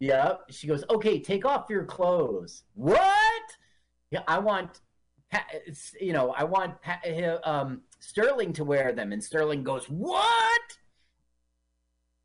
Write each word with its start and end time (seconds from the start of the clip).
Yep. 0.00 0.42
She 0.50 0.66
goes, 0.66 0.84
okay, 0.90 1.20
take 1.20 1.44
off 1.44 1.66
your 1.70 1.84
clothes. 1.84 2.64
What? 2.74 3.42
Yeah, 4.10 4.22
I 4.28 4.38
want, 4.38 4.80
you 6.00 6.12
know, 6.12 6.32
I 6.32 6.44
want 6.44 6.74
um, 7.44 7.82
Sterling 7.98 8.52
to 8.54 8.64
wear 8.64 8.92
them. 8.92 9.12
And 9.12 9.22
Sterling 9.22 9.62
goes, 9.62 9.86
what? 9.86 10.78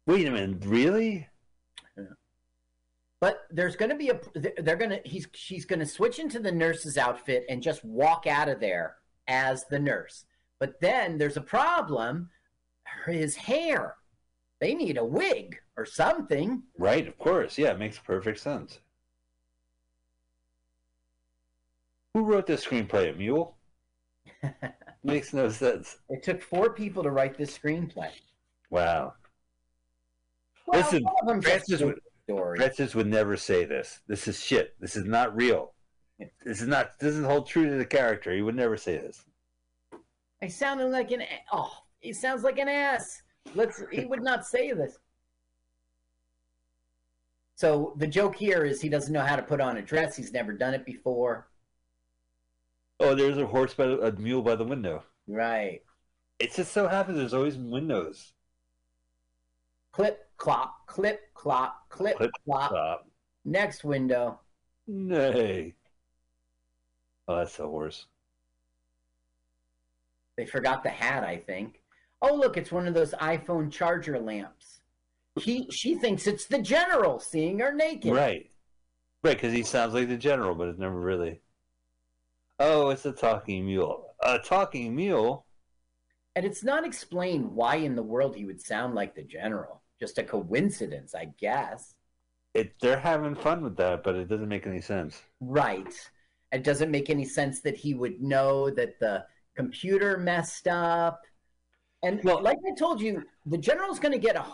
Wait 0.05 0.27
a 0.27 0.31
minute, 0.31 0.65
really? 0.65 1.27
But 3.21 3.43
there's 3.51 3.75
going 3.75 3.91
to 3.91 3.95
be 3.95 4.09
a. 4.09 4.19
They're 4.63 4.75
going 4.75 4.89
to. 4.89 4.99
He's. 5.05 5.27
She's 5.33 5.63
going 5.63 5.79
to 5.79 5.85
switch 5.85 6.17
into 6.17 6.39
the 6.39 6.51
nurse's 6.51 6.97
outfit 6.97 7.45
and 7.49 7.61
just 7.61 7.85
walk 7.85 8.25
out 8.25 8.49
of 8.49 8.59
there 8.59 8.95
as 9.27 9.63
the 9.69 9.77
nurse. 9.77 10.25
But 10.59 10.81
then 10.81 11.19
there's 11.19 11.37
a 11.37 11.41
problem. 11.41 12.31
His 13.05 13.35
hair. 13.35 13.95
They 14.61 14.75
need 14.75 14.97
a 14.97 15.03
wig 15.03 15.59
or 15.75 15.85
something. 15.85 16.63
Right. 16.77 17.07
Of 17.07 17.17
course. 17.17 17.57
Yeah. 17.57 17.71
It 17.71 17.79
makes 17.79 17.97
perfect 17.97 18.39
sense. 18.39 18.79
Who 22.13 22.23
wrote 22.23 22.45
this 22.45 22.63
screenplay? 22.63 23.13
A 23.13 23.17
mule? 23.17 23.57
makes 25.03 25.33
no 25.33 25.49
sense. 25.49 25.97
It 26.09 26.23
took 26.23 26.41
four 26.41 26.73
people 26.73 27.03
to 27.03 27.09
write 27.09 27.37
this 27.37 27.57
screenplay. 27.57 28.11
Wow. 28.69 29.13
Well, 30.67 30.79
Listen, 30.79 31.03
Francis 31.41 31.81
would, 31.81 31.99
Francis 32.27 32.93
would 32.95 33.07
never 33.07 33.35
say 33.35 33.65
this. 33.65 34.01
This 34.07 34.27
is 34.27 34.39
shit. 34.39 34.75
This 34.79 34.95
is 34.95 35.05
not 35.05 35.35
real. 35.35 35.73
This 36.45 36.61
is 36.61 36.67
not. 36.67 36.99
This 36.99 37.13
doesn't 37.13 37.25
hold 37.25 37.47
true 37.47 37.67
to 37.67 37.75
the 37.77 37.85
character. 37.85 38.31
He 38.31 38.41
would 38.41 38.55
never 38.55 38.77
say 38.77 38.97
this. 38.97 39.25
I 40.41 40.47
sounded 40.47 40.89
like 40.89 41.11
an. 41.11 41.23
Oh, 41.51 41.71
he 41.99 42.13
sounds 42.13 42.43
like 42.43 42.59
an 42.59 42.69
ass. 42.69 43.23
Let's. 43.55 43.83
he 43.91 44.05
would 44.05 44.23
not 44.23 44.45
say 44.45 44.71
this. 44.71 44.97
So 47.55 47.93
the 47.97 48.07
joke 48.07 48.35
here 48.35 48.63
is 48.63 48.81
he 48.81 48.89
doesn't 48.89 49.13
know 49.13 49.21
how 49.21 49.35
to 49.35 49.43
put 49.43 49.61
on 49.61 49.77
a 49.77 49.81
dress. 49.81 50.15
He's 50.15 50.33
never 50.33 50.53
done 50.53 50.73
it 50.73 50.85
before. 50.85 51.47
Oh, 52.99 53.13
there's 53.15 53.37
a 53.37 53.45
horse 53.45 53.73
by 53.73 53.85
a 53.85 54.11
mule 54.13 54.41
by 54.41 54.55
the 54.55 54.63
window. 54.63 55.03
Right. 55.27 55.81
It 56.39 56.53
just 56.55 56.71
so 56.71 56.87
happens 56.87 57.17
there's 57.17 57.33
always 57.33 57.57
windows. 57.57 58.33
Clip, 59.91 60.27
clop, 60.37 60.87
clip, 60.87 61.33
clop, 61.33 61.87
clip, 61.89 62.17
clip 62.17 62.31
clop. 62.45 62.69
clop. 62.69 63.07
Next 63.45 63.83
window. 63.83 64.39
Nay. 64.87 65.75
Oh, 67.27 67.37
that's 67.37 67.57
the 67.57 67.67
horse. 67.67 68.07
They 70.37 70.45
forgot 70.45 70.83
the 70.83 70.89
hat, 70.89 71.23
I 71.23 71.37
think. 71.37 71.80
Oh, 72.21 72.35
look, 72.35 72.57
it's 72.57 72.71
one 72.71 72.87
of 72.87 72.93
those 72.93 73.11
iPhone 73.13 73.71
charger 73.71 74.19
lamps. 74.19 74.81
He, 75.39 75.69
she 75.71 75.95
thinks 75.95 76.27
it's 76.27 76.45
the 76.45 76.61
general 76.61 77.19
seeing 77.19 77.59
her 77.59 77.73
naked. 77.73 78.13
Right. 78.13 78.51
Right, 79.23 79.37
because 79.37 79.53
he 79.53 79.63
sounds 79.63 79.93
like 79.93 80.09
the 80.09 80.17
general, 80.17 80.55
but 80.55 80.67
it's 80.67 80.79
never 80.79 80.99
really. 80.99 81.41
Oh, 82.59 82.89
it's 82.89 83.05
a 83.05 83.11
talking 83.11 83.65
mule. 83.65 84.13
A 84.21 84.39
talking 84.39 84.95
mule? 84.95 85.45
And 86.35 86.45
it's 86.45 86.63
not 86.63 86.85
explained 86.85 87.51
why 87.51 87.75
in 87.75 87.95
the 87.95 88.03
world 88.03 88.35
he 88.35 88.45
would 88.45 88.61
sound 88.61 88.95
like 88.95 89.15
the 89.15 89.23
general 89.23 89.81
just 90.01 90.17
a 90.17 90.23
coincidence, 90.23 91.15
I 91.15 91.25
guess. 91.39 91.93
It 92.53 92.73
they're 92.81 92.99
having 92.99 93.35
fun 93.35 93.61
with 93.61 93.77
that, 93.77 94.03
but 94.03 94.15
it 94.15 94.27
doesn't 94.27 94.49
make 94.49 94.67
any 94.67 94.81
sense. 94.81 95.21
Right. 95.39 95.93
It 96.51 96.65
doesn't 96.65 96.91
make 96.91 97.09
any 97.09 97.23
sense 97.23 97.61
that 97.61 97.77
he 97.77 97.93
would 97.93 98.21
know 98.21 98.69
that 98.71 98.99
the 98.99 99.25
computer 99.55 100.17
messed 100.17 100.67
up. 100.67 101.21
And 102.03 102.23
well, 102.23 102.41
like 102.41 102.57
I 102.67 102.73
told 102.73 102.99
you, 102.99 103.23
the 103.45 103.57
general's 103.57 103.99
going 103.99 104.13
to 104.13 104.17
get 104.17 104.35
a 104.35 104.45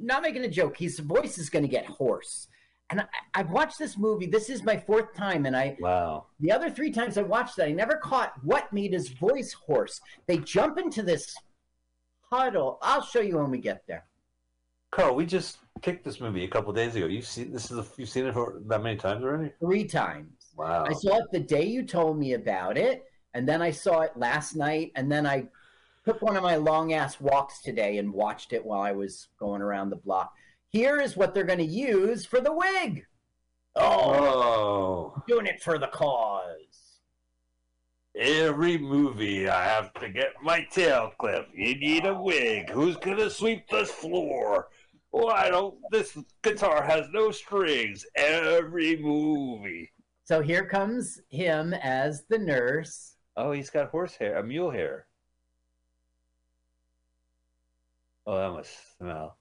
not 0.00 0.22
making 0.22 0.44
a 0.44 0.48
joke. 0.48 0.76
His 0.76 0.98
voice 0.98 1.38
is 1.38 1.50
going 1.50 1.64
to 1.64 1.68
get 1.68 1.86
hoarse. 1.86 2.48
And 2.90 3.00
I, 3.00 3.38
have 3.38 3.50
watched 3.50 3.78
this 3.78 3.96
movie. 3.96 4.26
This 4.26 4.50
is 4.50 4.62
my 4.62 4.76
fourth 4.76 5.14
time, 5.14 5.46
and 5.46 5.56
I 5.56 5.76
wow. 5.80 6.26
The 6.40 6.52
other 6.52 6.70
three 6.70 6.90
times 6.90 7.18
I 7.18 7.22
watched 7.22 7.58
it, 7.58 7.64
I 7.64 7.72
never 7.72 7.96
caught 7.96 8.32
what 8.42 8.72
made 8.72 8.92
his 8.92 9.08
voice 9.08 9.52
hoarse. 9.52 10.00
They 10.26 10.38
jump 10.38 10.78
into 10.78 11.02
this 11.02 11.34
huddle. 12.30 12.78
I'll 12.82 13.02
show 13.02 13.20
you 13.20 13.38
when 13.38 13.50
we 13.50 13.58
get 13.58 13.82
there. 13.86 14.04
Carl, 14.90 15.14
we 15.14 15.26
just 15.26 15.58
picked 15.82 16.04
this 16.04 16.20
movie 16.20 16.44
a 16.44 16.48
couple 16.48 16.72
days 16.72 16.94
ago. 16.94 17.06
You've 17.06 17.26
seen 17.26 17.52
this 17.52 17.70
is 17.70 17.78
a, 17.78 17.86
you've 17.96 18.08
seen 18.08 18.26
it 18.26 18.34
for 18.34 18.60
that 18.66 18.82
many 18.82 18.96
times 18.96 19.24
already? 19.24 19.52
Three 19.60 19.84
times. 19.84 20.30
Wow. 20.56 20.84
I 20.86 20.92
saw 20.92 21.18
it 21.18 21.24
the 21.32 21.40
day 21.40 21.64
you 21.64 21.82
told 21.84 22.18
me 22.18 22.34
about 22.34 22.78
it, 22.78 23.04
and 23.34 23.48
then 23.48 23.60
I 23.60 23.70
saw 23.70 24.00
it 24.00 24.12
last 24.16 24.54
night, 24.54 24.92
and 24.94 25.10
then 25.10 25.26
I 25.26 25.48
took 26.04 26.20
one 26.22 26.36
of 26.36 26.42
my 26.42 26.56
long 26.56 26.92
ass 26.92 27.20
walks 27.20 27.60
today 27.60 27.98
and 27.98 28.12
watched 28.12 28.52
it 28.52 28.64
while 28.64 28.82
I 28.82 28.92
was 28.92 29.28
going 29.38 29.62
around 29.62 29.90
the 29.90 29.96
block. 29.96 30.32
Here 30.68 31.00
is 31.00 31.16
what 31.16 31.34
they're 31.34 31.44
going 31.44 31.58
to 31.58 31.64
use 31.64 32.26
for 32.26 32.40
the 32.40 32.52
wig. 32.52 33.04
Oh, 33.76 35.12
oh. 35.16 35.22
doing 35.26 35.46
it 35.46 35.62
for 35.62 35.78
the 35.78 35.88
cause. 35.88 37.00
Every 38.16 38.78
movie, 38.78 39.48
I 39.48 39.64
have 39.64 39.92
to 39.94 40.08
get 40.08 40.34
my 40.40 40.64
tail 40.70 41.12
clipped. 41.18 41.52
You 41.54 41.74
need 41.74 42.06
a 42.06 42.14
wig. 42.14 42.70
Who's 42.70 42.96
gonna 42.96 43.28
sweep 43.28 43.68
this 43.68 43.90
floor? 43.90 44.68
Oh, 45.12 45.26
Why 45.26 45.50
don't 45.50 45.74
this 45.90 46.16
guitar 46.42 46.84
has 46.84 47.06
no 47.12 47.32
strings 47.32 48.06
every 48.14 48.96
movie? 48.96 49.90
So 50.26 50.40
here 50.40 50.64
comes 50.64 51.20
him 51.28 51.74
as 51.74 52.22
the 52.28 52.38
nurse. 52.38 53.16
Oh, 53.36 53.50
he's 53.50 53.70
got 53.70 53.90
horse 53.90 54.14
hair, 54.14 54.36
a 54.36 54.44
mule 54.44 54.70
hair. 54.70 55.06
Oh, 58.26 58.38
that 58.38 58.50
must 58.52 58.96
smell. 58.98 59.38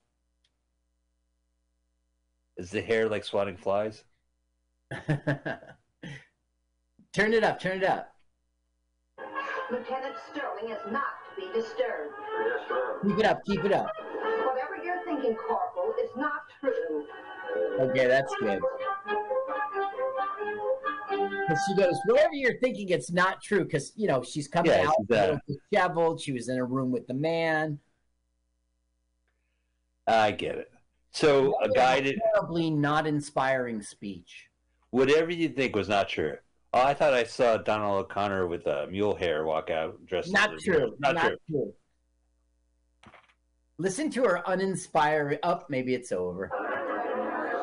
Is 2.57 2.69
the 2.69 2.81
hair 2.81 3.07
like 3.09 3.23
swatting 3.23 3.57
flies? 3.57 4.03
turn 7.13 7.33
it 7.33 7.43
up, 7.43 7.59
turn 7.59 7.77
it 7.77 7.83
up. 7.83 8.13
Lieutenant 9.71 10.15
Sterling 10.31 10.71
is 10.71 10.91
not 10.91 11.03
to 11.35 11.41
be 11.41 11.47
disturbed. 11.47 12.13
Yes, 12.45 12.59
ma'am. 12.69 12.99
Keep 13.03 13.19
it 13.19 13.25
up, 13.25 13.45
keep 13.45 13.63
it 13.63 13.71
up 13.71 13.89
Whatever 14.45 14.83
you're 14.83 15.03
thinking, 15.05 15.35
Corporal, 15.35 15.93
is 16.03 16.11
not 16.15 16.41
true. 16.59 17.05
Okay, 17.79 18.07
that's 18.07 18.33
good. 18.39 18.61
Because 21.09 21.59
she 21.67 21.75
goes, 21.75 21.99
whatever 22.05 22.33
you're 22.33 22.59
thinking, 22.59 22.89
it's 22.89 23.11
not 23.11 23.41
true. 23.41 23.63
Because 23.63 23.93
you 23.95 24.07
know 24.07 24.23
she's 24.23 24.47
coming 24.47 24.71
yeah, 24.71 24.87
out 24.87 25.11
uh, 25.11 25.37
disheveled. 25.47 26.21
She 26.21 26.31
was 26.33 26.49
in 26.49 26.57
a 26.57 26.65
room 26.65 26.91
with 26.91 27.07
the 27.07 27.13
man. 27.13 27.79
I 30.07 30.31
get 30.31 30.55
it. 30.55 30.71
So 31.11 31.55
a 31.61 31.69
guided, 31.69 32.19
terribly 32.33 32.69
not 32.69 33.05
inspiring 33.05 33.81
speech. 33.81 34.47
Whatever 34.89 35.31
you 35.31 35.49
think 35.49 35.75
was 35.75 35.87
not 35.87 36.09
true. 36.09 36.37
Oh, 36.73 36.81
I 36.81 36.95
thought 36.95 37.13
I 37.13 37.23
saw 37.23 37.57
Donald 37.57 38.05
O'Connor 38.05 38.47
with 38.47 38.65
a 38.65 38.83
uh, 38.83 38.87
mule 38.87 39.15
hair 39.15 39.45
walk 39.45 39.69
out 39.69 40.03
dressed. 40.07 40.33
Not 40.33 40.57
true. 40.59 40.95
Not, 40.99 41.15
not 41.15 41.27
true. 41.27 41.37
true. 41.49 41.73
Listen 43.77 44.09
to 44.11 44.23
her 44.23 44.43
uninspiring. 44.47 45.37
Up, 45.43 45.61
oh, 45.63 45.65
maybe 45.69 45.93
it's 45.93 46.11
over. 46.11 46.49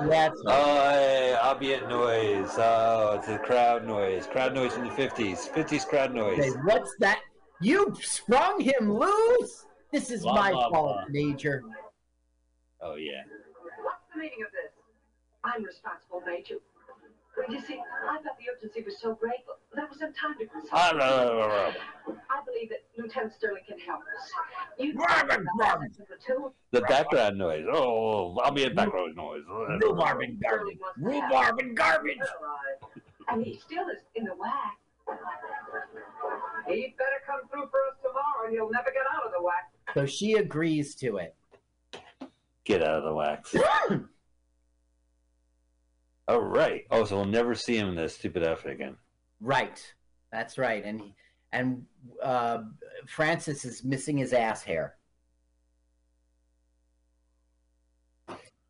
That's 0.08 0.40
oh, 0.46 0.90
hey, 0.90 1.36
ambient 1.42 1.88
noise. 1.88 2.50
Oh, 2.56 3.16
it's 3.18 3.28
a 3.28 3.38
crowd 3.38 3.86
noise. 3.86 4.26
Crowd 4.26 4.54
noise 4.54 4.74
in 4.74 4.84
the 4.84 4.90
fifties. 4.90 5.46
Fifties 5.46 5.84
crowd 5.84 6.14
noise. 6.14 6.38
Okay, 6.38 6.50
what's 6.64 6.94
that? 7.00 7.20
You 7.60 7.94
sprung 8.00 8.60
him 8.60 8.96
loose. 8.96 9.66
This 9.92 10.10
is 10.10 10.22
blah, 10.22 10.34
my 10.34 10.50
blah, 10.52 10.70
fault, 10.70 10.96
blah. 10.96 11.04
Major. 11.10 11.62
Oh 12.82 12.94
yeah. 12.96 13.22
What's 13.82 14.04
the 14.12 14.20
meaning 14.20 14.42
of 14.44 14.52
this? 14.52 14.72
I'm 15.44 15.64
responsible, 15.64 16.22
Major. 16.26 16.56
You 17.48 17.60
see, 17.60 17.80
I 18.08 18.18
thought 18.18 18.36
the 18.38 18.50
urgency 18.52 18.82
was 18.82 19.00
so 19.00 19.14
great, 19.14 19.40
but 19.46 19.60
there 19.74 19.86
was 19.86 19.98
ah, 20.02 20.06
no 20.06 20.12
time 20.12 20.38
to 20.38 20.46
consult. 20.46 20.72
I 20.72 22.42
believe 22.44 22.68
that 22.70 22.84
Lieutenant 22.98 23.32
Sterling 23.32 23.62
can 23.66 23.78
help 23.78 24.00
us. 24.00 24.30
You 24.78 24.92
the 26.72 26.80
background 26.82 27.38
noise. 27.38 27.64
Oh, 27.70 28.34
oh 28.36 28.38
I'll 28.42 28.52
be 28.52 28.64
a 28.64 28.70
background 28.70 29.16
noise. 29.16 29.42
Rhubarb 29.48 30.20
and 30.20 30.40
garbage. 30.40 30.78
Rhubarb 30.98 31.58
and 31.60 31.76
garbage. 31.76 32.18
And 33.28 33.44
he 33.44 33.58
still 33.64 33.88
is 33.88 34.02
in 34.14 34.24
the 34.24 34.34
whack. 34.34 34.78
He'd 36.68 36.94
better 36.98 37.20
come 37.26 37.48
through 37.50 37.68
for 37.70 37.80
us 37.88 37.96
tomorrow, 38.02 38.46
and 38.46 38.52
he'll 38.52 38.70
never 38.70 38.90
get 38.90 39.02
out 39.14 39.26
of 39.26 39.32
the 39.32 39.42
whack. 39.42 39.72
So 39.94 40.06
she 40.06 40.34
agrees 40.34 40.94
to 40.96 41.16
it. 41.16 41.34
Get 42.64 42.82
out 42.82 42.98
of 42.98 43.04
the 43.04 43.14
wax. 43.14 43.54
Oh 46.28 46.38
right. 46.38 46.84
Oh, 46.92 47.04
so 47.04 47.16
we'll 47.16 47.24
never 47.24 47.56
see 47.56 47.76
him 47.76 47.88
in 47.88 47.96
that 47.96 48.12
stupid 48.12 48.46
outfit 48.46 48.70
again. 48.70 48.96
Right. 49.40 49.82
That's 50.30 50.58
right. 50.58 50.84
And 50.84 51.00
he, 51.00 51.14
and 51.50 51.86
uh, 52.22 52.58
Francis 53.08 53.64
is 53.64 53.82
missing 53.82 54.16
his 54.16 54.32
ass 54.32 54.62
hair. 54.62 54.94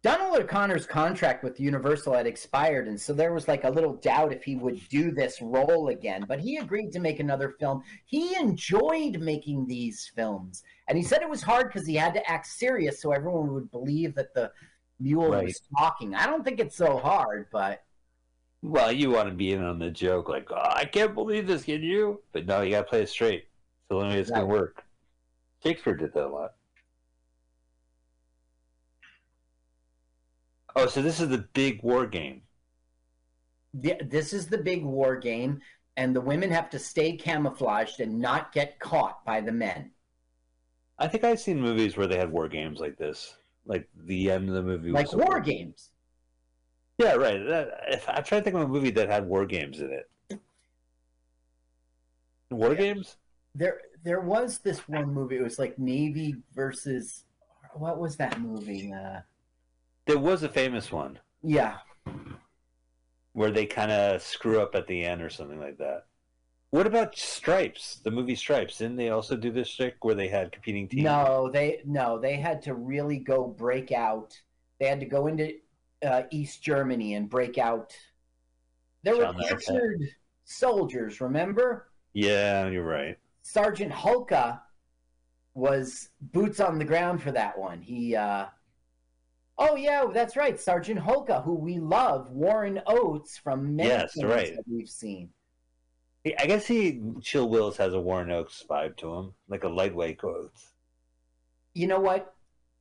Donald 0.03 0.39
O'Connor's 0.39 0.87
contract 0.87 1.45
with 1.45 1.61
Universal 1.61 2.15
had 2.15 2.27
expired, 2.27 2.89
and 2.89 2.99
so 2.99 3.13
there 3.13 3.35
was 3.35 3.49
like 3.49 3.65
a 3.65 3.71
little 3.71 3.95
doubt 3.97 4.33
if 4.33 4.43
he 4.43 4.57
would 4.57 4.81
do 4.89 5.11
this 5.11 5.43
role 5.43 5.89
again. 5.89 6.25
But 6.27 6.41
he 6.41 6.57
agreed 6.57 6.91
to 6.93 7.01
make 7.01 7.21
another 7.21 7.51
film. 7.61 7.83
He 8.07 8.35
enjoyed 8.37 9.21
making 9.21 9.67
these 9.67 10.11
films, 10.15 10.63
and 10.89 10.97
he 10.97 11.05
said 11.05 11.21
it 11.21 11.29
was 11.29 11.43
hard 11.43 11.69
because 11.69 11.87
he 11.87 11.95
had 11.97 12.15
to 12.15 12.31
act 12.31 12.47
serious 12.47 13.03
so 13.03 13.13
everyone 13.13 13.53
would 13.53 13.71
believe 13.71 14.15
that 14.15 14.33
the 14.33 14.51
mule 14.99 15.33
right. 15.33 15.45
was 15.45 15.61
talking. 15.79 16.15
I 16.15 16.27
don't 16.27 16.45
think 16.45 16.61
it's 16.61 16.77
so 16.77 16.97
hard, 16.97 17.49
but 17.53 17.83
well, 18.63 18.93
you 18.93 19.11
want 19.11 19.29
to 19.29 19.35
be 19.35 19.53
in 19.53 19.63
on 19.63 19.79
the 19.79 19.91
joke, 19.91 20.29
like, 20.29 20.51
oh, 20.51 20.57
I 20.57 20.85
can't 20.85 21.15
believe 21.15 21.47
this, 21.47 21.65
can 21.65 21.83
you? 21.83 22.23
But 22.33 22.47
no, 22.47 22.61
you 22.63 22.71
got 22.73 22.81
to 22.81 22.85
play 22.85 23.03
it 23.03 23.09
straight. 23.09 23.49
So 23.89 23.97
the 23.99 24.05
only 24.05 24.17
way 24.17 24.21
it's 24.21 24.31
going 24.31 24.43
to 24.43 24.47
work. 24.47 24.85
Shakespeare 25.63 25.95
did 25.95 26.13
that 26.15 26.27
a 26.27 26.29
lot. 26.29 26.53
Oh, 30.77 30.87
so 30.87 31.03
this 31.03 31.21
is 31.21 31.29
the 31.29 31.47
big 31.53 31.83
war 31.83 32.07
game. 32.07 32.43
Yeah, 33.81 33.99
this 34.05 34.33
is 34.33 34.47
the 34.47 34.59
big 34.59 34.85
war 34.85 35.17
game, 35.17 35.61
and 35.97 36.15
the 36.15 36.21
women 36.21 36.51
have 36.51 36.71
to 36.71 36.79
stay 36.79 37.17
camouflaged 37.17 38.01
and 38.01 38.19
not 38.19 38.53
get 38.53 38.79
caught 38.81 39.25
by 39.25 39.41
the 39.41 39.53
men. 39.53 39.91
I 40.99 41.09
think 41.09 41.25
I've 41.25 41.41
seen 41.41 41.61
movies 41.61 41.97
where 41.97 42.07
they 42.07 42.19
had 42.19 42.31
war 42.31 42.49
games 42.49 42.79
like 42.79 42.97
this. 42.97 43.35
Like 43.67 43.89
the 44.05 44.31
end 44.31 44.49
of 44.49 44.55
the 44.55 44.63
movie, 44.63 44.91
like 44.91 45.13
war, 45.13 45.27
war 45.27 45.41
games. 45.41 45.91
Yeah, 46.99 47.15
right. 47.15 47.45
That, 47.47 48.03
I'm 48.09 48.25
trying 48.25 48.41
to 48.41 48.45
think 48.45 48.57
of 48.57 48.63
a 48.63 48.69
movie 48.69 48.91
that 48.91 49.09
had 49.09 49.27
war 49.27 49.47
games 49.47 49.81
in 49.81 49.91
it. 49.91 50.41
War 52.51 52.73
yeah. 52.73 52.79
games? 52.79 53.17
There, 53.55 53.81
there 54.05 54.21
was 54.21 54.59
this 54.59 54.89
one 54.89 55.13
movie. 55.13 55.37
It 55.37 55.43
was 55.43 55.59
like 55.59 55.79
Navy 55.79 56.37
versus. 56.55 57.25
What 57.75 58.01
was 58.01 58.17
that 58.17 58.41
movie? 58.41 58.93
Uh, 58.93 59.21
there 60.07 60.19
was 60.19 60.43
a 60.43 60.49
famous 60.49 60.91
one. 60.91 61.19
Yeah. 61.43 61.79
Where 63.33 63.51
they 63.51 63.67
kind 63.67 63.93
of 63.93 64.23
screw 64.23 64.61
up 64.61 64.75
at 64.75 64.87
the 64.87 65.05
end 65.05 65.23
or 65.23 65.31
something 65.31 65.61
like 65.61 65.79
that. 65.79 66.07
What 66.71 66.87
about 66.87 67.17
Stripes? 67.17 68.01
The 68.05 68.11
movie 68.11 68.37
Stripes 68.37 68.79
didn't 68.79 68.97
they 68.97 69.11
also 69.11 69.37
do 69.37 69.51
this 69.51 69.75
trick 69.75 70.05
where 70.05 70.15
they 70.15 70.29
had 70.29 70.53
competing 70.53 70.89
teams? 70.89 71.03
No, 71.03 71.51
they 71.53 71.81
no, 71.85 72.19
they 72.19 72.37
had 72.37 72.63
to 72.63 72.75
really 72.75 73.19
go 73.19 73.47
break 73.47 73.91
out. 73.91 74.39
They 74.79 74.87
had 74.87 75.01
to 75.01 75.07
go 75.07 75.27
into 75.27 75.55
uh, 76.05 76.23
East 76.31 76.63
Germany 76.63 77.15
and 77.15 77.29
break 77.29 77.59
out. 77.59 77.93
There 79.03 79.17
were 79.17 79.33
captured 79.49 80.01
soldiers, 80.45 81.21
remember? 81.21 81.91
Yeah, 82.13 82.69
you're 82.69 82.85
right. 82.85 83.17
Sergeant 83.43 83.93
Hulka 83.93 84.61
was 85.55 86.11
boots 86.21 86.61
on 86.61 86.79
the 86.79 86.85
ground 86.85 87.23
for 87.23 87.33
that 87.33 87.59
one. 87.59 87.81
He, 87.81 88.15
uh, 88.15 88.47
oh 89.61 89.77
yeah, 89.77 90.07
that's 90.13 90.37
right, 90.37 90.59
Sergeant 90.59 90.99
Hulka, 90.99 91.45
who 91.45 91.55
we 91.55 91.79
love, 91.79 92.31
Warren 92.31 92.81
Oates 92.87 93.39
from 93.39 93.77
many 93.77 93.89
yes, 93.89 94.13
right. 94.23 94.57
that 94.57 94.65
we've 94.67 94.89
seen. 94.89 95.31
I 96.39 96.47
guess 96.47 96.67
he 96.67 97.01
Chill 97.23 97.49
Wills 97.49 97.77
has 97.77 97.95
a 97.95 98.01
Warren 98.01 98.31
Oates 98.31 98.65
vibe 98.69 98.97
to 98.99 99.15
him, 99.15 99.35
like 99.49 99.65
a 99.65 99.69
lightweight 99.69 100.23
Oates. 100.25 100.73
You 101.75 101.87
know 101.87 102.01
what? 102.01 102.35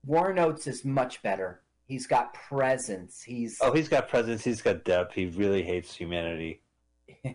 Warren 0.05 0.39
Oates 0.39 0.67
is 0.67 0.83
much 0.83 1.21
better. 1.21 1.61
He's 1.85 2.07
got 2.07 2.33
presence. 2.33 3.21
He's 3.21 3.57
oh, 3.61 3.71
he's 3.71 3.89
got 3.89 4.09
presence. 4.09 4.43
He's 4.43 4.61
got 4.61 4.83
depth. 4.83 5.13
He 5.13 5.27
really 5.27 5.63
hates 5.63 5.93
humanity. 5.93 6.61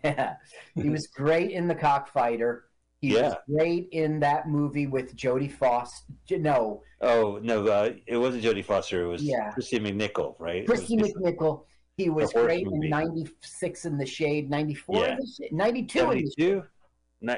Yeah, 0.03 0.37
he 0.77 0.89
was 0.89 1.09
great 1.09 1.51
in 1.51 1.69
the 1.69 1.75
Cockfighter. 1.75 2.65
He 3.05 3.15
yeah. 3.15 3.23
was 3.29 3.37
great 3.51 3.91
in 3.93 4.19
that 4.21 4.49
movie 4.49 4.87
with 4.87 5.15
Jodie 5.15 5.53
Foster. 5.53 6.39
No. 6.39 6.83
Oh 7.03 7.39
no, 7.43 7.67
uh, 7.67 7.93
it 8.07 8.17
wasn't 8.17 8.43
Jodie 8.43 8.65
Foster. 8.65 9.05
It 9.05 9.09
was 9.09 9.23
yeah. 9.23 9.53
Kristy 9.53 9.79
McNichol, 9.79 10.37
right? 10.39 10.67
Kristy 10.67 10.99
McNichol. 10.99 11.65
He 11.99 12.09
was 12.09 12.33
great 12.33 12.65
movie. 12.65 12.87
in 12.87 12.91
'96 12.91 13.85
in 13.85 13.99
the 13.99 14.07
Shade, 14.07 14.49
'94 14.49 14.97
yeah. 14.97 15.11
in 15.11 15.17
the 15.19 15.27
Shade, 15.27 15.53
'92 15.53 15.99
72? 15.99 16.65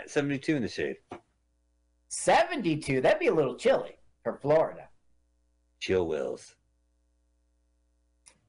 72 0.07 0.57
in 0.57 0.63
the 0.63 0.69
Shade. 0.69 0.97
72. 2.11 3.01
That'd 3.01 3.19
be 3.19 3.27
a 3.27 3.35
little 3.35 3.57
chilly 3.57 3.97
for 4.23 4.37
Florida. 4.37 4.89
Chill 5.81 6.07
Wills. 6.07 6.55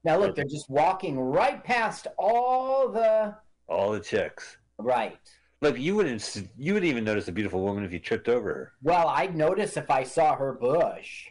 Now 0.04 0.18
look, 0.18 0.36
they're 0.36 0.44
just 0.44 0.70
walking 0.70 1.18
right 1.18 1.64
past 1.64 2.06
all 2.16 2.88
the 2.88 3.34
all 3.68 3.90
the 3.90 3.98
chicks. 3.98 4.56
Right. 4.78 5.18
Look, 5.60 5.78
you 5.78 5.96
wouldn't 5.96 6.44
you 6.56 6.74
wouldn't 6.74 6.90
even 6.90 7.04
notice 7.04 7.26
a 7.26 7.32
beautiful 7.32 7.62
woman 7.62 7.84
if 7.84 7.92
you 7.92 7.98
tripped 7.98 8.28
over 8.28 8.48
her. 8.48 8.72
Well, 8.82 9.08
I'd 9.08 9.34
notice 9.34 9.76
if 9.76 9.90
I 9.90 10.04
saw 10.04 10.36
her 10.36 10.52
bush. 10.52 11.26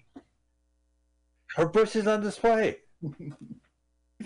Her 1.55 1.67
bush 1.67 1.95
is 1.95 2.07
on 2.07 2.21
display. 2.21 2.77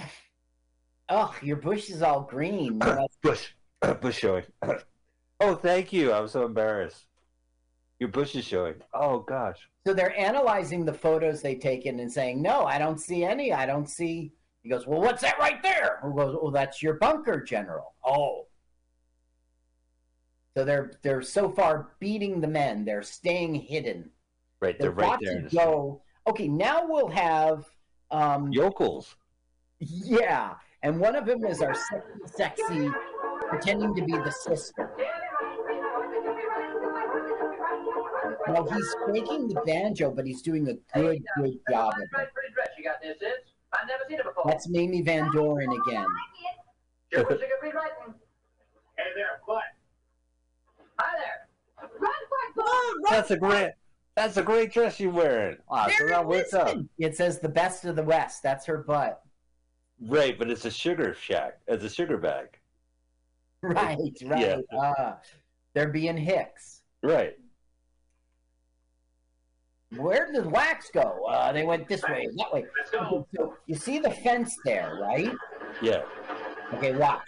oh, 1.09 1.35
your 1.43 1.57
bush 1.57 1.89
is 1.89 2.01
all 2.01 2.21
green. 2.21 2.81
bush, 3.21 3.49
bush 4.01 4.17
showing. 4.17 4.43
oh, 5.39 5.55
thank 5.55 5.93
you. 5.93 6.11
I'm 6.11 6.27
so 6.27 6.45
embarrassed. 6.45 7.05
Your 7.99 8.09
bush 8.09 8.35
is 8.35 8.43
showing. 8.43 8.75
Oh 8.95 9.19
gosh. 9.19 9.69
So 9.85 9.93
they're 9.93 10.19
analyzing 10.19 10.83
the 10.83 10.93
photos 10.93 11.43
they've 11.43 11.59
taken 11.59 11.99
and 11.99 12.11
saying, 12.11 12.41
"No, 12.41 12.65
I 12.65 12.79
don't 12.79 12.99
see 12.99 13.23
any. 13.23 13.53
I 13.53 13.67
don't 13.67 13.87
see." 13.87 14.33
He 14.63 14.69
goes, 14.69 14.87
"Well, 14.87 15.01
what's 15.01 15.21
that 15.21 15.37
right 15.37 15.61
there?" 15.61 15.99
Who 16.01 16.15
goes, 16.15 16.35
"Oh, 16.41 16.49
that's 16.49 16.81
your 16.81 16.95
bunker, 16.95 17.39
General." 17.39 17.93
Oh. 18.03 18.47
So 20.55 20.65
they're 20.65 20.99
they're 21.01 21.21
so 21.21 21.49
far 21.49 21.91
beating 21.99 22.41
the 22.41 22.47
men. 22.47 22.83
They're 22.83 23.03
staying 23.03 23.55
hidden. 23.55 24.09
Right, 24.59 24.77
they're, 24.77 24.91
they're 24.91 25.07
right 25.07 25.19
there. 25.21 25.41
To 25.41 25.55
go. 25.55 26.01
Okay, 26.27 26.47
now 26.47 26.85
we'll 26.85 27.07
have 27.09 27.65
um, 28.11 28.51
yokels. 28.51 29.15
Yeah, 29.79 30.55
and 30.83 30.99
one 30.99 31.15
of 31.15 31.25
them 31.25 31.43
is 31.45 31.61
our 31.61 31.73
sexy, 31.73 32.09
sexy 32.25 32.89
pretending 33.49 33.95
to 33.95 34.03
be 34.03 34.11
the 34.11 34.31
sister. 34.31 34.91
Well, 38.47 38.69
he's 38.69 38.95
faking 39.07 39.47
the 39.47 39.61
banjo, 39.65 40.11
but 40.11 40.25
he's 40.25 40.41
doing 40.41 40.67
a 40.67 40.73
good, 40.97 41.23
good 41.37 41.59
job 41.69 41.93
of 41.95 42.01
it. 42.21 42.29
You 42.77 42.83
got 42.83 43.01
this, 43.01 43.17
I've 43.73 43.87
never 43.87 44.03
seen 44.09 44.19
it 44.19 44.25
before. 44.25 44.43
That's 44.45 44.67
Mamie 44.69 45.01
Van 45.01 45.31
Doren 45.31 45.69
again. 45.87 46.05
Hey 47.11 47.23
there, 49.15 49.39
what? 49.45 49.63
Hi 52.65 52.93
there. 53.09 53.17
That's 53.17 53.31
a 53.31 53.37
great. 53.37 53.71
That's 54.15 54.37
a 54.37 54.43
great 54.43 54.73
dress 54.73 54.99
you're 54.99 55.11
wearing. 55.11 55.57
Wow, 55.69 55.87
so 55.97 56.07
that 56.07 56.27
works 56.27 56.53
up. 56.53 56.77
It 56.97 57.15
says 57.15 57.39
the 57.39 57.49
best 57.49 57.85
of 57.85 57.95
the 57.95 58.03
West. 58.03 58.43
That's 58.43 58.65
her 58.65 58.77
butt. 58.77 59.21
Right, 60.01 60.37
but 60.37 60.49
it's 60.49 60.65
a 60.65 60.71
sugar 60.71 61.15
shack. 61.19 61.59
It's 61.67 61.83
a 61.83 61.89
sugar 61.89 62.17
bag. 62.17 62.47
Right, 63.63 63.99
right. 64.23 64.41
Yeah. 64.41 64.57
Uh, 64.75 65.13
they're 65.75 65.89
being 65.89 66.17
hicks. 66.17 66.81
Right. 67.03 67.37
Where 69.95 70.31
did 70.31 70.45
the 70.45 70.49
wax 70.49 70.89
go? 70.91 71.25
Uh, 71.29 71.51
they 71.51 71.63
went 71.63 71.87
this 71.87 72.01
way, 72.03 72.27
that 72.37 72.51
way. 72.51 72.65
So 72.91 73.27
you 73.67 73.75
see 73.75 73.99
the 73.99 74.09
fence 74.09 74.57
there, 74.65 74.97
right? 74.99 75.31
Yeah. 75.79 76.01
Okay, 76.73 76.95
watch. 76.95 77.21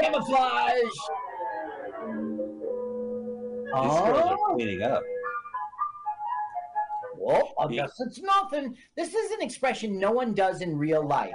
Camouflage. 0.00 0.74
These 3.72 3.74
oh. 3.74 4.06
girls 4.06 4.30
are 4.30 4.54
cleaning 4.54 4.82
up. 4.82 5.02
Well, 7.16 7.54
I 7.58 7.68
guess 7.68 7.92
it's 8.00 8.20
nothing. 8.20 8.76
This 8.96 9.14
is 9.14 9.30
an 9.30 9.42
expression 9.42 9.98
no 9.98 10.10
one 10.10 10.34
does 10.34 10.60
in 10.60 10.76
real 10.76 11.06
life. 11.06 11.32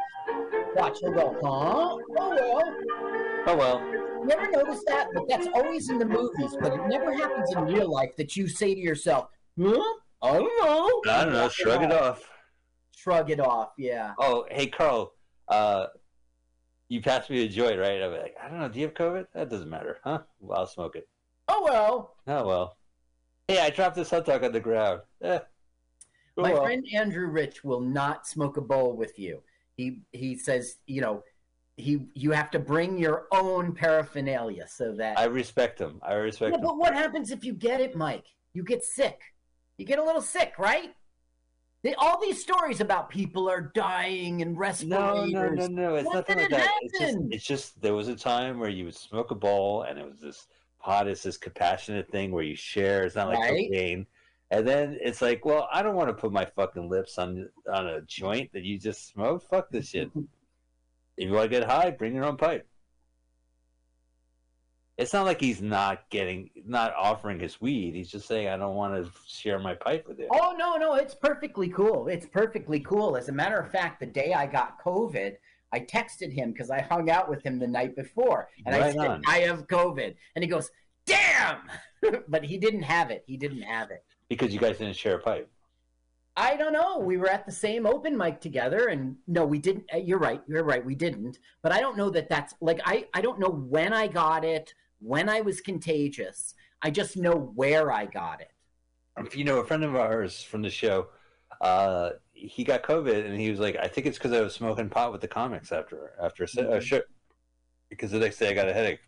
Watch, 0.76 0.98
he'll 1.00 1.14
go, 1.14 1.36
huh? 1.42 1.98
Oh 1.98 2.04
well. 2.10 2.76
Oh 3.48 3.56
well. 3.56 4.26
Never 4.26 4.52
noticed 4.52 4.84
that, 4.88 5.08
but 5.14 5.24
that's 5.30 5.48
always 5.54 5.90
in 5.90 5.98
the 5.98 6.06
movies. 6.06 6.58
But 6.60 6.74
it 6.74 6.88
never 6.88 7.14
happens 7.14 7.54
in 7.56 7.64
real 7.64 7.90
life 7.90 8.16
that 8.18 8.36
you 8.36 8.48
say 8.48 8.76
to 8.76 8.80
yourself, 8.80 9.30
huh? 9.60 9.82
I 10.22 10.34
don't 10.34 10.66
know. 10.66 11.02
I 11.12 11.24
don't 11.24 11.34
know. 11.34 11.48
Shrug 11.48 11.84
it 11.84 11.94
off. 11.94 12.30
Shrug 12.96 13.32
it 13.32 13.40
off, 13.40 13.70
yeah. 13.78 14.14
Oh, 14.20 14.46
hey, 14.52 14.68
Carl. 14.68 15.14
Uh, 15.48 15.86
you 16.90 17.02
passed 17.02 17.30
me 17.30 17.44
a 17.44 17.48
joint, 17.48 17.80
right? 17.80 18.02
I'm 18.02 18.12
like, 18.12 18.36
I 18.42 18.50
don't 18.50 18.60
know. 18.60 18.70
Do 18.70 18.80
you 18.80 18.86
have 18.86 18.96
COVID? 18.96 19.28
That 19.34 19.50
doesn't 19.50 19.70
matter, 19.70 20.00
huh? 20.04 20.20
Well, 20.40 20.60
I'll 20.60 20.68
smoke 20.68 20.96
it. 20.96 21.08
Oh 21.48 21.64
well. 21.64 22.16
Oh 22.28 22.48
well. 22.48 22.78
Hey, 23.48 23.60
I 23.60 23.70
dropped 23.70 23.96
this 23.96 24.10
hot 24.10 24.26
dog 24.26 24.44
on 24.44 24.52
the 24.52 24.60
ground. 24.60 25.02
Eh. 25.22 25.40
Oh, 26.38 26.42
My 26.42 26.54
well. 26.54 26.64
friend 26.64 26.86
Andrew 26.94 27.28
Rich 27.28 27.64
will 27.64 27.82
not 27.82 28.28
smoke 28.28 28.58
a 28.58 28.62
bowl 28.62 28.94
with 28.96 29.18
you. 29.18 29.42
He 29.76 30.02
he 30.12 30.38
says, 30.38 30.78
you 30.86 31.02
know, 31.02 31.24
he 31.78 32.08
you 32.14 32.32
have 32.32 32.52
to 32.52 32.60
bring 32.60 32.98
your 32.98 33.28
own 33.32 33.74
paraphernalia 33.74 34.68
so 34.68 34.94
that 34.94 35.18
I 35.18 35.26
respect 35.26 35.80
him. 35.80 36.00
I 36.02 36.14
respect 36.14 36.52
yeah, 36.52 36.58
him. 36.58 36.66
But 36.66 36.78
what 36.78 36.94
happens 36.94 37.32
if 37.32 37.44
you 37.44 37.54
get 37.54 37.80
it, 37.80 37.96
Mike? 37.96 38.26
You 38.54 38.64
get 38.64 38.84
sick. 38.84 39.22
You 39.78 39.86
get 39.86 40.00
a 40.00 40.04
little 40.04 40.22
sick, 40.22 40.54
right? 40.58 40.96
They, 41.84 41.94
all 41.96 42.20
these 42.20 42.42
stories 42.42 42.82
about 42.82 43.10
people 43.10 43.50
are 43.50 43.72
dying 43.76 44.42
and 44.42 44.58
respirators. 44.58 45.32
No, 45.32 45.48
no, 45.48 45.50
no, 45.50 45.68
no. 45.68 45.96
It's 45.96 46.06
what 46.06 46.16
nothing 46.16 46.40
like 46.40 46.50
that. 46.50 46.72
It's 46.82 47.00
just, 47.00 47.18
it's 47.32 47.46
just 47.46 47.82
there 47.82 47.94
was 47.94 48.08
a 48.08 48.16
time 48.16 48.60
where 48.60 48.70
you 48.70 48.86
would 48.86 48.96
smoke 48.96 49.32
a 49.32 49.36
bowl, 49.36 49.84
and 49.84 50.00
it 50.00 50.06
was 50.06 50.20
this 50.20 50.48
pot 50.80 51.08
is 51.08 51.22
this 51.24 51.38
compassionate 51.38 52.10
thing 52.10 52.32
where 52.32 52.44
you 52.44 52.56
share. 52.56 53.04
It's 53.04 53.16
not 53.16 53.28
like 53.28 53.40
right? 53.40 53.70
cocaine. 53.70 54.08
And 54.50 54.68
then 54.68 54.98
it's 55.02 55.22
like, 55.22 55.46
well, 55.46 55.68
I 55.72 55.84
don't 55.84 55.96
want 55.96 56.08
to 56.10 56.14
put 56.14 56.32
my 56.32 56.46
fucking 56.46 56.90
lips 56.90 57.18
on 57.18 57.50
on 57.72 57.88
a 57.88 58.02
joint 58.02 58.52
that 58.54 58.64
you 58.64 58.80
just 58.80 59.10
smoked. 59.10 59.50
Fuck 59.50 59.70
this 59.70 59.90
shit. 59.90 60.10
If 61.18 61.30
you 61.30 61.34
want 61.34 61.50
to 61.52 61.60
get 61.60 61.68
high, 61.68 61.90
bring 61.90 62.14
your 62.14 62.26
own 62.26 62.38
pipe. 62.38 62.68
It's 64.98 65.14
not 65.14 65.26
like 65.26 65.40
he's 65.40 65.62
not 65.62 66.10
getting, 66.10 66.50
not 66.66 66.94
offering 66.96 67.40
his 67.40 67.62
weed. 67.62 67.94
He's 67.94 68.10
just 68.10 68.28
saying, 68.28 68.48
I 68.48 68.58
don't 68.58 68.74
want 68.74 68.96
to 68.96 69.12
share 69.28 69.60
my 69.60 69.76
pipe 69.76 70.08
with 70.08 70.18
you. 70.18 70.28
Oh, 70.32 70.56
no, 70.58 70.76
no. 70.76 70.96
It's 70.96 71.14
perfectly 71.14 71.70
cool. 71.70 72.08
It's 72.08 72.26
perfectly 72.26 72.80
cool. 72.80 73.16
As 73.16 73.30
a 73.30 73.32
matter 73.32 73.60
of 73.60 73.72
fact, 73.72 74.00
the 74.00 74.08
day 74.08 74.34
I 74.34 74.48
got 74.48 74.84
COVID, 74.84 75.36
I 75.72 75.80
texted 75.82 76.34
him 76.34 76.52
because 76.52 76.72
I 76.72 76.82
hung 76.82 77.12
out 77.12 77.30
with 77.30 77.44
him 77.44 77.60
the 77.60 77.68
night 77.68 77.96
before. 77.96 78.50
And 78.66 78.76
right 78.76 78.86
I 78.86 78.92
said, 78.92 79.08
on. 79.08 79.22
I 79.28 79.40
have 79.42 79.68
COVID. 79.68 80.16
And 80.36 80.44
he 80.44 80.50
goes, 80.50 80.72
damn. 81.06 81.58
but 82.28 82.44
he 82.44 82.58
didn't 82.58 82.84
have 82.84 83.12
it. 83.12 83.24
He 83.28 83.38
didn't 83.38 83.62
have 83.62 83.92
it. 83.92 84.04
Because 84.30 84.52
you 84.52 84.60
guys 84.60 84.80
didn't 84.80 84.96
share 84.96 85.18
a 85.18 85.20
pipe. 85.20 85.48
I 86.36 86.56
don't 86.56 86.74
know. 86.74 87.00
We 87.00 87.18
were 87.18 87.30
at 87.30 87.48
the 87.48 87.52
same 87.52 87.88
open 87.88 88.16
mic 88.16 88.40
together, 88.40 88.90
and 88.90 89.16
no, 89.26 89.44
we 89.44 89.58
didn't. 89.58 89.86
Uh, 89.92 89.98
you're 89.98 90.20
right. 90.20 90.40
You're 90.48 90.64
right. 90.64 90.86
We 90.86 90.94
didn't. 90.94 91.40
But 91.64 91.72
I 91.72 91.80
don't 91.80 91.98
know 91.98 92.12
that 92.12 92.30
that's 92.30 92.54
like 92.62 92.80
I. 92.86 93.08
I 93.16 93.22
don't 93.22 93.40
know 93.40 93.50
when 93.50 93.92
I 93.92 94.06
got 94.06 94.46
it, 94.46 94.72
when 95.00 95.30
I 95.30 95.42
was 95.42 95.62
contagious. 95.62 96.54
I 96.82 96.90
just 96.92 97.18
know 97.18 97.52
where 97.56 97.92
I 97.92 98.06
got 98.06 98.42
it. 98.42 98.52
If 99.18 99.36
you 99.36 99.44
know 99.44 99.60
a 99.60 99.66
friend 99.66 99.84
of 99.84 99.96
ours 99.96 100.44
from 100.44 100.62
the 100.62 100.70
show, 100.70 101.08
uh, 101.62 102.12
he 102.34 102.64
got 102.64 102.84
COVID, 102.84 103.26
and 103.26 103.40
he 103.40 103.50
was 103.50 103.60
like, 103.60 103.76
"I 103.78 103.88
think 103.88 104.06
it's 104.06 104.18
because 104.18 104.32
I 104.32 104.42
was 104.42 104.54
smoking 104.54 104.90
pot 104.90 105.12
with 105.12 105.22
the 105.22 105.28
comics 105.28 105.72
after 105.72 106.14
after 106.22 106.44
a, 106.44 106.48
mm-hmm. 106.48 106.74
a 106.74 106.82
show, 106.82 107.02
because 107.90 108.12
the 108.12 108.20
next 108.20 108.38
day 108.38 108.50
I 108.50 108.54
got 108.54 108.70
a 108.70 108.74
headache." 108.74 109.00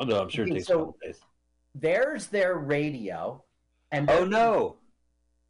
Oh 0.00 0.04
no, 0.04 0.20
I'm 0.20 0.28
sure 0.28 0.44
okay, 0.44 0.52
it 0.52 0.54
takes 0.56 0.66
so 0.66 0.94
days. 1.02 1.20
There's 1.74 2.26
their 2.26 2.56
radio, 2.56 3.42
and 3.92 4.10
oh 4.10 4.24
no, 4.24 4.76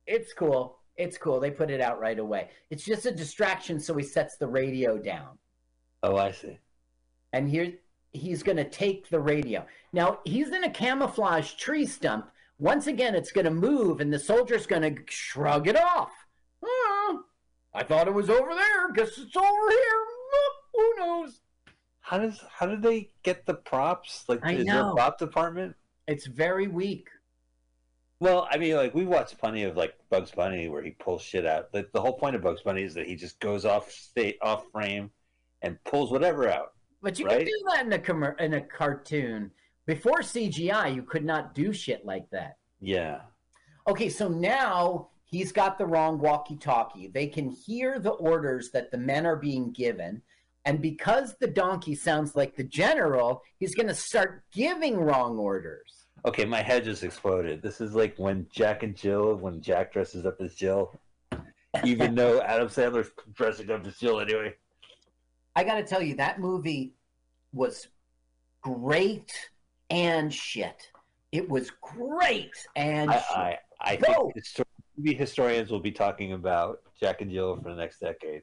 it's 0.06 0.32
cool. 0.32 0.78
It's 0.96 1.18
cool. 1.18 1.40
They 1.40 1.50
put 1.50 1.70
it 1.70 1.80
out 1.80 2.00
right 2.00 2.18
away. 2.18 2.50
It's 2.70 2.84
just 2.84 3.06
a 3.06 3.12
distraction, 3.12 3.80
so 3.80 3.94
he 3.96 4.04
sets 4.04 4.36
the 4.36 4.46
radio 4.46 4.98
down. 4.98 5.38
Oh, 6.02 6.16
I 6.16 6.30
see. 6.32 6.58
And 7.32 7.48
here 7.48 7.72
he's 8.12 8.42
going 8.42 8.56
to 8.56 8.68
take 8.68 9.08
the 9.08 9.20
radio. 9.20 9.64
Now 9.92 10.20
he's 10.24 10.52
in 10.52 10.64
a 10.64 10.70
camouflage 10.70 11.54
tree 11.54 11.86
stump. 11.86 12.30
Once 12.58 12.88
again, 12.88 13.14
it's 13.14 13.30
going 13.30 13.44
to 13.44 13.50
move, 13.52 14.00
and 14.00 14.12
the 14.12 14.18
soldier's 14.18 14.66
going 14.66 14.82
to 14.82 15.00
shrug 15.08 15.68
it 15.68 15.76
off. 15.76 16.10
Oh, 16.62 17.22
I 17.72 17.84
thought 17.84 18.08
it 18.08 18.14
was 18.14 18.28
over 18.28 18.52
there. 18.54 18.92
Guess 18.92 19.18
it's 19.18 19.36
over 19.36 19.70
here. 19.70 20.04
Hmm, 20.32 20.54
who 20.74 20.94
knows? 20.96 21.40
How 22.00 22.18
does 22.18 22.42
how 22.50 22.66
did 22.66 22.82
they 22.82 23.10
get 23.22 23.46
the 23.46 23.54
props? 23.54 24.24
Like, 24.28 24.40
I 24.42 24.52
is 24.52 24.64
know. 24.64 24.72
there 24.72 24.90
a 24.90 24.94
prop 24.94 25.18
department? 25.18 25.76
It's 26.06 26.26
very 26.26 26.66
weak. 26.66 27.08
Well, 28.20 28.48
I 28.50 28.56
mean, 28.56 28.74
like 28.74 28.94
we 28.94 29.04
watched 29.04 29.38
plenty 29.38 29.62
of 29.62 29.76
like 29.76 29.94
Bugs 30.10 30.32
Bunny 30.32 30.68
where 30.68 30.82
he 30.82 30.90
pulls 30.92 31.22
shit 31.22 31.46
out. 31.46 31.68
Like, 31.72 31.92
the 31.92 32.00
whole 32.00 32.14
point 32.14 32.34
of 32.34 32.42
Bugs 32.42 32.62
Bunny 32.62 32.82
is 32.82 32.94
that 32.94 33.06
he 33.06 33.14
just 33.14 33.38
goes 33.38 33.64
off 33.64 33.92
state, 33.92 34.38
off 34.42 34.64
frame, 34.72 35.10
and 35.62 35.82
pulls 35.84 36.10
whatever 36.10 36.48
out. 36.48 36.72
But 37.02 37.18
you 37.18 37.26
right? 37.26 37.38
can 37.38 37.46
do 37.46 37.62
that 37.72 37.86
in 37.86 37.92
a 37.92 37.98
com- 37.98 38.34
in 38.38 38.54
a 38.54 38.60
cartoon. 38.60 39.50
Before 39.86 40.20
CGI, 40.20 40.94
you 40.94 41.02
could 41.02 41.24
not 41.24 41.54
do 41.54 41.72
shit 41.72 42.04
like 42.04 42.28
that. 42.30 42.58
Yeah. 42.80 43.20
Okay, 43.88 44.08
so 44.08 44.28
now 44.28 45.08
he's 45.24 45.50
got 45.52 45.78
the 45.78 45.86
wrong 45.86 46.18
walkie-talkie. 46.18 47.08
They 47.08 47.26
can 47.26 47.48
hear 47.48 47.98
the 47.98 48.10
orders 48.10 48.70
that 48.72 48.90
the 48.90 48.98
men 48.98 49.24
are 49.24 49.36
being 49.36 49.72
given. 49.72 50.20
And 50.66 50.82
because 50.82 51.36
the 51.40 51.46
donkey 51.46 51.94
sounds 51.94 52.36
like 52.36 52.54
the 52.54 52.64
general, 52.64 53.42
he's 53.58 53.74
going 53.74 53.88
to 53.88 53.94
start 53.94 54.42
giving 54.52 54.98
wrong 54.98 55.38
orders. 55.38 56.08
Okay, 56.26 56.44
my 56.44 56.60
head 56.60 56.84
just 56.84 57.04
exploded. 57.04 57.62
This 57.62 57.80
is 57.80 57.94
like 57.94 58.14
when 58.18 58.46
Jack 58.52 58.82
and 58.82 58.94
Jill, 58.94 59.36
when 59.36 59.62
Jack 59.62 59.92
dresses 59.92 60.26
up 60.26 60.40
as 60.40 60.54
Jill, 60.54 60.98
even 61.84 62.14
though 62.14 62.42
Adam 62.42 62.68
Sandler's 62.68 63.10
dressing 63.32 63.70
up 63.70 63.86
as 63.86 63.96
Jill 63.96 64.20
anyway. 64.20 64.54
I 65.58 65.64
got 65.64 65.74
to 65.74 65.82
tell 65.82 66.00
you, 66.00 66.14
that 66.14 66.38
movie 66.38 66.94
was 67.52 67.88
great 68.62 69.32
and 69.90 70.32
shit. 70.32 70.92
It 71.32 71.48
was 71.48 71.72
great 71.80 72.54
and 72.76 73.10
I, 73.10 73.16
I, 73.16 73.58
I 73.80 73.96
think 73.96 74.36
histor- 74.36 74.62
movie 74.96 75.14
historians 75.14 75.72
will 75.72 75.80
be 75.80 75.90
talking 75.90 76.32
about 76.32 76.82
Jack 77.00 77.22
and 77.22 77.30
Jill 77.32 77.56
for 77.60 77.70
the 77.70 77.74
next 77.74 77.98
decade. 77.98 78.42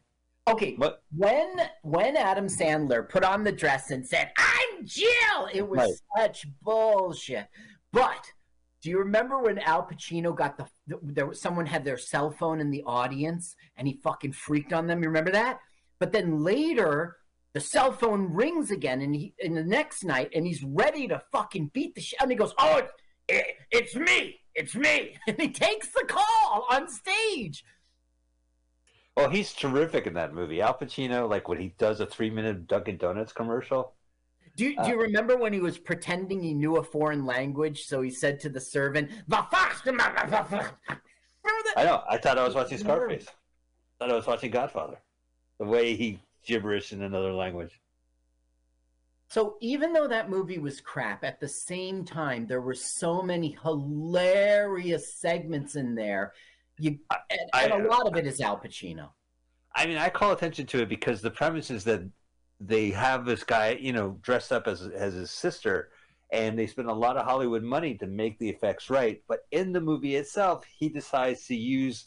Okay, 0.50 0.76
but 0.78 1.04
when 1.16 1.56
when 1.84 2.18
Adam 2.18 2.48
Sandler 2.48 3.08
put 3.08 3.24
on 3.24 3.44
the 3.44 3.52
dress 3.52 3.90
and 3.90 4.06
said, 4.06 4.32
"I'm 4.38 4.86
Jill," 4.86 5.50
it 5.52 5.68
was 5.68 5.80
right. 5.80 6.28
such 6.28 6.46
bullshit. 6.62 7.48
But 7.92 8.32
do 8.82 8.92
you 8.92 9.00
remember 9.00 9.40
when 9.40 9.58
Al 9.60 9.88
Pacino 9.88 10.36
got 10.36 10.58
the 10.58 10.68
there 11.02 11.26
was 11.26 11.42
someone 11.42 11.66
had 11.66 11.84
their 11.84 11.98
cell 11.98 12.30
phone 12.30 12.60
in 12.60 12.70
the 12.70 12.84
audience 12.86 13.56
and 13.78 13.88
he 13.88 14.00
fucking 14.04 14.34
freaked 14.34 14.74
on 14.74 14.86
them? 14.86 15.02
You 15.02 15.08
remember 15.08 15.32
that? 15.32 15.60
But 16.00 16.12
then 16.12 16.44
later 16.44 17.18
the 17.54 17.60
cell 17.62 17.92
phone 17.92 18.34
rings 18.34 18.70
again 18.70 19.02
and 19.02 19.16
he 19.16 19.34
in 19.40 19.56
the 19.56 19.64
next 19.64 20.04
night 20.04 20.30
and 20.36 20.46
he's 20.46 20.64
ready 20.64 21.08
to 21.08 21.22
fucking 21.32 21.72
beat 21.74 21.96
the 21.96 22.02
shit 22.02 22.22
and 22.22 22.30
he 22.30 22.38
goes, 22.38 22.54
"Oh, 22.58 22.78
it, 22.78 22.90
it, 23.30 23.46
it's 23.72 23.96
me. 23.96 24.40
It's 24.54 24.76
me." 24.76 25.18
And 25.28 25.40
he 25.40 25.50
takes 25.50 25.90
the 25.90 26.06
call 26.08 26.68
on 26.70 26.90
stage. 26.90 27.64
Well, 29.16 29.30
he's 29.30 29.54
terrific 29.54 30.08
in 30.08 30.14
that 30.16 30.34
movie. 30.34 30.62
Al 30.62 30.74
Pacino, 30.74 31.30
like 31.30 31.48
when 31.48 31.58
he 31.58 31.74
does 31.78 32.02
a 32.02 32.06
three-minute 32.06 32.68
Dunkin' 32.68 32.98
Donuts 32.98 33.32
commercial. 33.32 33.94
Do 34.58 34.66
you, 34.66 34.76
do 34.84 34.90
you 34.90 34.96
uh, 34.96 35.04
remember 35.04 35.38
when 35.38 35.54
he 35.54 35.62
was 35.62 35.78
pretending 35.78 36.42
he 36.42 36.54
knew 36.54 36.78
a 36.78 36.84
foreign 36.84 37.26
language? 37.26 37.86
So 37.86 38.02
he 38.02 38.10
said 38.10 38.42
to 38.42 38.50
the 38.50 38.60
servant, 38.60 39.12
"The 39.28 39.38
fox." 39.50 39.82
I 41.78 41.84
know. 41.84 42.04
I 42.10 42.18
thought 42.18 42.38
I 42.38 42.44
was 42.44 42.56
watching 42.56 42.78
Scarface. 42.78 43.28
I 43.28 44.04
thought 44.04 44.12
I 44.12 44.16
was 44.16 44.28
watching 44.28 44.52
Godfather. 44.52 44.98
The 45.60 45.66
way 45.66 45.96
he 45.96 46.20
gibberish 46.46 46.94
in 46.94 47.02
another 47.02 47.34
language. 47.34 47.80
So 49.30 49.58
even 49.60 49.94
though 49.94 50.08
that 50.08 50.30
movie 50.30 50.60
was 50.60 50.80
crap, 50.80 51.24
at 51.24 51.40
the 51.40 51.48
same 51.48 52.06
time 52.06 52.46
there 52.46 52.62
were 52.62 52.76
so 52.76 53.22
many 53.22 53.58
hilarious 53.64 55.14
segments 55.14 55.76
in 55.76 55.96
there 55.96 56.34
you 56.80 57.00
and, 57.30 57.50
I, 57.54 57.66
and 57.66 57.86
a 57.86 57.90
lot 57.90 58.08
of 58.08 58.16
it 58.16 58.26
is 58.26 58.42
Al 58.42 58.58
Pacino. 58.58 59.10
I 59.76 59.86
mean, 59.86 59.98
I 59.98 60.10
call 60.10 60.32
attention 60.32 60.66
to 60.68 60.82
it 60.82 60.90
because 60.90 61.22
the 61.22 61.32
premise 61.32 61.70
is 61.70 61.84
that 61.86 62.02
they 62.60 62.90
have 62.92 63.26
this 63.26 63.44
guy, 63.44 63.78
you 63.80 63.94
know, 63.94 64.18
dressed 64.22 64.52
up 64.52 64.68
as 64.68 64.82
as 64.82 65.14
his 65.14 65.32
sister, 65.32 65.90
and 66.32 66.58
they 66.58 66.68
spend 66.68 66.90
a 66.90 66.94
lot 66.94 67.18
of 67.18 67.26
Hollywood 67.26 67.64
money 67.64 67.96
to 67.96 68.08
make 68.08 68.40
the 68.40 68.50
effects 68.50 68.90
right. 68.90 69.22
But 69.28 69.42
in 69.52 69.72
the 69.72 69.82
movie 69.82 70.16
itself, 70.16 70.66
he 70.66 70.90
decides 70.90 71.46
to 71.48 71.56
use 71.56 72.06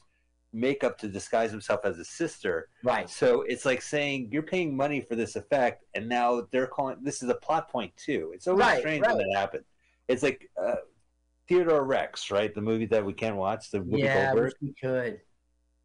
makeup 0.52 0.98
to 0.98 1.08
disguise 1.08 1.50
himself 1.50 1.80
as 1.84 1.98
a 1.98 2.04
sister. 2.04 2.68
Right. 2.82 3.08
So 3.08 3.42
it's 3.42 3.64
like 3.64 3.82
saying 3.82 4.30
you're 4.32 4.42
paying 4.42 4.76
money 4.76 5.00
for 5.00 5.14
this 5.14 5.36
effect, 5.36 5.84
and 5.94 6.08
now 6.08 6.46
they're 6.50 6.66
calling 6.66 6.96
this 7.02 7.22
is 7.22 7.28
a 7.28 7.34
plot 7.34 7.70
point 7.70 7.96
too. 7.96 8.32
It's 8.34 8.46
always 8.46 8.64
right, 8.64 8.80
strange 8.80 9.02
right. 9.02 9.16
when 9.16 9.28
that 9.28 9.38
happens. 9.38 9.64
It's 10.08 10.22
like 10.22 10.50
uh, 10.60 10.76
Theodore 11.48 11.84
Rex, 11.84 12.30
right? 12.30 12.54
The 12.54 12.60
movie 12.60 12.86
that 12.86 13.04
we 13.04 13.12
can't 13.12 13.36
watch, 13.36 13.70
the 13.70 13.78
Whoopi 13.78 14.00
yeah, 14.00 14.26
Goldberg. 14.32 14.52
we 14.60 14.74
could. 14.80 15.20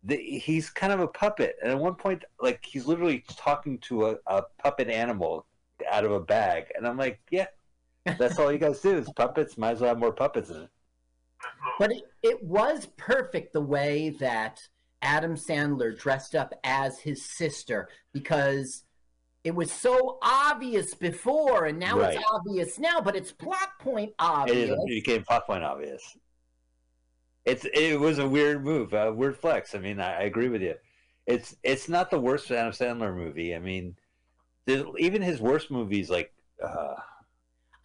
The, 0.05 0.17
he's 0.17 0.69
kind 0.69 0.91
of 0.91 0.99
a 0.99 1.07
puppet, 1.07 1.55
and 1.61 1.71
at 1.71 1.79
one 1.79 1.95
point, 1.95 2.23
like 2.41 2.65
he's 2.65 2.85
literally 2.85 3.23
talking 3.37 3.77
to 3.79 4.09
a, 4.09 4.15
a 4.27 4.43
puppet 4.61 4.89
animal 4.89 5.45
out 5.89 6.03
of 6.03 6.11
a 6.11 6.19
bag, 6.19 6.65
and 6.75 6.85
I'm 6.85 6.97
like, 6.97 7.21
yeah, 7.31 7.47
that's 8.17 8.37
all 8.37 8.51
you 8.51 8.57
guys 8.57 8.81
do 8.81 8.97
is 8.97 9.09
puppets. 9.15 9.57
Might 9.57 9.71
as 9.71 9.81
well 9.81 9.89
have 9.89 9.99
more 9.99 10.11
puppets 10.11 10.49
in 10.49 10.63
it. 10.63 10.69
But 11.79 11.91
it, 11.91 12.03
it 12.21 12.43
was 12.43 12.87
perfect 12.97 13.53
the 13.53 13.61
way 13.61 14.11
that 14.19 14.61
Adam 15.01 15.35
Sandler 15.35 15.97
dressed 15.97 16.35
up 16.35 16.53
as 16.63 16.99
his 16.99 17.23
sister 17.23 17.89
because 18.13 18.83
it 19.43 19.53
was 19.53 19.71
so 19.71 20.19
obvious 20.21 20.93
before, 20.93 21.65
and 21.65 21.77
now 21.77 21.99
right. 21.99 22.15
it's 22.15 22.25
obvious 22.31 22.79
now, 22.79 23.01
but 23.01 23.15
it's 23.15 23.31
plot 23.31 23.69
point 23.79 24.13
obvious. 24.17 24.69
It, 24.69 24.71
is, 24.71 24.79
it 24.79 24.87
became 24.87 25.23
plot 25.23 25.45
point 25.45 25.63
obvious. 25.63 26.17
It's 27.45 27.65
it 27.73 27.99
was 27.99 28.19
a 28.19 28.27
weird 28.27 28.63
move, 28.63 28.93
a 28.93 29.11
weird 29.11 29.37
flex. 29.37 29.75
I 29.75 29.79
mean, 29.79 29.99
I, 29.99 30.19
I 30.19 30.21
agree 30.21 30.47
with 30.47 30.61
you. 30.61 30.75
It's 31.25 31.55
it's 31.63 31.89
not 31.89 32.09
the 32.09 32.19
worst 32.19 32.49
Adam 32.51 32.71
Sandler 32.71 33.13
movie. 33.15 33.53
I 33.53 33.59
mean, 33.59 33.95
even 34.67 35.21
his 35.21 35.41
worst 35.41 35.71
movies, 35.71 36.09
like. 36.09 36.33
Uh, 36.63 36.95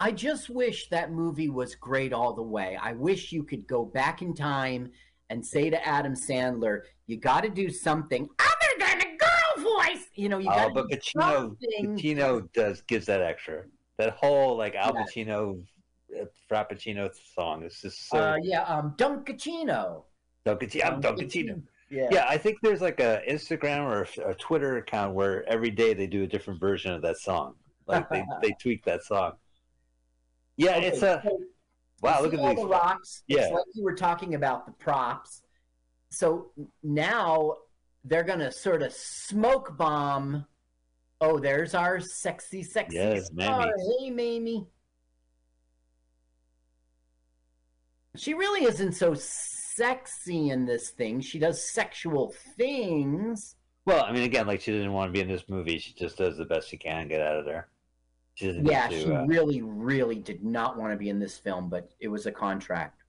I 0.00 0.12
just 0.12 0.49
wish 0.49 0.88
that 0.90 1.12
movie 1.12 1.49
was 1.49 1.75
great 1.75 2.12
all 2.12 2.33
the 2.33 2.43
way. 2.43 2.78
I 2.81 2.93
wish 2.93 3.33
you 3.33 3.43
could 3.43 3.67
go 3.67 3.85
back 3.85 4.23
in 4.23 4.35
time 4.35 4.93
and 5.31 5.45
say 5.45 5.71
to 5.71 5.87
Adam 5.87 6.14
Sandler, 6.14 6.83
"You 7.07 7.17
got 7.17 7.43
to 7.43 7.50
do 7.50 7.69
something 7.69 8.28
other 8.38 8.78
than 8.78 9.00
a 9.00 9.17
girl 9.17 9.76
voice. 9.76 10.07
You 10.14 10.28
know, 10.28 10.38
you 10.38 10.47
got. 10.47 10.57
to 10.57 10.71
Oh, 10.71 10.75
but 10.75 10.90
Pacino, 10.90 11.57
Pacino 11.81 12.52
does 12.52 12.83
gives 12.83 13.07
that 13.07 13.23
extra. 13.23 13.64
That 13.99 14.11
whole 14.11 14.57
like 14.57 14.75
Al 14.76 14.95
Pacino, 14.95 15.64
yeah. 16.09 16.23
Uh, 16.23 16.25
Frappuccino 16.50 17.11
song 17.35 17.64
is 17.64 17.81
just 17.81 18.09
so. 18.09 18.19
Uh, 18.19 18.37
yeah, 18.43 18.62
um, 18.62 18.95
Dunkaccino. 18.97 20.05
Dunkaccino. 20.47 20.85
I'm 20.87 21.02
Dunkaccino. 21.02 21.62
Yeah. 21.90 22.09
yeah, 22.11 22.26
I 22.28 22.37
think 22.37 22.59
there's 22.62 22.83
like 22.83 23.00
a 23.00 23.23
Instagram 23.28 23.87
or 23.87 24.07
a, 24.23 24.31
a, 24.31 24.35
Twitter 24.35 24.76
account 24.76 25.14
where 25.14 25.49
every 25.49 25.71
day 25.71 25.95
they 25.95 26.07
do 26.07 26.23
a 26.23 26.26
different 26.26 26.61
version 26.61 26.93
of 26.93 27.00
that 27.00 27.17
song. 27.17 27.55
Like 27.87 28.09
they, 28.11 28.23
they 28.43 28.55
tweak 28.61 28.85
that 28.85 29.05
song. 29.05 29.33
Yeah, 30.59 30.77
okay, 30.77 30.87
it's 30.88 30.99
a 30.99 31.23
so 31.25 31.41
wow. 32.03 32.21
Look 32.21 32.35
at 32.35 32.41
all 32.41 32.49
these 32.50 32.59
the 32.59 32.67
rocks. 32.67 33.23
Yeah, 33.27 33.45
it's 33.45 33.53
like 33.53 33.65
you 33.73 33.85
were 33.85 33.95
talking 33.95 34.35
about 34.35 34.67
the 34.67 34.73
props. 34.73 35.41
So 36.11 36.50
now 36.83 37.55
they're 38.05 38.25
going 38.25 38.38
to 38.41 38.53
sort 38.53 38.83
of 38.83 38.93
smoke 38.93 39.77
bomb 39.77 40.45
Oh, 41.21 41.38
there's 41.38 41.75
our 41.75 42.00
sexy, 42.00 42.62
sexy 42.62 42.97
yes, 42.97 43.27
star. 43.27 43.73
Hey, 44.00 44.11
Mamie. 44.11 44.67
She 48.17 48.35
really 48.35 48.65
isn't 48.65 48.93
so 48.93 49.15
sexy 49.15 50.50
in 50.50 50.65
this 50.65 50.91
thing. 50.91 51.21
She 51.21 51.38
does 51.38 51.62
sexual 51.62 52.35
things. 52.57 53.57
Well, 53.85 54.05
I 54.05 54.12
mean, 54.12 54.23
again, 54.25 54.47
like 54.47 54.61
she 54.61 54.73
didn't 54.73 54.93
want 54.93 55.09
to 55.09 55.12
be 55.12 55.21
in 55.21 55.29
this 55.29 55.49
movie. 55.49 55.79
She 55.79 55.93
just 55.95 56.19
does 56.19 56.37
the 56.37 56.45
best 56.45 56.69
she 56.69 56.77
can 56.77 57.09
get 57.09 57.21
out 57.21 57.37
of 57.37 57.45
there. 57.45 57.69
Yeah, 58.40 58.88
to, 58.88 59.00
she 59.00 59.11
uh... 59.11 59.25
really, 59.25 59.62
really 59.62 60.16
did 60.16 60.45
not 60.45 60.76
want 60.76 60.92
to 60.92 60.97
be 60.97 61.09
in 61.09 61.18
this 61.18 61.38
film, 61.38 61.68
but 61.68 61.90
it 62.00 62.09
was 62.09 62.26
a 62.26 62.33
contract. 62.33 63.02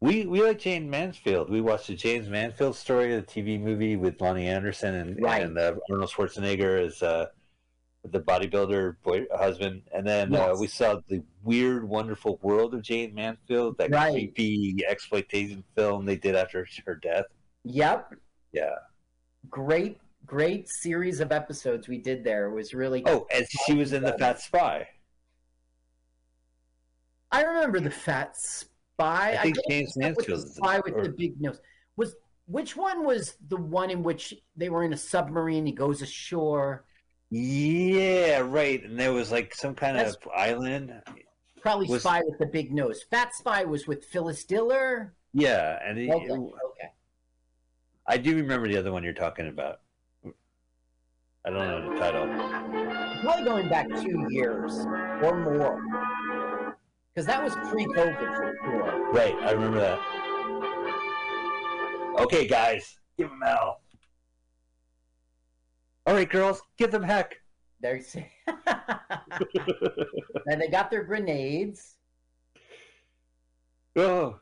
We 0.00 0.26
we 0.26 0.42
like 0.42 0.58
Jayne 0.58 0.90
Mansfield. 0.90 1.48
We 1.48 1.60
watched 1.60 1.86
the 1.86 1.94
Jayne 1.94 2.28
Mansfield 2.28 2.74
story, 2.74 3.14
the 3.14 3.22
TV 3.22 3.60
movie 3.60 3.94
with 3.96 4.18
Loni 4.18 4.46
Anderson 4.46 4.96
and, 4.96 5.22
right. 5.22 5.42
and 5.42 5.56
uh, 5.56 5.74
Arnold 5.88 6.10
Schwarzenegger 6.10 6.84
as 6.84 7.02
uh, 7.04 7.26
the 8.10 8.20
bodybuilder 8.20 8.96
boy 9.04 9.26
husband, 9.32 9.82
and 9.94 10.04
then 10.04 10.34
uh, 10.34 10.48
yes. 10.48 10.58
we 10.58 10.66
saw 10.66 11.00
the 11.08 11.22
weird, 11.44 11.88
wonderful 11.88 12.40
world 12.42 12.74
of 12.74 12.82
Jayne 12.82 13.14
Mansfield, 13.14 13.78
that 13.78 13.92
right. 13.92 14.12
creepy 14.12 14.84
exploitation 14.88 15.62
film 15.76 16.04
they 16.04 16.16
did 16.16 16.34
after 16.34 16.66
her 16.84 16.94
death. 16.96 17.26
Yep. 17.64 18.14
Yeah. 18.52 18.74
Great, 19.50 19.98
great 20.26 20.68
series 20.68 21.20
of 21.20 21.32
episodes 21.32 21.88
we 21.88 21.98
did 21.98 22.24
there. 22.24 22.50
Was 22.50 22.74
really. 22.74 23.02
Oh, 23.06 23.26
and 23.34 23.46
she 23.66 23.74
was 23.74 23.92
in 23.92 24.02
the 24.02 24.16
Fat 24.18 24.40
Spy. 24.40 24.88
I 27.30 27.42
remember 27.42 27.80
the 27.80 27.90
Fat 27.90 28.36
Spy. 28.36 29.36
I 29.38 29.42
think 29.42 29.56
I 29.58 29.70
Jayne 29.70 29.86
Mansfield 29.96 30.42
the 30.42 30.48
spy 30.48 30.80
with 30.84 30.94
or... 30.94 31.02
the 31.04 31.10
big 31.10 31.40
nose. 31.40 31.58
Was 31.96 32.14
which 32.46 32.76
one 32.76 33.04
was 33.04 33.34
the 33.48 33.56
one 33.56 33.90
in 33.90 34.02
which 34.02 34.34
they 34.56 34.68
were 34.68 34.84
in 34.84 34.92
a 34.92 34.96
submarine? 34.96 35.66
He 35.66 35.72
goes 35.72 36.02
ashore. 36.02 36.84
Yeah, 37.30 38.40
right. 38.40 38.84
And 38.84 39.00
there 39.00 39.12
was 39.12 39.32
like 39.32 39.54
some 39.54 39.74
kind 39.74 39.98
That's 39.98 40.16
of 40.16 40.28
island. 40.36 40.92
Probably 41.62 41.86
was... 41.88 42.02
Spy 42.02 42.20
with 42.24 42.38
the 42.38 42.46
big 42.46 42.72
nose. 42.72 43.02
Fat 43.10 43.34
Spy 43.34 43.64
was 43.64 43.86
with 43.86 44.04
Phyllis 44.04 44.44
Diller. 44.44 45.14
Yeah, 45.32 45.78
and 45.82 45.98
okay. 45.98 46.30
okay. 46.30 46.92
I 48.06 48.18
do 48.18 48.36
remember 48.36 48.68
the 48.68 48.76
other 48.76 48.92
one 48.92 49.02
you're 49.02 49.14
talking 49.14 49.48
about. 49.48 49.80
I 51.44 51.50
don't 51.50 51.58
know 51.58 51.92
the 51.92 51.98
title. 51.98 52.26
Probably 53.22 53.44
going 53.44 53.68
back 53.68 53.88
two 53.88 54.26
years 54.30 54.86
or 55.22 55.40
more, 55.40 55.82
because 57.12 57.26
that 57.26 57.42
was 57.42 57.54
pre-COVID 57.70 58.36
for 58.36 58.56
sure. 58.64 59.12
Right, 59.12 59.34
I 59.42 59.50
remember 59.50 59.80
that. 59.80 59.98
Okay, 62.20 62.46
guys, 62.46 62.96
give 63.18 63.28
them 63.28 63.40
hell. 63.44 63.80
All 66.06 66.14
right, 66.14 66.30
girls, 66.30 66.62
give 66.78 66.92
them 66.92 67.02
heck. 67.02 67.36
There's 67.80 68.14
and 70.46 70.60
they 70.60 70.68
got 70.68 70.90
their 70.90 71.02
grenades. 71.02 71.96
Oh. 73.96 74.38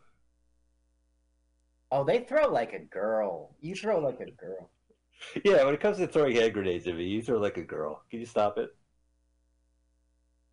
Oh, 1.91 2.05
they 2.05 2.21
throw 2.21 2.49
like 2.49 2.75
a 2.75 2.79
girl. 2.79 3.55
You 3.61 3.75
throw 3.75 3.99
like 3.99 4.21
a 4.21 4.31
girl. 4.31 4.71
Yeah, 5.45 5.65
when 5.65 5.75
it 5.75 5.81
comes 5.81 5.99
to 5.99 6.07
throwing 6.07 6.37
hand 6.37 6.55
grenades 6.55 6.87
at 6.87 6.97
me, 6.97 7.05
you 7.05 7.23
throw 7.23 7.39
like 7.39 7.57
a 7.57 7.63
girl. 7.63 8.03
Can 8.11 8.21
you 8.21 8.27
stop 8.27 8.59
it? 8.59 8.71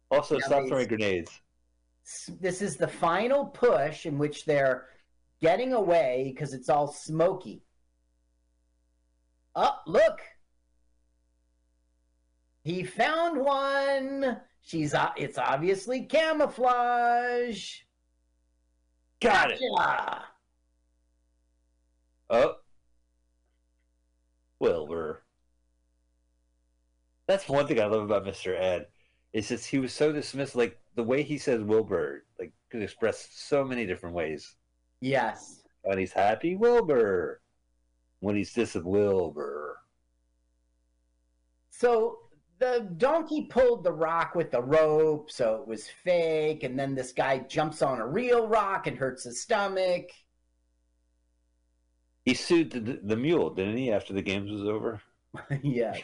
Also, 0.09 0.35
now 0.35 0.45
stop 0.45 0.67
throwing 0.67 0.87
grenades. 0.87 1.31
This 2.39 2.61
is 2.61 2.77
the 2.77 2.87
final 2.87 3.45
push 3.45 4.05
in 4.05 4.17
which 4.17 4.45
they're 4.45 4.87
getting 5.41 5.73
away 5.73 6.31
because 6.33 6.53
it's 6.53 6.69
all 6.69 6.87
smoky. 6.87 7.63
Oh, 9.55 9.79
look! 9.87 10.19
He 12.63 12.83
found 12.83 13.39
one. 13.39 14.41
She's 14.61 14.93
uh, 14.93 15.11
it's 15.17 15.37
obviously 15.37 16.03
camouflage. 16.03 17.79
Got 19.19 19.49
gotcha. 19.49 19.59
it. 19.61 19.71
Oh. 22.29 22.55
Wilbur. 24.59 25.23
That's 27.27 27.49
one 27.49 27.67
thing 27.67 27.79
I 27.79 27.85
love 27.85 28.03
about 28.03 28.25
Mr. 28.25 28.59
Ed. 28.59 28.87
Is 29.33 29.49
just 29.49 29.67
he 29.67 29.79
was 29.79 29.93
so 29.93 30.11
dismissed. 30.11 30.55
Like 30.55 30.79
the 30.95 31.03
way 31.03 31.21
he 31.21 31.37
says 31.37 31.61
Wilbur, 31.61 32.23
like 32.39 32.53
could 32.71 32.81
express 32.81 33.27
so 33.31 33.63
many 33.63 33.85
different 33.85 34.15
ways. 34.15 34.55
Yes. 35.01 35.63
When 35.83 35.97
he's 35.97 36.13
happy, 36.13 36.55
Wilbur. 36.55 37.41
When 38.19 38.35
he's 38.35 38.53
dis 38.53 38.75
Wilbur. 38.75 39.77
So 41.69 42.19
the 42.59 42.89
donkey 42.97 43.45
pulled 43.45 43.83
the 43.83 43.91
rock 43.91 44.33
with 44.33 44.51
the 44.51 44.63
rope, 44.63 45.29
so 45.29 45.55
it 45.55 45.67
was 45.67 45.87
fake. 45.87 46.63
And 46.63 46.79
then 46.79 46.95
this 46.95 47.11
guy 47.11 47.39
jumps 47.39 47.81
on 47.81 47.99
a 47.99 48.07
real 48.07 48.47
rock 48.47 48.87
and 48.87 48.97
hurts 48.97 49.25
his 49.25 49.41
stomach. 49.41 50.09
He 52.27 52.33
sued 52.33 52.71
the, 52.71 52.99
the 53.01 53.15
mule, 53.15 53.49
didn't 53.51 53.77
he, 53.77 53.89
after 53.89 54.11
the 54.11 54.21
games 54.21 54.51
was 54.51 54.63
over? 54.63 55.01
yes. 55.63 56.01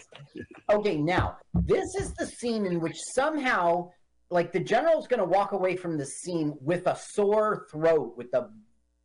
Okay, 0.71 0.95
now, 0.95 1.35
this 1.53 1.95
is 1.95 2.13
the 2.13 2.25
scene 2.25 2.65
in 2.65 2.79
which 2.79 2.95
somehow, 2.97 3.91
like, 4.29 4.53
the 4.53 4.59
general's 4.61 5.05
going 5.05 5.19
to 5.19 5.25
walk 5.25 5.51
away 5.51 5.75
from 5.75 5.97
the 5.97 6.05
scene 6.05 6.53
with 6.61 6.87
a 6.87 6.95
sore 6.95 7.67
throat, 7.69 8.13
with 8.15 8.33
a 8.35 8.47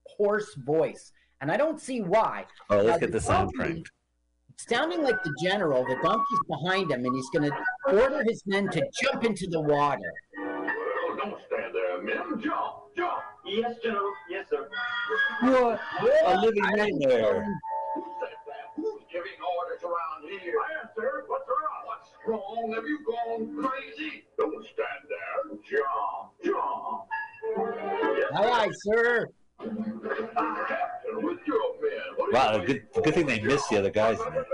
hoarse 0.06 0.54
voice. 0.58 1.10
And 1.40 1.50
I 1.50 1.56
don't 1.56 1.80
see 1.80 2.02
why. 2.02 2.46
Oh, 2.70 2.76
let's 2.76 2.88
now, 2.88 2.98
get 2.98 3.10
the 3.10 3.20
sound 3.20 3.52
cranked 3.52 3.90
sounding 4.68 5.02
like 5.02 5.20
the 5.24 5.34
general. 5.42 5.84
The 5.84 5.96
donkey's 6.02 6.40
behind 6.48 6.90
him, 6.92 7.04
and 7.04 7.14
he's 7.14 7.30
going 7.30 7.50
to 7.50 8.00
order 8.00 8.22
his 8.24 8.44
men 8.46 8.68
to 8.70 8.82
jump 9.02 9.24
into 9.24 9.48
the 9.48 9.60
water. 9.60 10.12
Oh, 10.38 11.16
don't 11.16 11.36
stand 11.48 11.74
there, 11.74 12.02
men. 12.02 12.40
Jump, 12.40 12.94
jump. 12.96 13.22
Yes, 13.44 13.76
General. 13.82 14.12
Yes, 14.30 14.46
sir. 14.50 14.68
What? 15.40 15.80
A 16.26 16.40
living 16.40 16.62
nightmare. 16.62 17.44
Who 17.94 18.04
said 18.20 18.36
that? 18.46 18.72
Who's 18.76 19.02
giving 19.10 19.32
orders 19.58 19.82
around 19.82 20.28
here? 20.28 20.54
I 20.60 20.62
am, 20.82 20.88
sir. 20.96 21.24
What's 21.26 21.48
wrong? 21.48 21.86
What's 21.86 22.10
wrong? 22.26 22.72
Have 22.74 22.86
you 22.86 22.98
gone 23.06 23.64
crazy? 23.64 24.24
Don't 24.36 24.62
stand 24.64 25.08
there. 25.08 25.56
Jump, 25.70 26.32
jump. 26.44 27.06
Yes, 28.18 28.30
aye, 28.34 28.50
aye, 28.50 28.70
sir. 28.72 29.28
Wow, 32.30 32.58
good 32.64 32.82
good 33.02 33.14
thing 33.14 33.26
they 33.26 33.40
missed 33.40 33.70
the 33.70 33.78
other 33.78 33.90
guys. 33.90 34.18
In 34.20 34.44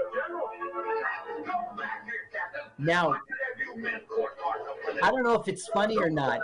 Now, 2.84 3.14
I 5.02 5.10
don't 5.10 5.24
know 5.24 5.34
if 5.34 5.48
it's 5.48 5.66
funny 5.68 5.96
or 5.96 6.10
not, 6.10 6.40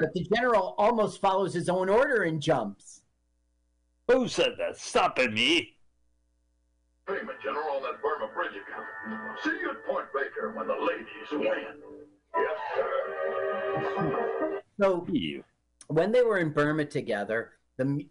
but 0.00 0.12
the 0.14 0.24
general 0.34 0.74
almost 0.78 1.20
follows 1.20 1.52
his 1.52 1.68
own 1.68 1.88
order 1.88 2.22
and 2.22 2.40
jumps. 2.40 2.97
Who 4.08 4.26
said 4.26 4.54
that? 4.58 4.76
Stopping 4.78 5.34
me? 5.34 5.74
Payment, 7.06 7.38
General, 7.42 7.76
on 7.76 7.82
that 7.82 8.02
Burma 8.02 8.32
Bridge 8.34 8.52
account. 8.52 8.86
See 9.42 9.50
you 9.50 9.70
at 9.70 9.86
Point 9.86 10.06
Baker 10.14 10.52
when 10.54 10.66
the 10.66 10.74
ladies 10.74 11.30
win. 11.30 11.82
Yes, 12.36 12.58
sir. 12.74 14.60
So, 14.80 15.06
when 15.88 16.12
they 16.12 16.22
were 16.22 16.38
in 16.38 16.50
Burma 16.50 16.84
together, 16.84 17.52
the 17.76 18.06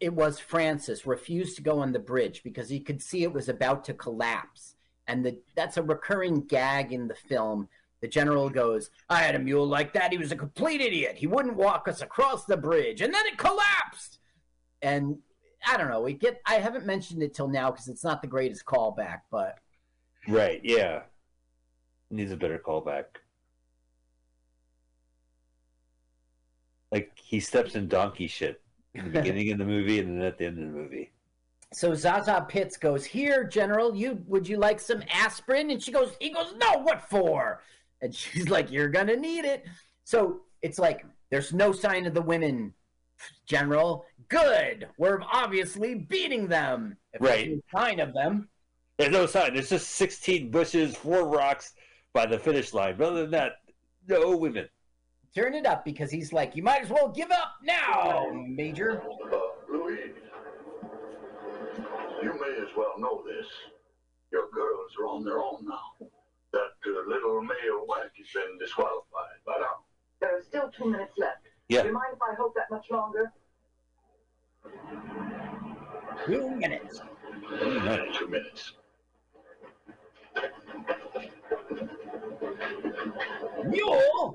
it 0.00 0.12
was 0.12 0.38
Francis 0.40 1.06
refused 1.06 1.56
to 1.56 1.62
go 1.62 1.78
on 1.78 1.92
the 1.92 1.98
bridge 1.98 2.42
because 2.42 2.68
he 2.68 2.80
could 2.80 3.00
see 3.00 3.22
it 3.22 3.32
was 3.32 3.48
about 3.48 3.84
to 3.84 3.94
collapse. 3.94 4.74
And 5.06 5.24
the, 5.24 5.38
that's 5.54 5.76
a 5.76 5.82
recurring 5.82 6.40
gag 6.40 6.92
in 6.92 7.06
the 7.06 7.14
film. 7.14 7.68
The 8.00 8.08
general 8.08 8.50
goes, 8.50 8.90
I 9.08 9.20
had 9.22 9.36
a 9.36 9.38
mule 9.38 9.66
like 9.66 9.92
that. 9.92 10.10
He 10.10 10.18
was 10.18 10.32
a 10.32 10.36
complete 10.36 10.80
idiot. 10.80 11.16
He 11.16 11.28
wouldn't 11.28 11.56
walk 11.56 11.86
us 11.86 12.02
across 12.02 12.44
the 12.44 12.56
bridge. 12.56 13.00
And 13.00 13.14
then 13.14 13.26
it 13.26 13.38
collapsed. 13.38 14.18
And 14.82 15.18
I 15.66 15.76
don't 15.76 15.90
know. 15.90 16.00
We 16.00 16.12
get 16.12 16.40
I 16.46 16.54
haven't 16.54 16.86
mentioned 16.86 17.22
it 17.22 17.34
till 17.34 17.48
now 17.48 17.70
because 17.70 17.88
it's 17.88 18.04
not 18.04 18.22
the 18.22 18.28
greatest 18.28 18.64
callback, 18.64 19.22
but 19.30 19.58
Right, 20.28 20.60
yeah. 20.62 21.02
Needs 22.10 22.32
a 22.32 22.36
better 22.36 22.58
callback. 22.58 23.04
Like 26.92 27.12
he 27.16 27.40
steps 27.40 27.74
in 27.74 27.88
donkey 27.88 28.26
shit 28.26 28.60
in 28.94 29.04
the 29.04 29.10
beginning 29.10 29.50
of 29.52 29.58
the 29.58 29.64
movie 29.64 29.98
and 29.98 30.20
then 30.20 30.26
at 30.26 30.38
the 30.38 30.46
end 30.46 30.58
of 30.58 30.64
the 30.64 30.78
movie. 30.78 31.12
So 31.72 31.92
ZaSu 31.92 32.48
Pitts 32.48 32.76
goes, 32.76 33.04
"Here, 33.04 33.44
General, 33.44 33.94
you 33.94 34.22
would 34.26 34.48
you 34.48 34.56
like 34.56 34.78
some 34.78 35.02
aspirin?" 35.12 35.70
And 35.70 35.82
she 35.82 35.90
goes, 35.90 36.16
"He 36.20 36.30
goes, 36.30 36.54
no, 36.56 36.78
what 36.78 37.02
for?" 37.02 37.62
And 38.00 38.14
she's 38.14 38.48
like, 38.48 38.70
"You're 38.70 38.88
gonna 38.88 39.16
need 39.16 39.44
it." 39.44 39.64
So 40.04 40.42
it's 40.62 40.78
like 40.78 41.04
there's 41.30 41.52
no 41.52 41.72
sign 41.72 42.06
of 42.06 42.14
the 42.14 42.22
women, 42.22 42.72
General. 43.46 44.04
Good, 44.28 44.88
we're 44.98 45.20
obviously 45.32 45.94
beating 45.94 46.48
them. 46.48 46.96
If 47.12 47.20
right, 47.20 47.50
no 47.50 47.60
sign 47.80 48.00
of 48.00 48.12
them. 48.12 48.48
There's 48.98 49.12
no 49.12 49.26
sign. 49.26 49.54
There's 49.54 49.70
just 49.70 49.90
16 49.90 50.50
bushes, 50.50 50.96
four 50.96 51.28
rocks 51.28 51.74
by 52.12 52.26
the 52.26 52.38
finish 52.38 52.72
line. 52.72 53.00
Other 53.00 53.22
than 53.22 53.30
that, 53.32 53.52
no 54.08 54.36
women 54.36 54.68
turn 55.36 55.54
it 55.54 55.66
up 55.66 55.84
because 55.84 56.10
he's 56.10 56.32
like, 56.32 56.56
you 56.56 56.62
might 56.62 56.82
as 56.82 56.88
well 56.88 57.08
give 57.08 57.30
up 57.30 57.56
now, 57.62 58.26
Major. 58.32 59.02
Uh, 59.30 59.36
Louise, 59.70 60.14
you 62.22 62.32
may 62.32 62.62
as 62.62 62.74
well 62.74 62.94
know 62.98 63.22
this. 63.26 63.46
Your 64.32 64.48
girls 64.50 64.90
are 64.98 65.06
on 65.06 65.24
their 65.24 65.38
own 65.38 65.66
now. 65.66 66.08
that 66.52 66.58
uh, 66.58 67.08
little 67.08 67.42
male 67.42 67.84
whack 67.86 68.10
has 68.16 68.26
been 68.34 68.58
disqualified 68.58 69.38
by 69.46 69.52
now. 69.60 69.84
There 70.20 70.38
are 70.38 70.42
still 70.42 70.70
two 70.76 70.90
minutes 70.90 71.12
left. 71.18 71.45
Yeah. 71.68 71.82
Do 71.82 71.88
you 71.88 71.94
mind 71.94 72.06
if 72.12 72.22
I 72.22 72.34
hold 72.36 72.52
that 72.54 72.70
much 72.70 72.86
longer? 72.90 73.32
Two 76.26 76.50
minutes. 76.50 77.00
Two 77.60 77.80
minutes. 77.80 78.18
Two 78.18 78.28
minutes. 78.28 78.72
Mule. 83.66 84.34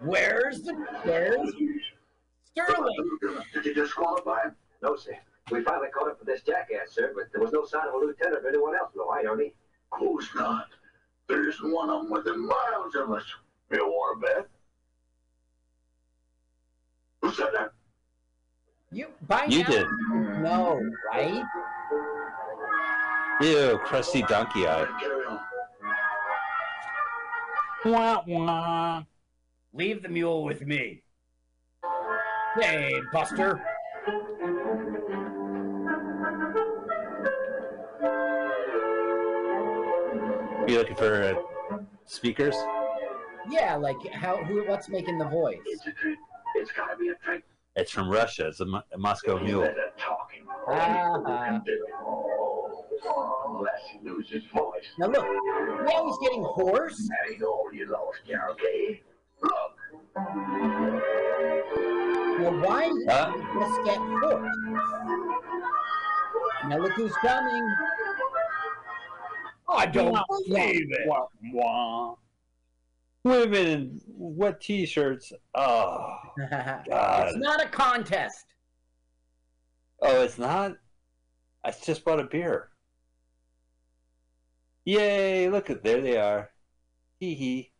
Where's 0.00 0.62
the 0.62 0.74
where's 1.04 1.52
Sterling? 2.52 3.18
Did 3.54 3.64
you 3.64 3.74
disqualify 3.74 4.42
him? 4.44 4.56
No, 4.82 4.96
sir. 4.96 5.16
We 5.50 5.62
finally 5.62 5.88
caught 5.88 6.08
up 6.08 6.18
with 6.18 6.28
this 6.28 6.42
jackass, 6.42 6.92
sir, 6.92 7.12
but 7.14 7.24
there 7.32 7.42
was 7.42 7.52
no 7.52 7.64
sign 7.64 7.88
of 7.88 7.94
a 7.94 7.98
lieutenant 7.98 8.44
or 8.44 8.48
anyone 8.48 8.74
else. 8.74 8.90
No, 8.96 9.08
I, 9.08 9.22
Ernie. 9.24 9.54
Of 9.92 9.98
course 9.98 10.28
not. 10.34 10.66
There 11.28 11.48
isn't 11.48 11.72
one 11.72 11.90
of 11.90 12.02
them 12.02 12.10
within 12.10 12.46
miles 12.46 12.94
of 12.96 13.10
us. 13.10 13.24
You 13.70 13.86
want 13.86 14.20
to 14.20 14.26
bet? 14.26 14.48
Who 17.24 17.32
said 17.32 17.48
that? 17.54 17.70
You 18.92 19.06
by 19.26 19.46
You 19.46 19.60
now 19.60 19.70
did. 19.70 19.86
No, 20.42 20.82
right? 21.10 21.42
Ew, 23.40 23.80
crusty 23.82 24.20
donkey 24.24 24.66
eye. 24.66 24.86
Wah, 27.86 28.22
wah. 28.26 29.02
Leave 29.72 30.02
the 30.02 30.08
mule 30.10 30.44
with 30.44 30.66
me. 30.66 31.02
Hey, 32.60 33.00
Buster. 33.10 33.58
You 40.68 40.76
looking 40.76 40.96
for 40.96 41.22
uh, 41.70 41.78
speakers? 42.04 42.54
Yeah, 43.48 43.76
like 43.76 43.96
how 44.12 44.36
who 44.44 44.68
what's 44.68 44.90
making 44.90 45.16
the 45.16 45.24
voice? 45.24 45.58
It's. 46.64 46.70
It's 46.70 46.78
got 46.78 46.90
to 46.92 46.96
be 46.96 47.08
a 47.08 47.14
trick. 47.24 47.44
It's 47.76 47.90
from 47.90 48.08
Russia. 48.08 48.48
It's 48.48 48.60
a, 48.60 48.64
Mo- 48.66 48.82
a 48.92 48.98
Moscow 48.98 49.36
You 49.38 49.44
mule. 49.44 49.60
better 49.62 49.92
talking. 49.98 50.46
Ah. 50.68 51.60
Unless 53.46 53.82
he 53.92 53.98
loses 54.08 54.30
his 54.32 54.44
voice. 54.54 54.86
Now 54.98 55.08
look, 55.08 55.24
now 55.84 56.06
he's 56.06 56.18
getting 56.22 56.42
hoarse. 56.42 56.96
That 57.08 57.32
ain't 57.32 57.42
all 57.42 57.68
you 57.72 57.86
lost, 57.90 58.20
yeah, 58.26 58.48
okay? 58.52 59.02
Look. 59.42 59.76
Well, 62.40 62.60
why 62.60 62.88
did 62.88 63.08
Huh? 63.10 63.32
he 63.32 63.40
just 63.60 63.84
get 63.84 63.98
hoarse? 63.98 64.56
Now 66.68 66.78
look 66.78 66.92
who's 66.92 67.12
coming. 67.16 67.74
I 69.68 69.86
don't 69.86 70.16
believe 70.28 70.86
it. 70.92 71.06
Wah, 71.08 71.26
wah. 71.52 72.14
Women 73.24 73.66
in 73.66 74.00
wet 74.06 74.60
t-shirts. 74.60 75.32
Oh, 75.54 76.14
God. 76.50 77.28
it's 77.28 77.36
not 77.38 77.64
a 77.64 77.68
contest. 77.68 78.44
Oh, 80.02 80.22
it's 80.22 80.38
not? 80.38 80.74
I 81.64 81.70
just 81.70 82.04
bought 82.04 82.20
a 82.20 82.24
beer. 82.24 82.68
Yay, 84.84 85.48
look 85.48 85.70
at 85.70 85.82
there 85.82 86.02
they 86.02 86.18
are. 86.18 86.50
Hee 87.18 87.34
hee. 87.34 87.72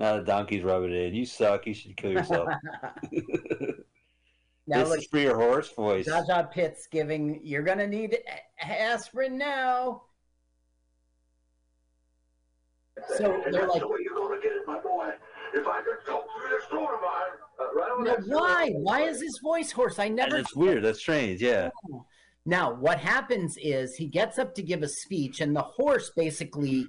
Now 0.00 0.16
the 0.16 0.24
donkey's 0.24 0.64
rubbing 0.64 0.92
it 0.92 1.06
in. 1.06 1.14
You 1.14 1.24
suck. 1.24 1.66
You 1.66 1.74
should 1.74 1.96
kill 1.96 2.10
yourself. 2.10 2.48
now 3.12 4.80
this 4.80 4.88
look, 4.88 4.98
is 4.98 5.06
for 5.06 5.18
your 5.18 5.36
horse 5.36 5.70
voice. 5.70 6.08
ZaSu 6.08 6.50
Pitt's 6.50 6.88
giving. 6.88 7.40
You're 7.44 7.62
gonna 7.62 7.86
need 7.86 8.18
aspirin 8.60 9.38
now. 9.38 10.02
So 13.16 13.32
And 13.44 13.54
they're 13.54 13.62
that's 13.62 13.72
like, 13.74 13.80
the 13.82 13.88
way 13.88 13.98
you're 14.02 14.14
gonna 14.14 14.40
get 14.40 14.52
it, 14.52 14.66
my 14.66 14.78
boy. 14.80 15.10
If 15.54 15.66
I 15.66 15.80
could 15.82 16.04
talk 16.06 16.24
through 16.38 16.50
this 16.50 16.68
door 16.70 16.94
of 16.94 17.00
mine. 17.00 17.38
Uh, 17.58 17.74
right 17.74 17.90
on 17.90 18.04
now 18.04 18.16
that, 18.16 18.24
sir. 18.24 18.34
why? 18.34 18.70
Why 18.72 19.00
is 19.02 19.20
his 19.22 19.38
voice 19.42 19.72
hoarse? 19.72 19.98
I 19.98 20.04
and 20.06 20.16
never. 20.16 20.36
it's 20.38 20.54
weird. 20.54 20.84
That's 20.84 20.98
strange. 21.00 21.40
Yeah. 21.40 21.70
Now, 22.44 22.72
what 22.74 22.98
happens 22.98 23.56
is 23.60 23.94
he 23.96 24.06
gets 24.06 24.38
up 24.38 24.54
to 24.56 24.62
give 24.62 24.82
a 24.82 24.88
speech, 24.88 25.40
and 25.40 25.54
the 25.56 25.62
horse 25.62 26.10
basically 26.14 26.86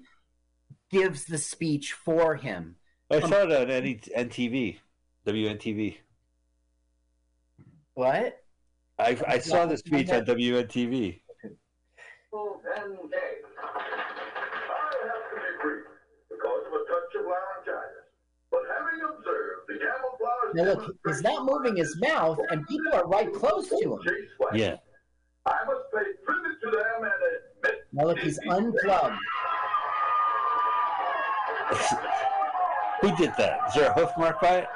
gives 0.92 1.26
the 1.26 1.38
speech 1.38 1.94
for 1.94 2.36
him. 2.36 2.76
I 3.12 3.18
Um, 3.18 3.30
saw 3.30 3.44
it 3.44 3.52
on 3.52 3.68
NT 3.68 4.10
NTV, 4.16 4.78
WNTV. 5.26 5.98
What? 7.96 8.38
I, 8.98 9.18
I 9.28 9.40
saw 9.40 9.66
the 9.66 9.78
speech 9.78 10.10
on 10.10 10.26
WNTV. 10.26 11.22
And 12.32 12.98
hey. 13.12 13.42
I 13.60 13.82
have 15.08 15.24
to 15.30 15.36
be 15.36 15.52
brief 15.64 15.86
because 16.30 16.64
of 16.68 16.74
a 16.74 16.84
touch 16.86 17.12
of 17.20 17.26
laryngitis. 17.26 18.06
But 18.52 18.62
having 18.70 19.02
observed 19.02 19.68
the 19.68 19.69
camouflage. 19.69 19.69
Now, 20.54 20.64
look, 20.64 20.96
he's 21.06 21.22
not 21.22 21.46
moving 21.46 21.76
his 21.76 21.96
mouth, 22.02 22.40
and 22.50 22.66
people 22.68 22.94
are 22.94 23.06
right 23.08 23.32
close 23.34 23.70
to 23.70 23.76
him. 23.78 24.00
Yeah. 24.54 24.78
I 25.46 25.64
must 25.66 25.82
pay 25.94 26.04
tribute 26.26 26.60
to 26.64 26.72
them 26.72 27.04
and 27.04 27.12
admit. 27.64 27.88
Now, 27.94 28.06
look, 28.06 28.20
he's 28.20 28.40
unplugged. 28.50 29.16
Who 33.02 33.16
did 33.16 33.32
that? 33.38 33.60
Is 33.70 33.76
there 33.76 33.92
a 33.92 33.94
hoof 33.94 34.10
mark 34.18 34.42
by 34.42 34.58
it? 34.58 34.68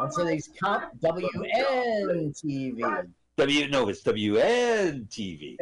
and 0.00 0.12
so 0.12 0.24
these 0.24 0.50
comp 0.60 0.84
WNTV. 1.00 3.06
W 3.36 3.68
no, 3.68 3.88
it's 3.88 4.02
WNTV. 4.02 5.56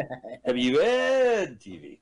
WNTV. 0.49 1.99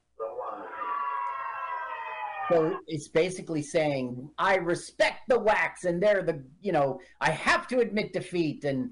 So 2.50 2.78
it's 2.86 3.08
basically 3.08 3.62
saying, 3.62 4.28
I 4.36 4.56
respect 4.56 5.22
the 5.28 5.38
wax, 5.38 5.84
and 5.84 6.02
they're 6.02 6.22
the, 6.22 6.44
you 6.60 6.72
know, 6.72 7.00
I 7.20 7.30
have 7.30 7.66
to 7.68 7.78
admit 7.80 8.12
defeat. 8.12 8.64
And 8.64 8.90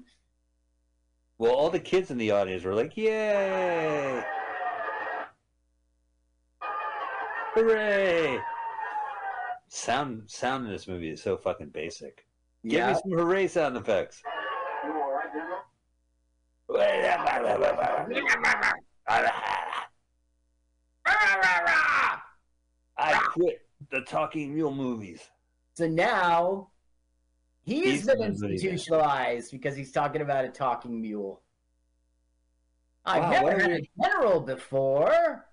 Well, 1.37 1.51
all 1.53 1.69
the 1.69 1.79
kids 1.79 2.09
in 2.09 2.17
the 2.17 2.31
audience 2.31 2.63
were 2.63 2.73
like, 2.73 2.97
"Yay! 2.97 4.23
Hooray!" 7.53 8.39
Sound 9.67 10.23
sound 10.29 10.65
in 10.65 10.71
this 10.71 10.87
movie 10.87 11.09
is 11.09 11.21
so 11.21 11.37
fucking 11.37 11.69
basic. 11.69 12.25
Give 12.63 12.73
yeah, 12.73 12.93
me 12.93 12.99
some 13.01 13.11
hooray 13.11 13.47
sound 13.47 13.77
effects. 13.77 14.23
You 14.85 14.93
all 14.93 15.11
right, 15.11 15.31
General? 15.33 15.59
I 22.97 23.22
quit 23.33 23.61
the 23.91 24.01
talking 24.01 24.53
mule 24.53 24.73
movies. 24.73 25.21
so 25.73 25.87
now 25.87 26.69
he's 27.63 27.85
He's 27.85 28.05
been 28.05 28.21
institutionalized 28.21 29.51
because 29.51 29.75
he's 29.75 29.91
talking 29.91 30.21
about 30.21 30.45
a 30.45 30.49
talking 30.49 31.01
mule. 31.01 31.41
I've 33.05 33.23
Wow, 33.23 33.31
never 33.31 33.51
had 33.59 33.67
weird- 33.67 33.87
a 33.99 34.03
general 34.03 34.39
before. 34.39 35.45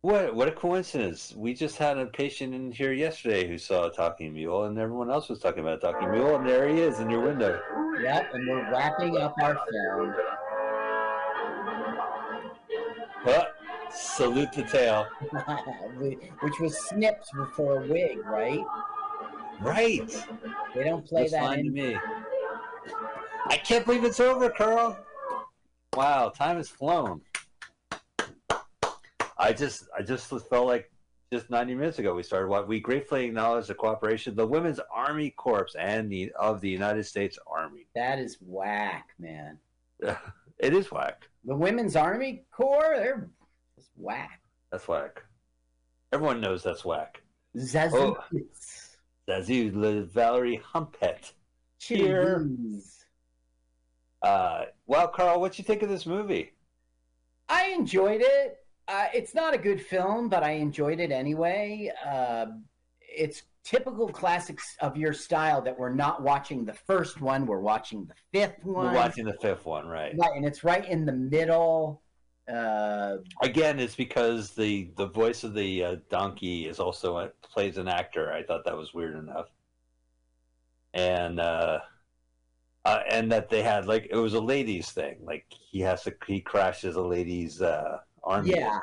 What 0.00 0.34
what 0.34 0.48
a 0.48 0.52
coincidence! 0.52 1.32
We 1.34 1.54
just 1.54 1.78
had 1.78 1.96
a 1.96 2.04
patient 2.06 2.54
in 2.54 2.70
here 2.72 2.92
yesterday 2.92 3.48
who 3.48 3.56
saw 3.56 3.86
a 3.86 3.90
talking 3.90 4.34
mule, 4.34 4.64
and 4.64 4.78
everyone 4.78 5.10
else 5.10 5.28
was 5.30 5.38
talking 5.38 5.60
about 5.60 5.78
a 5.78 5.80
talking 5.80 6.10
mule, 6.10 6.36
and 6.36 6.46
there 6.46 6.68
he 6.68 6.78
is 6.80 7.00
in 7.00 7.08
your 7.08 7.22
window. 7.22 7.58
Yep, 8.02 8.34
and 8.34 8.46
we're 8.48 8.70
wrapping 8.70 9.16
up 9.16 9.34
our 9.40 9.54
film. 9.54 10.14
Salute 13.94 14.52
the 14.52 14.62
tail. 14.64 15.06
Which 16.40 16.58
was 16.60 16.76
snipped 16.88 17.30
before 17.34 17.84
a 17.84 17.86
wig, 17.86 18.18
right? 18.24 18.64
Right. 19.60 20.08
They 20.74 20.84
don't 20.84 21.06
play 21.06 21.22
Looks 21.22 21.32
that 21.32 21.42
fine 21.42 21.58
to 21.58 21.66
in. 21.66 21.72
me. 21.72 21.96
I 23.46 23.56
can't 23.58 23.84
believe 23.84 24.04
it's 24.04 24.20
over, 24.20 24.50
Carl. 24.50 24.98
Wow, 25.94 26.30
time 26.30 26.56
has 26.56 26.68
flown. 26.68 27.20
I 29.38 29.52
just, 29.52 29.84
I 29.96 30.02
just 30.02 30.26
felt 30.26 30.66
like 30.66 30.90
just 31.32 31.50
90 31.50 31.74
minutes 31.74 31.98
ago 31.98 32.14
we 32.14 32.22
started. 32.22 32.48
What 32.48 32.66
we 32.68 32.80
gratefully 32.80 33.24
acknowledge 33.26 33.66
the 33.68 33.74
cooperation 33.74 34.30
of 34.30 34.36
the 34.36 34.46
Women's 34.46 34.80
Army 34.92 35.30
Corps 35.30 35.68
and 35.78 36.10
the 36.10 36.32
of 36.38 36.60
the 36.60 36.68
United 36.68 37.04
States 37.04 37.38
Army. 37.46 37.86
That 37.94 38.18
is 38.18 38.38
whack, 38.40 39.08
man. 39.18 39.58
It 40.60 40.72
is 40.72 40.90
whack. 40.92 41.24
The 41.44 41.54
Women's 41.56 41.96
Army 41.96 42.44
Corps, 42.52 42.94
they're 42.96 43.28
whack. 43.96 44.40
That's 44.70 44.88
whack. 44.88 45.22
Everyone 46.12 46.40
knows 46.40 46.62
that's 46.62 46.84
whack. 46.84 47.22
Zazu. 47.56 47.92
Oh. 47.94 48.18
Zazu 49.28 49.74
Le- 49.74 50.02
Valerie 50.02 50.60
Humpet. 50.64 51.32
Cheers. 51.78 53.04
Uh, 54.22 54.64
well, 54.86 55.08
Carl, 55.08 55.40
what 55.40 55.58
you 55.58 55.64
think 55.64 55.82
of 55.82 55.88
this 55.88 56.06
movie? 56.06 56.52
I 57.48 57.66
enjoyed 57.68 58.22
it. 58.22 58.58
Uh, 58.88 59.06
it's 59.14 59.34
not 59.34 59.54
a 59.54 59.58
good 59.58 59.80
film, 59.80 60.28
but 60.28 60.42
I 60.42 60.52
enjoyed 60.52 61.00
it 61.00 61.10
anyway. 61.10 61.90
Uh, 62.06 62.46
it's 63.00 63.42
typical 63.64 64.08
classics 64.08 64.76
of 64.80 64.96
your 64.96 65.12
style 65.12 65.60
that 65.62 65.78
we're 65.78 65.92
not 65.92 66.22
watching 66.22 66.64
the 66.64 66.72
first 66.72 67.20
one, 67.20 67.46
we're 67.46 67.60
watching 67.60 68.06
the 68.06 68.14
fifth 68.32 68.64
one. 68.64 68.86
We're 68.86 68.94
watching 68.94 69.24
the 69.24 69.36
fifth 69.40 69.64
one, 69.64 69.86
right? 69.86 70.14
Right, 70.16 70.36
and 70.36 70.44
it's 70.44 70.64
right 70.64 70.86
in 70.86 71.04
the 71.06 71.12
middle. 71.12 72.02
Uh, 72.52 73.16
Again, 73.42 73.80
it's 73.80 73.94
because 73.94 74.50
the 74.50 74.90
the 74.96 75.06
voice 75.06 75.44
of 75.44 75.54
the 75.54 75.84
uh, 75.84 75.96
donkey 76.10 76.66
is 76.66 76.78
also 76.78 77.18
a, 77.18 77.28
plays 77.42 77.78
an 77.78 77.88
actor. 77.88 78.32
I 78.32 78.42
thought 78.42 78.64
that 78.64 78.76
was 78.76 78.92
weird 78.92 79.16
enough, 79.16 79.48
and 80.92 81.40
uh, 81.40 81.78
uh, 82.84 83.00
and 83.10 83.32
that 83.32 83.48
they 83.48 83.62
had 83.62 83.86
like 83.86 84.08
it 84.10 84.16
was 84.16 84.34
a 84.34 84.40
ladies 84.40 84.90
thing. 84.90 85.16
Like 85.22 85.46
he 85.48 85.80
has 85.80 86.02
to 86.04 86.14
he 86.26 86.40
crashes 86.40 86.96
a 86.96 87.02
lady's 87.02 87.62
uh, 87.62 87.98
army. 88.22 88.50
Yeah. 88.56 88.78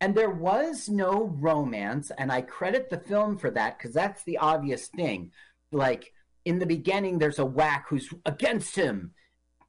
and 0.00 0.14
there 0.14 0.30
was 0.30 0.88
no 0.88 1.26
romance, 1.38 2.10
and 2.18 2.32
I 2.32 2.42
credit 2.42 2.90
the 2.90 2.98
film 2.98 3.38
for 3.38 3.50
that 3.52 3.78
because 3.78 3.94
that's 3.94 4.24
the 4.24 4.38
obvious 4.38 4.88
thing. 4.88 5.30
Like 5.70 6.12
in 6.44 6.58
the 6.58 6.66
beginning, 6.66 7.18
there's 7.18 7.38
a 7.38 7.44
whack 7.44 7.86
who's 7.88 8.08
against 8.26 8.74
him, 8.74 9.12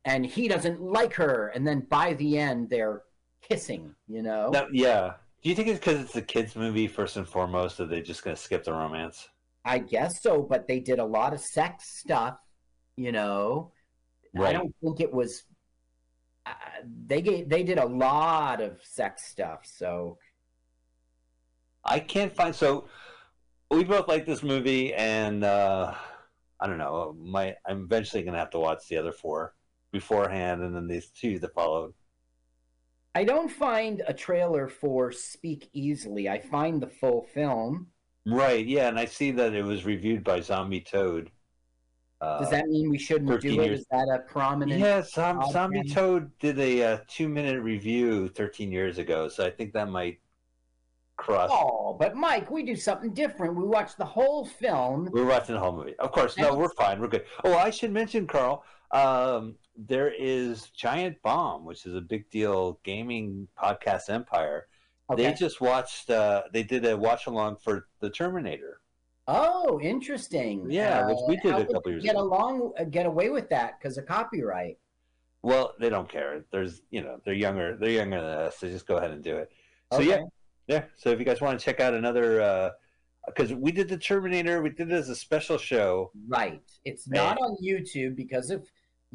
and 0.05 0.25
he 0.25 0.47
doesn't 0.47 0.81
like 0.81 1.13
her, 1.15 1.51
and 1.53 1.67
then 1.67 1.81
by 1.89 2.13
the 2.13 2.37
end, 2.37 2.69
they're 2.69 3.03
kissing. 3.41 3.93
You 4.07 4.21
know? 4.21 4.49
Now, 4.51 4.67
yeah. 4.71 5.13
Do 5.43 5.49
you 5.49 5.55
think 5.55 5.67
it's 5.67 5.79
because 5.79 6.01
it's 6.01 6.15
a 6.15 6.21
kids' 6.21 6.55
movie 6.55 6.87
first 6.87 7.17
and 7.17 7.27
foremost 7.27 7.77
that 7.77 7.89
they're 7.89 8.01
just 8.01 8.23
going 8.23 8.35
to 8.35 8.41
skip 8.41 8.63
the 8.63 8.73
romance? 8.73 9.29
I 9.63 9.79
guess 9.79 10.21
so, 10.21 10.41
but 10.41 10.67
they 10.67 10.79
did 10.79 10.99
a 10.99 11.05
lot 11.05 11.33
of 11.33 11.39
sex 11.39 11.99
stuff. 11.99 12.39
You 12.97 13.11
know, 13.11 13.71
Right. 14.35 14.49
I 14.49 14.53
don't 14.53 14.75
think 14.83 14.99
it 14.99 15.11
was. 15.11 15.43
Uh, 16.45 16.51
they 17.07 17.21
gave, 17.21 17.49
they 17.49 17.63
did 17.63 17.79
a 17.79 17.85
lot 17.85 18.61
of 18.61 18.79
sex 18.83 19.25
stuff, 19.25 19.61
so 19.63 20.17
I 21.83 21.99
can't 21.99 22.35
find 22.35 22.53
so 22.53 22.87
we 23.71 23.83
both 23.83 24.07
like 24.07 24.25
this 24.25 24.43
movie 24.43 24.93
and 24.93 25.43
uh 25.43 25.93
I 26.59 26.67
don't 26.67 26.77
know, 26.77 27.15
my 27.17 27.55
I'm 27.65 27.83
eventually 27.83 28.23
gonna 28.23 28.37
have 28.37 28.51
to 28.51 28.59
watch 28.59 28.87
the 28.89 28.97
other 28.97 29.11
four 29.11 29.54
beforehand 29.99 30.61
and 30.61 30.75
then 30.75 30.87
these 30.87 31.07
two 31.07 31.39
that 31.39 31.53
followed. 31.53 31.93
I 33.15 33.23
don't 33.23 33.49
find 33.49 34.03
a 34.07 34.13
trailer 34.13 34.67
for 34.67 35.11
Speak 35.11 35.69
Easily. 35.71 36.27
I 36.27 36.39
find 36.39 36.81
the 36.81 36.87
full 36.87 37.23
film. 37.33 37.87
Right, 38.25 38.65
yeah, 38.65 38.89
and 38.89 38.99
I 38.99 39.05
see 39.05 39.31
that 39.31 39.53
it 39.53 39.63
was 39.63 39.85
reviewed 39.85 40.23
by 40.23 40.41
Zombie 40.41 40.81
Toad. 40.81 41.31
Uh, 42.19 42.39
Does 42.39 42.49
that 42.49 42.67
mean 42.67 42.89
we 42.89 42.97
shouldn't 42.97 43.29
do 43.29 43.35
13 43.35 43.61
it? 43.61 43.65
years- 43.65 43.79
Is 43.81 43.85
that 43.91 44.07
a 44.13 44.19
prominent? 44.29 44.81
yeah, 44.81 45.01
Zom-? 45.01 45.49
Zombie 45.51 45.83
Toad 45.87 46.29
did 46.39 46.59
a 46.59 46.83
uh, 46.83 46.97
two 47.07 47.29
minute 47.29 47.61
review 47.61 48.27
13 48.27 48.71
years 48.71 48.97
ago, 48.97 49.29
so 49.29 49.45
I 49.45 49.51
think 49.51 49.71
that 49.73 49.89
might 49.89 50.19
cross. 51.17 51.49
Oh, 51.53 51.95
but 51.97 52.15
Mike, 52.15 52.51
we 52.51 52.63
do 52.63 52.75
something 52.75 53.13
different. 53.13 53.55
We 53.55 53.63
watch 53.63 53.95
the 53.95 54.05
whole 54.05 54.43
film. 54.45 55.07
We're 55.13 55.25
watching 55.25 55.55
the 55.55 55.61
whole 55.61 55.71
movie. 55.75 55.95
Of 55.99 56.11
course, 56.11 56.37
no, 56.37 56.55
we're 56.55 56.73
fine. 56.73 56.99
We're 56.99 57.07
good. 57.07 57.25
Oh, 57.45 57.53
I 57.53 57.69
should 57.69 57.91
mention, 57.93 58.27
Carl, 58.27 58.63
um, 58.91 59.55
there 59.77 60.11
is 60.11 60.69
Giant 60.69 61.21
Bomb, 61.21 61.65
which 61.65 61.85
is 61.85 61.95
a 61.95 62.01
big 62.01 62.29
deal 62.29 62.79
gaming 62.83 63.47
podcast 63.61 64.09
empire. 64.09 64.67
Okay. 65.09 65.23
They 65.23 65.33
just 65.33 65.61
watched, 65.61 66.09
uh, 66.09 66.43
they 66.51 66.63
did 66.63 66.85
a 66.85 66.97
watch 66.97 67.27
along 67.27 67.57
for 67.57 67.87
The 67.99 68.09
Terminator. 68.09 68.79
oh, 69.27 69.79
interesting. 69.81 70.65
Yeah, 70.69 71.07
which 71.07 71.17
we 71.27 71.37
did 71.37 71.55
a 71.55 71.65
couple 71.65 71.91
years 71.91 72.03
get 72.03 72.15
ago. 72.15 72.23
along, 72.23 72.71
uh, 72.79 72.83
get 72.85 73.05
away 73.05 73.29
with 73.29 73.49
that 73.49 73.79
because 73.79 73.97
of 73.97 74.05
copyright. 74.05 74.77
Well, 75.43 75.73
they 75.79 75.89
don't 75.89 76.09
care. 76.09 76.43
There's, 76.51 76.81
you 76.89 77.01
know, 77.03 77.19
they're 77.23 77.33
younger. 77.35 77.75
They're 77.77 77.89
younger 77.91 78.19
than 78.21 78.29
us. 78.31 78.57
So 78.57 78.67
just 78.67 78.87
go 78.87 78.97
ahead 78.97 79.11
and 79.11 79.23
do 79.23 79.35
it. 79.37 79.51
So 79.91 79.99
Okay. 79.99 80.09
yeah, 80.09 80.21
yeah. 80.67 80.83
So 80.95 81.09
if 81.11 81.19
you 81.19 81.25
guys 81.25 81.39
want 81.41 81.59
to 81.59 81.63
check 81.63 81.79
out 81.79 81.93
another, 81.93 82.71
because 83.27 83.53
we 83.53 83.71
did 83.71 83.87
The 83.89 83.97
Terminator, 83.97 84.61
we 84.63 84.69
did 84.69 84.91
it 84.91 84.95
as 84.95 85.09
a 85.09 85.15
special 85.15 85.59
show. 85.59 86.11
Right. 86.27 86.63
It's 86.83 87.07
not 87.07 87.37
on 87.39 87.57
YouTube 87.63 88.15
because 88.15 88.49
if 88.49 88.61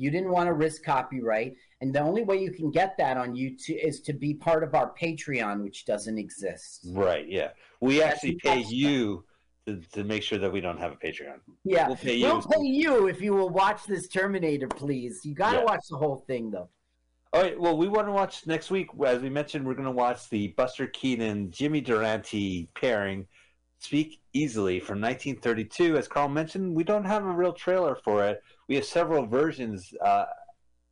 you 0.00 0.10
didn't 0.10 0.30
want 0.30 0.46
to 0.46 0.54
risk 0.54 0.82
copyright, 0.82 1.52
and 1.82 1.94
the 1.94 2.00
only 2.00 2.22
way 2.22 2.38
you 2.40 2.50
can 2.50 2.70
get 2.70 2.96
that 2.96 3.16
on 3.18 3.34
YouTube 3.34 3.84
is 3.84 4.00
to 4.00 4.12
be 4.14 4.32
part 4.34 4.64
of 4.64 4.74
our 4.74 4.94
Patreon, 5.00 5.62
which 5.62 5.84
doesn't 5.84 6.16
exist. 6.18 6.86
Right. 6.92 7.28
Yeah. 7.28 7.50
We 7.82 7.98
That's 7.98 8.14
actually 8.14 8.36
pay 8.36 8.60
you 8.68 9.24
to, 9.66 9.76
to 9.92 10.04
make 10.04 10.22
sure 10.22 10.38
that 10.38 10.50
we 10.50 10.62
don't 10.62 10.78
have 10.78 10.92
a 10.92 10.96
Patreon. 10.96 11.40
Yeah, 11.64 11.86
We'll 11.88 11.96
pay 11.96 12.14
you. 12.14 12.24
we'll 12.26 12.40
pay 12.42 12.62
you 12.64 13.08
if 13.08 13.20
you 13.20 13.34
will 13.34 13.50
watch 13.50 13.84
this 13.84 14.08
Terminator, 14.08 14.68
please. 14.68 15.20
You 15.22 15.34
got 15.34 15.52
to 15.52 15.58
Yeah. 15.58 15.64
watch 15.64 15.84
the 15.90 15.98
whole 15.98 16.24
thing, 16.26 16.50
though. 16.50 16.70
All 17.34 17.42
right. 17.42 17.60
Well, 17.60 17.76
we 17.76 17.86
want 17.86 18.08
to 18.08 18.12
watch 18.12 18.46
next 18.46 18.70
week. 18.70 18.88
As 19.06 19.20
we 19.20 19.28
mentioned, 19.28 19.66
we're 19.66 19.74
going 19.74 19.84
to 19.84 19.90
watch 19.92 20.30
the 20.30 20.48
Buster 20.56 20.86
Keaton 20.86 21.50
Jimmy 21.50 21.80
Durante 21.82 22.66
pairing, 22.74 23.26
"Speak 23.78 24.20
Easily" 24.32 24.80
from 24.80 25.00
1932. 25.00 25.96
As 25.96 26.08
Carl 26.08 26.28
mentioned, 26.28 26.74
we 26.74 26.84
don't 26.84 27.04
have 27.04 27.24
a 27.24 27.30
real 27.30 27.52
trailer 27.52 27.94
for 27.94 28.24
it. 28.26 28.42
We 28.70 28.76
have 28.76 28.84
several 28.84 29.26
versions 29.26 29.92
uh, 30.00 30.26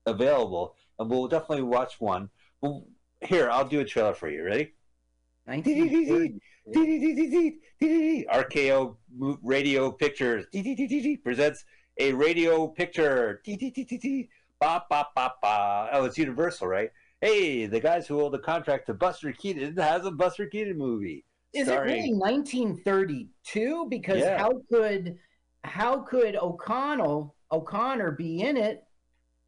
available, 0.04 0.74
and 0.98 1.08
we'll 1.08 1.28
definitely 1.28 1.62
watch 1.62 2.00
one. 2.00 2.28
Well, 2.60 2.84
here, 3.20 3.48
I'll 3.48 3.68
do 3.68 3.78
a 3.78 3.84
trailer 3.84 4.14
for 4.14 4.28
you. 4.28 4.42
Ready? 4.42 4.72
RKO 8.34 8.96
Radio 9.44 9.92
Pictures 9.92 10.46
presents 11.22 11.64
a 11.98 12.12
radio 12.14 12.66
picture. 12.66 13.42
Ba, 14.60 14.82
ba, 14.90 15.06
ba, 15.14 15.34
ba. 15.40 15.88
Oh, 15.92 16.04
it's 16.04 16.18
Universal, 16.18 16.66
right? 16.66 16.90
Hey, 17.20 17.66
the 17.66 17.78
guys 17.78 18.08
who 18.08 18.18
hold 18.18 18.32
the 18.32 18.40
contract 18.40 18.86
to 18.86 18.94
Buster 18.94 19.30
Keaton 19.30 19.76
has 19.76 20.04
a 20.04 20.10
Buster 20.10 20.46
Keaton 20.46 20.76
movie. 20.76 21.24
Is 21.52 21.68
Sorry. 21.68 21.92
it 21.92 21.94
really 21.94 22.14
1932? 22.14 23.86
Because 23.88 24.18
Yeah. 24.18 24.36
how 24.38 24.60
could 24.68 25.16
how 25.62 25.98
could 26.00 26.34
O'Connell 26.34 27.36
O'Connor 27.50 28.12
be 28.12 28.42
in 28.42 28.56
it? 28.56 28.84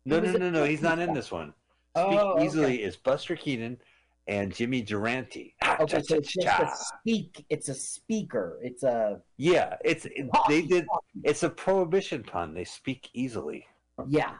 No, 0.06 0.20
no, 0.20 0.32
no, 0.32 0.50
no. 0.50 0.64
He's 0.64 0.82
not 0.82 0.98
in 0.98 1.12
this 1.12 1.30
one. 1.30 1.52
Speak 1.96 2.18
Oh, 2.18 2.32
okay. 2.34 2.46
Easily 2.46 2.82
is 2.82 2.96
Buster 2.96 3.36
Keaton 3.36 3.78
and 4.26 4.54
Jimmy 4.54 4.80
Durante. 4.82 5.54
Okay, 5.80 6.00
so 6.02 6.16
it's 6.16 6.32
just 6.32 6.46
a 6.60 6.70
speak. 7.00 7.44
It's 7.50 7.68
a 7.68 7.74
speaker. 7.74 8.58
It's 8.62 8.82
a 8.82 9.20
Yeah, 9.36 9.76
it's 9.84 10.06
it- 10.06 10.28
they 10.48 10.62
did. 10.62 10.86
It's 11.24 11.42
a 11.42 11.50
prohibition 11.50 12.22
pun. 12.22 12.54
They 12.54 12.64
speak 12.64 13.10
easily. 13.12 13.66
yeah. 14.08 14.34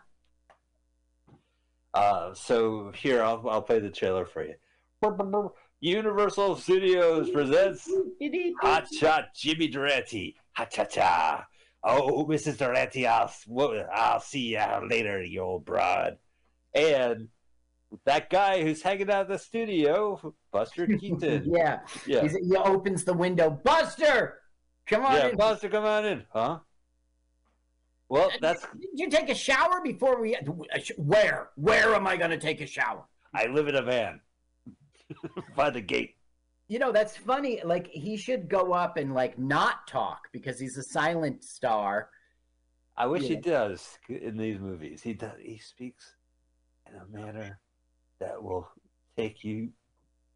Uh, 1.93 2.33
so 2.35 2.93
here 2.95 3.21
I'll 3.23 3.47
I'll 3.51 3.63
play 3.63 3.81
the 3.81 3.91
trailer 3.91 4.25
for 4.25 4.45
you. 4.45 4.55
Universal 5.81 6.57
Studios 6.57 7.31
presents 7.31 7.91
Hot 8.61 8.87
Shot 8.93 9.35
Jimmy 9.35 9.67
Durante. 9.67 10.37
Ha 10.53 10.67
cha 10.67 10.85
cha. 10.85 11.47
Oh, 11.83 12.21
oh 12.21 12.27
Mrs. 12.27 12.59
Durante, 12.59 13.07
I'll 13.07 13.33
I'll 13.95 14.21
see 14.21 14.53
you 14.53 14.89
later, 14.89 15.23
you 15.23 15.41
old 15.41 15.65
broad. 15.65 16.19
And 16.75 17.29
that 18.05 18.31
guy 18.31 18.63
who's 18.63 18.83
hanging 18.83 19.11
out 19.11 19.27
in 19.27 19.33
the 19.33 19.39
studio, 19.39 20.35
Buster 20.53 20.87
Keaton. 21.01 21.45
yeah. 21.47 21.81
yeah, 22.07 22.23
He's, 22.23 22.37
he 22.37 22.57
opens 22.57 23.05
the 23.05 23.15
window. 23.15 23.51
Buster, 23.51 24.41
come 24.87 25.05
on 25.05 25.15
yeah. 25.15 25.29
in. 25.29 25.37
Buster, 25.37 25.69
come 25.69 25.85
on 25.85 26.05
in, 26.05 26.25
huh? 26.33 26.59
Well, 28.09 28.29
uh, 28.29 28.39
that's 28.41 28.67
Did 28.73 28.91
you 28.95 29.09
take 29.09 29.31
a 29.31 29.35
shower 29.35 29.81
before 29.83 30.21
we? 30.21 30.37
Where? 30.97 31.51
Where 31.55 31.95
am 31.95 32.07
I 32.07 32.17
going 32.17 32.31
to 32.31 32.39
take 32.39 32.61
a 32.61 32.67
shower? 32.67 33.05
I 33.33 33.47
live 33.47 33.69
in 33.69 33.77
a 33.77 33.83
van 33.83 34.21
by 35.57 35.71
the 35.71 35.81
gate. 35.81 36.17
You 36.71 36.79
know, 36.79 36.93
that's 36.93 37.17
funny. 37.17 37.61
Like 37.65 37.89
he 37.89 38.17
should 38.17 38.49
go 38.49 38.73
up 38.73 38.97
and 38.97 39.13
like 39.13 39.37
not 39.41 39.89
talk 39.89 40.29
because 40.31 40.61
he's 40.61 40.77
a 40.79 40.85
silent 40.85 41.43
star. 41.43 42.11
I 42.97 43.07
wish 43.07 43.25
he 43.25 43.35
does 43.35 43.99
in 44.09 44.37
these 44.37 44.61
movies. 44.61 45.03
He 45.03 45.15
does. 45.15 45.33
He 45.43 45.59
speaks 45.59 46.15
in 46.89 46.95
a 46.95 47.07
manner 47.07 47.59
that 48.21 48.41
will 48.41 48.69
take 49.17 49.43
you 49.43 49.71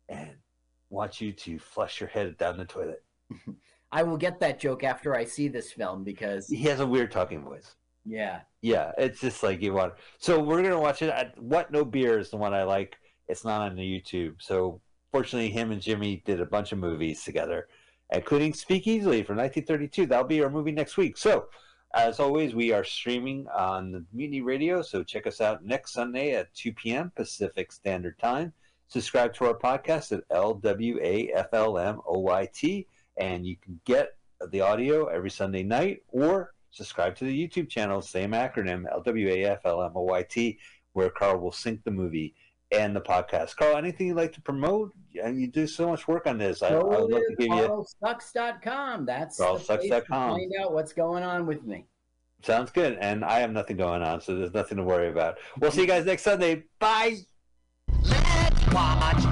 and 0.09 0.31
want 0.91 1.21
you 1.21 1.31
to 1.33 1.61
flush 1.61 2.01
your 2.01 2.09
head 2.09 2.37
down 2.37 2.59
the 2.59 2.65
toilet. 2.65 3.05
I 3.93 4.03
will 4.03 4.17
get 4.17 4.41
that 4.41 4.59
joke 4.59 4.83
after 4.83 5.15
I 5.15 5.25
see 5.27 5.47
this 5.47 5.71
film 5.71 6.03
because 6.03 6.49
He 6.49 6.65
has 6.65 6.81
a 6.81 6.87
weird 6.87 7.13
talking 7.13 7.45
voice. 7.45 7.77
yeah. 8.05 8.41
Yeah, 8.61 8.91
it's 8.99 9.21
just 9.21 9.45
like 9.45 9.63
you 9.63 9.73
want. 9.73 9.93
So 10.19 10.43
we're 10.43 10.65
gonna 10.65 10.81
watch 10.81 11.01
it. 11.01 11.11
At 11.11 11.41
what 11.41 11.71
no 11.71 11.85
beer 11.85 12.19
is 12.19 12.31
the 12.31 12.39
one 12.39 12.55
I 12.55 12.65
like. 12.65 12.97
It's 13.29 13.45
not 13.45 13.61
on 13.61 13.77
the 13.77 13.83
YouTube. 13.83 14.43
So 14.43 14.81
fortunately, 15.15 15.49
him 15.49 15.71
and 15.71 15.81
Jimmy 15.81 16.25
did 16.27 16.41
a 16.41 16.45
bunch 16.45 16.73
of 16.73 16.79
movies 16.79 17.23
together, 17.23 17.69
including 18.13 18.53
Speak 18.53 18.89
Easily 18.89 19.23
from 19.23 19.37
1932. 19.37 20.07
That'll 20.07 20.25
be 20.27 20.43
our 20.43 20.51
movie 20.51 20.73
next 20.73 20.97
week. 20.97 21.17
So. 21.17 21.47
As 21.97 22.19
always, 22.19 22.57
we 22.57 22.73
are 22.73 22.83
streaming 22.83 23.47
on 23.57 23.93
the 23.93 24.05
Mutiny 24.13 24.41
Radio, 24.41 24.83
so 24.83 25.05
check 25.05 25.29
us 25.29 25.41
out 25.41 25.65
next 25.65 25.93
Sunday 25.93 26.35
at 26.35 26.53
2 26.55 26.73
p.m. 26.73 27.13
Pacific 27.15 27.71
Standard 27.71 28.19
Time. 28.19 28.53
Subscribe 28.89 29.33
to 29.35 29.45
our 29.45 29.55
podcast 29.55 30.11
at 30.11 30.29
LWAFLMOYT, 30.31 30.67
and 33.17 33.47
you 33.47 33.57
can 33.57 33.79
get 33.85 34.17
the 34.51 34.61
audio 34.61 35.07
every 35.07 35.31
Sunday 35.31 35.63
night 35.63 36.03
or 36.09 36.53
subscribe 36.73 37.15
to 37.15 37.25
the 37.25 37.49
YouTube 37.49 37.69
channel, 37.69 38.03
same 38.03 38.33
acronym, 38.33 38.87
LWAFLMOYT, 39.07 40.59
where 40.95 41.11
Carl 41.11 41.39
will 41.39 41.53
sync 41.53 41.85
the 41.85 41.93
movie 41.93 42.35
and 42.73 42.95
the 42.95 43.01
podcast. 43.01 43.57
Carl, 43.57 43.77
anything 43.77 44.09
you'd 44.09 44.17
like 44.17 44.33
to 44.33 44.41
promote? 44.41 44.93
And 45.23 45.41
you 45.41 45.47
do 45.47 45.67
so 45.67 45.89
much 45.89 46.09
work 46.09 46.27
on 46.27 46.39
this. 46.39 46.63
I, 46.63 46.69
I 46.69 46.83
would 46.83 47.11
love 47.11 47.11
to 47.11 47.29
to 47.29 47.37
give 47.37 47.49
you. 47.49 47.87
carlsucks.com. 48.03 49.07
That's 49.07 49.37
the 49.37 49.45
place 49.45 49.67
to 49.67 49.73
carlsucks.com. 49.79 50.37
find 50.37 50.53
out 50.61 50.73
what's 50.73 50.93
going 50.93 51.23
on 51.23 51.47
with 51.47 51.63
me. 51.65 51.87
Sounds 52.43 52.71
good. 52.71 52.99
And 53.01 53.25
I 53.25 53.39
have 53.39 53.53
nothing 53.53 53.77
going 53.77 54.03
on, 54.03 54.21
so 54.21 54.37
there's 54.37 54.53
nothing 54.53 54.77
to 54.77 54.85
worry 54.85 55.09
about. 55.09 55.39
We'll 55.61 55.71
see 55.71 55.83
you 55.83 55.87
guys 55.87 56.05
next 56.05 56.23
Sunday. 56.23 56.65
Bye. 56.79 57.19
Let's 58.03 58.67
watch 58.73 59.25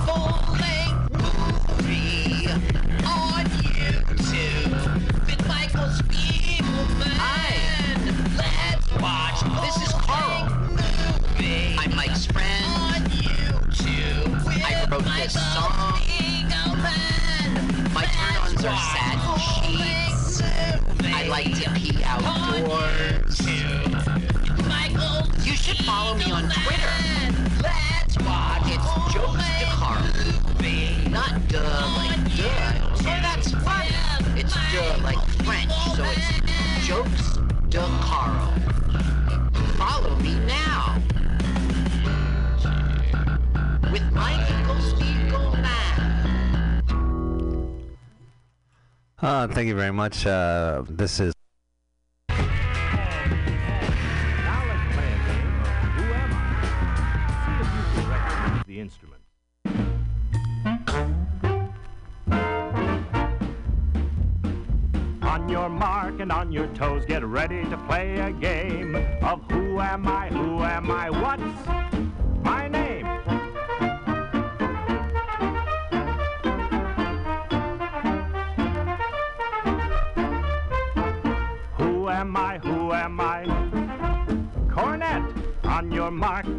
Song. 15.33 15.73
Spiegelman. 15.97 17.53
My 17.95 18.05
turn-ons 18.05 18.65
are 18.67 18.77
sad 18.93 19.17
sheets. 19.41 20.43
I 21.03 21.27
like 21.27 21.55
to 21.55 21.71
pee 21.71 22.05
outdoors. 22.05 23.41
Michael 24.69 25.25
You 25.43 25.55
should 25.55 25.79
follow 25.87 26.15
me 26.19 26.31
on 26.31 26.51
Twitter. 26.51 26.93
Let's 27.63 28.19
watch 28.19 28.69
It's 28.69 28.85
Jokes 29.15 29.49
to 29.61 29.67
Carl. 29.81 30.05
Not 31.11 31.49
duh 31.49 31.63
like 31.97 32.25
duh. 32.37 32.95
So 32.97 33.05
that's 33.25 33.53
funny. 33.53 33.97
It's 34.39 34.53
duh 34.53 34.99
like 35.03 35.23
French, 35.47 35.73
so 35.97 36.05
it's 36.05 36.87
Jokes 36.87 37.39
de 37.71 37.81
Uh, 49.23 49.47
thank 49.47 49.69
you 49.69 49.77
very 49.77 49.93
much. 49.93 50.27
Uh, 50.27 50.83
this 50.89 51.21
is. 51.21 51.33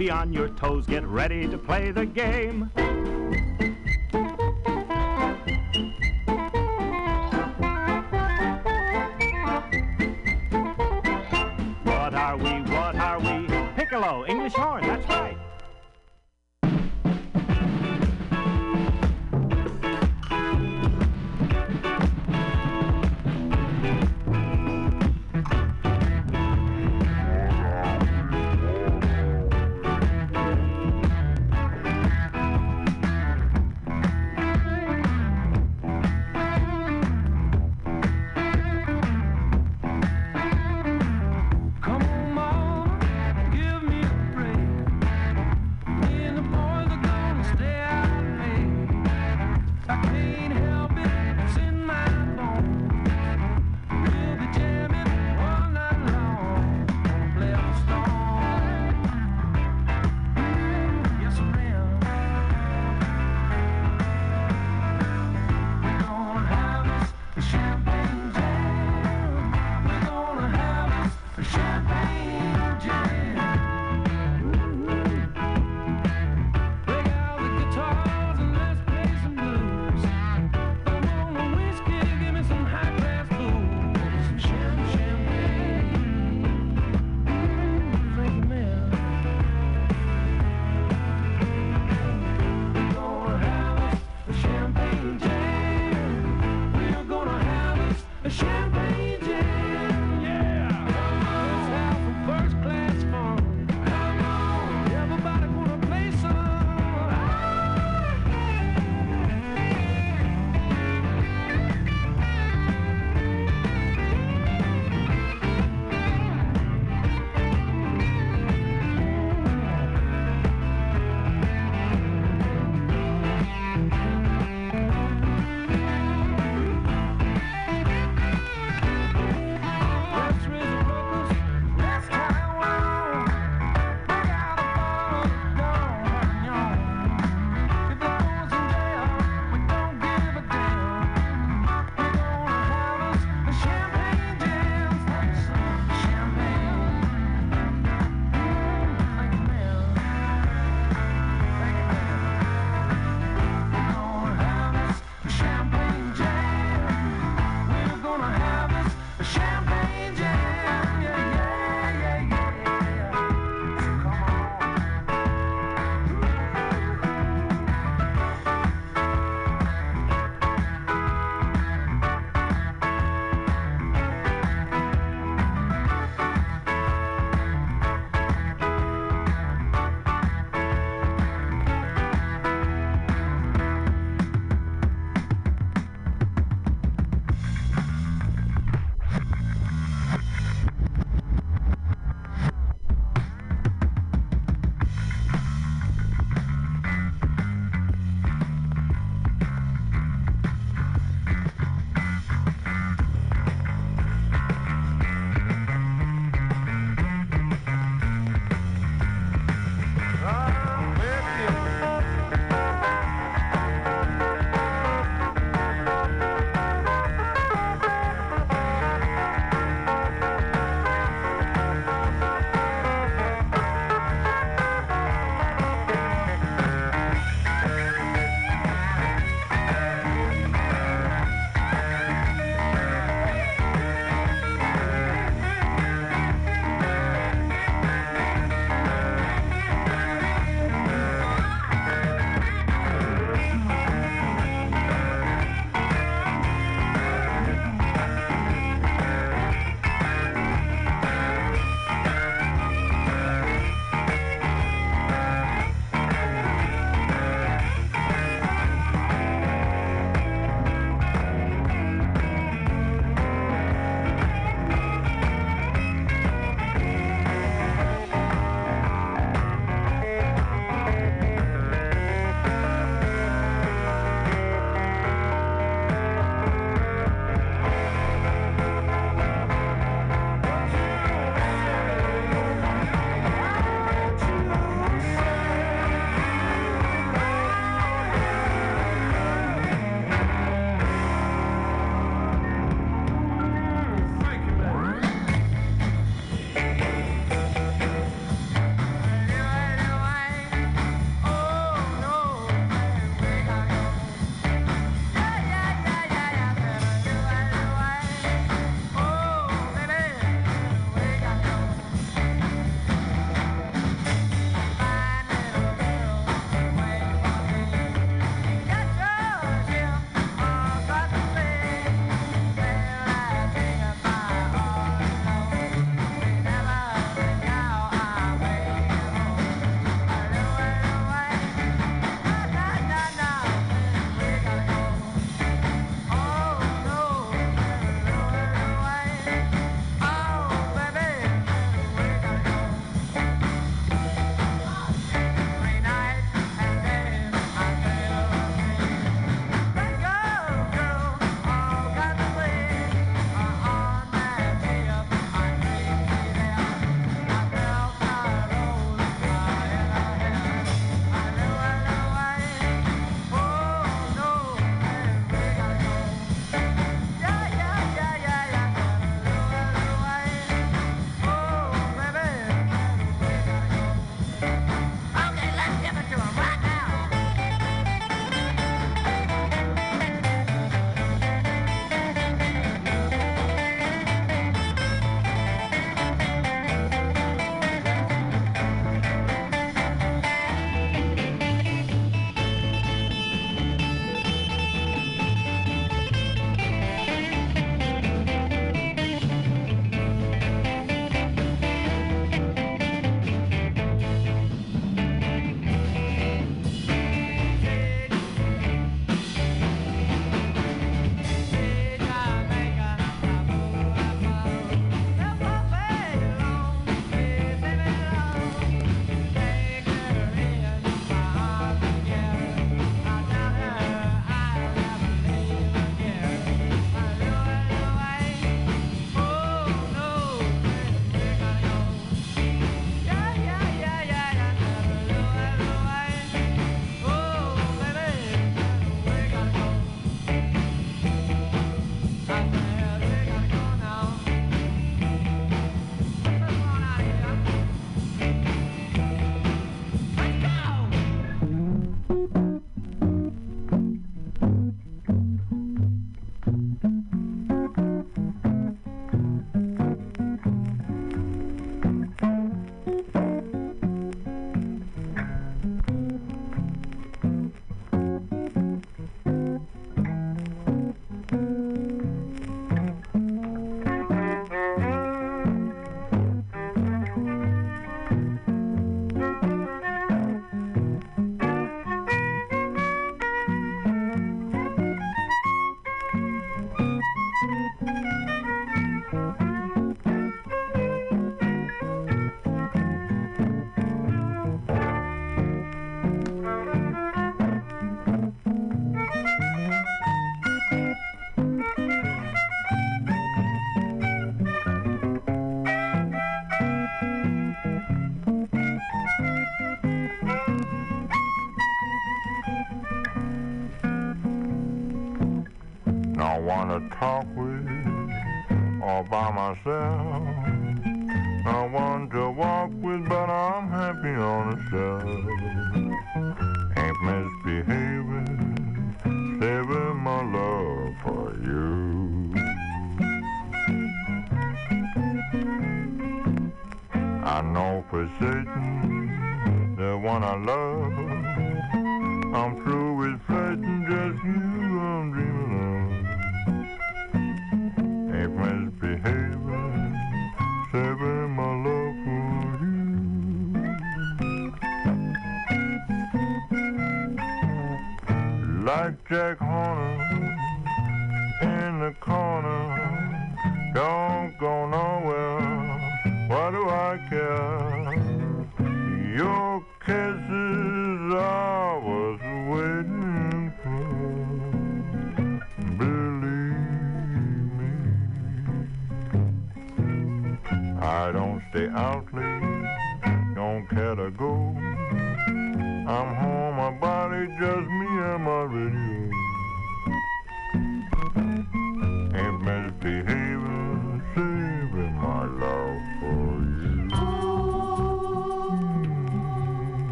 Be 0.00 0.10
on 0.10 0.32
your 0.32 0.48
toes, 0.48 0.86
get 0.86 1.06
ready 1.06 1.46
to 1.46 1.58
play 1.58 1.90
the 1.90 2.06
game. 2.06 2.70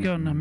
Plastic 0.00 0.26
on 0.26 0.36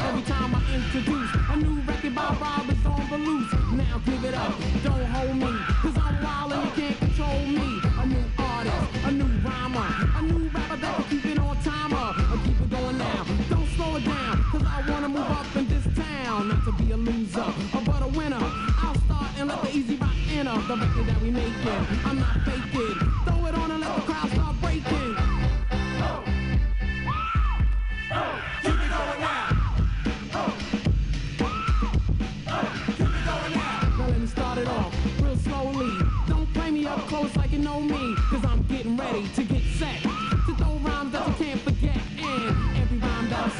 Every 0.00 0.22
time 0.22 0.54
I 0.54 0.60
introduce 0.74 1.30
a 1.50 1.56
new 1.56 1.80
record 1.82 2.14
by 2.14 2.36
Rob 2.40 2.70
is 2.70 2.86
on 2.86 3.08
the 3.10 3.18
loose. 3.18 3.52
Now 3.72 4.00
give 4.04 4.24
it 4.24 4.34
up, 4.34 4.54
don't 4.82 5.04
hold 5.04 5.36
me, 5.36 5.52
cause 5.82 5.96
I'm 5.98 6.22
wild 6.24 6.52
and 6.52 6.64
you 6.64 6.70
can't 6.82 6.98
control 6.98 7.40
me. 7.46 7.80
A 8.00 8.06
new 8.06 8.24
artist, 8.38 9.04
a 9.04 9.10
new 9.12 9.30
rhymer, 9.46 9.88
a 10.16 10.22
new 10.22 10.48
rapper 10.48 10.76
that 10.76 10.98
will 10.98 11.04
keep 11.04 11.26
it 11.26 11.38
on 11.38 11.56
timer. 11.62 11.96
I 11.96 12.40
keep 12.44 12.60
it 12.60 12.70
going 12.70 12.98
now, 12.98 13.24
don't 13.48 13.68
slow 13.76 13.96
it 13.96 14.04
down, 14.04 14.44
cause 14.50 14.64
I 14.64 14.90
wanna 14.90 15.08
move 15.08 15.30
up 15.30 15.56
in 15.56 15.68
this 15.68 15.86
town. 15.96 16.48
Not 16.48 16.64
to 16.64 16.72
be 16.72 16.92
a 16.92 16.96
loser, 16.96 17.52
but 17.84 18.02
a 18.02 18.08
winner. 18.08 18.38
I'll 18.40 18.94
start 19.06 19.30
and 19.38 19.48
let 19.48 19.62
the 19.62 19.76
E-Z 19.76 19.96
Rock 19.96 20.10
enter. 20.32 20.58
The 20.68 20.76
record 20.76 21.06
that 21.06 21.20
we 21.22 21.30
making, 21.30 21.86
I'm 22.04 22.18
not 22.18 22.36
faking. 22.44 23.19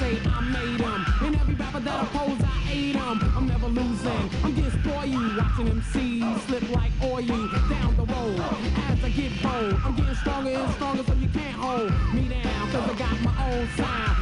say 0.01 0.18
I 0.24 0.40
made 0.40 0.80
him. 0.80 1.01
And 1.24 1.36
every 1.36 1.55
rapper 1.55 1.80
that 1.80 2.03
oppose, 2.05 2.40
I 2.42 2.57
ate 2.72 2.96
him. 2.96 3.18
I'm 3.36 3.46
never 3.46 3.68
losing. 3.68 4.24
I'm 4.42 4.55
getting 4.55 4.74
spoiled. 4.80 5.36
Watching 5.36 5.68
MCs 5.76 6.40
slip 6.46 6.66
like 6.70 6.92
oil 7.03 7.42
down 7.68 7.90
the 7.96 8.07
road. 8.14 8.40
As 8.88 9.05
I 9.05 9.11
get 9.11 9.32
bold, 9.42 9.74
I'm 9.84 9.94
getting 9.96 10.14
stronger 10.14 10.51
and 10.51 10.72
stronger 10.74 11.05
so 11.05 11.14
you 11.14 11.28
can't 11.28 11.59
hold 11.64 11.92
me 12.14 12.28
down. 12.28 12.70
Cause 12.72 12.86
I 12.90 12.94
got 13.05 13.16
my 13.28 13.34
own 13.48 13.68
sound. 13.76 14.16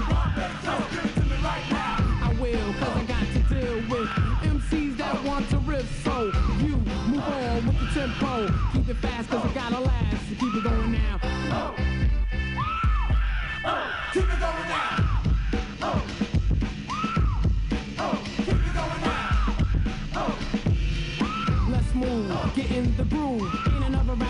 I 2.28 2.36
will, 2.40 2.72
cause 2.80 2.96
I 2.96 3.04
got 3.14 3.26
to 3.34 3.40
deal 3.54 3.76
with 3.92 4.08
MCs 4.52 4.96
that 4.98 5.22
want 5.24 5.48
to 5.50 5.58
rip. 5.58 5.86
So 6.04 6.32
you 6.58 6.74
move 7.10 7.22
on 7.22 7.66
with 7.66 7.78
the 7.80 7.86
tempo. 7.94 8.32
Keep 8.72 8.88
it 8.88 8.96
fast 8.96 9.30
cause 9.30 9.47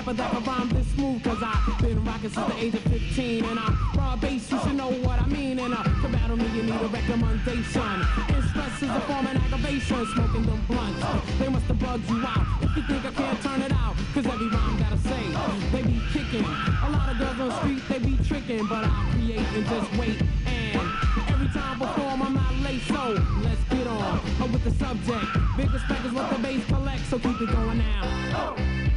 rapper 0.08 0.22
that 0.22 0.46
rhyme 0.46 0.68
this 0.70 0.86
smooth. 0.94 1.22
Cause 1.24 1.42
I've 1.42 1.78
been 1.80 2.04
rocking 2.04 2.30
since 2.30 2.46
the 2.46 2.56
age 2.58 2.74
of 2.74 2.82
15. 2.82 3.44
And 3.44 3.58
I'm 3.58 3.78
Rob 3.96 4.20
Base, 4.20 4.50
you 4.50 4.60
should 4.60 4.74
know 4.74 4.90
what 4.90 5.20
I 5.20 5.26
mean. 5.26 5.58
And 5.58 5.74
uh, 5.74 5.82
to 5.82 6.08
battle 6.08 6.36
me, 6.36 6.46
you 6.56 6.62
need 6.62 6.80
a 6.80 6.88
recommendation. 6.88 7.82
And 7.82 8.44
stress 8.50 8.82
is 8.82 8.90
a 8.90 9.00
form 9.00 9.26
of 9.26 9.36
aggravation. 9.36 10.06
Smoking 10.14 10.46
them 10.46 10.62
blunts, 10.68 11.04
they 11.38 11.48
must 11.48 11.66
have 11.66 11.78
bugged 11.78 12.08
you 12.08 12.24
out. 12.24 12.46
If 12.62 12.76
you 12.76 12.82
think 12.82 13.04
I 13.04 13.10
can't 13.12 13.42
turn 13.42 13.62
it 13.62 13.72
out, 13.72 13.96
cause 14.14 14.26
every 14.26 14.48
rhyme 14.48 14.78
gotta 14.78 14.98
say, 14.98 15.22
they 15.72 15.82
be 15.82 16.00
kicking. 16.12 16.44
A 16.44 16.90
lot 16.90 17.10
of 17.10 17.18
girls 17.18 17.40
on 17.40 17.48
the 17.48 17.58
street, 17.60 17.82
they 17.88 17.98
be 17.98 18.16
tricking. 18.24 18.66
But 18.66 18.84
I 18.84 19.10
create 19.12 19.46
and 19.54 19.66
just 19.66 19.90
wait. 19.96 20.20
And 20.46 20.88
every 21.28 21.48
time 21.48 21.78
perform, 21.78 22.22
I'm 22.22 22.34
not 22.34 22.54
late. 22.64 22.82
So 22.82 23.16
let's 23.42 23.62
get 23.70 23.86
on 23.86 24.52
with 24.52 24.64
the 24.64 24.72
subject. 24.72 25.26
Big 25.56 25.72
respect 25.72 26.04
is 26.06 26.12
what 26.12 26.30
the 26.30 26.38
bass 26.38 26.64
collects, 26.66 27.08
so 27.08 27.18
keep 27.18 27.40
it 27.40 27.50
going 27.50 27.78
now. 27.78 28.87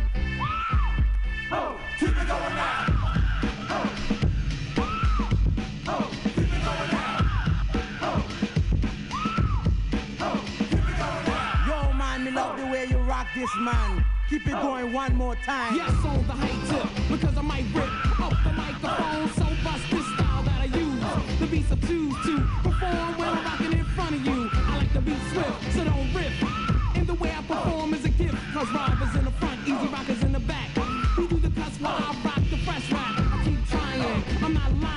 This, 13.41 13.55
man. 13.59 14.05
Keep 14.29 14.47
it 14.47 14.51
going 14.51 14.93
one 14.93 15.15
more 15.15 15.35
time. 15.35 15.75
Yes, 15.75 15.89
on 16.05 16.25
the 16.27 16.33
high 16.33 16.67
tip, 16.69 16.87
because 17.09 17.37
I 17.37 17.41
might 17.41 17.65
rip 17.73 18.21
up 18.21 18.33
the 18.43 18.53
microphone. 18.53 19.29
So 19.29 19.45
bust 19.63 19.89
this 19.91 20.05
style 20.13 20.43
that 20.43 20.61
I 20.61 20.65
use. 20.65 21.39
The 21.39 21.47
beats 21.47 21.71
I 21.71 21.75
choose 21.87 22.15
to 22.25 22.37
perform 22.63 23.17
when 23.17 23.29
I'm 23.29 23.43
rocking 23.43 23.73
in 23.73 23.85
front 23.85 24.15
of 24.15 24.25
you. 24.25 24.49
I 24.53 24.77
like 24.77 24.93
to 24.93 25.01
be 25.01 25.15
swift, 25.31 25.73
so 25.73 25.83
don't 25.83 26.13
rip. 26.13 26.31
And 26.95 27.07
the 27.07 27.15
way 27.15 27.31
I 27.31 27.41
perform 27.41 27.93
is 27.93 28.05
a 28.05 28.09
gift, 28.09 28.37
cause 28.53 28.71
Rob 28.71 29.00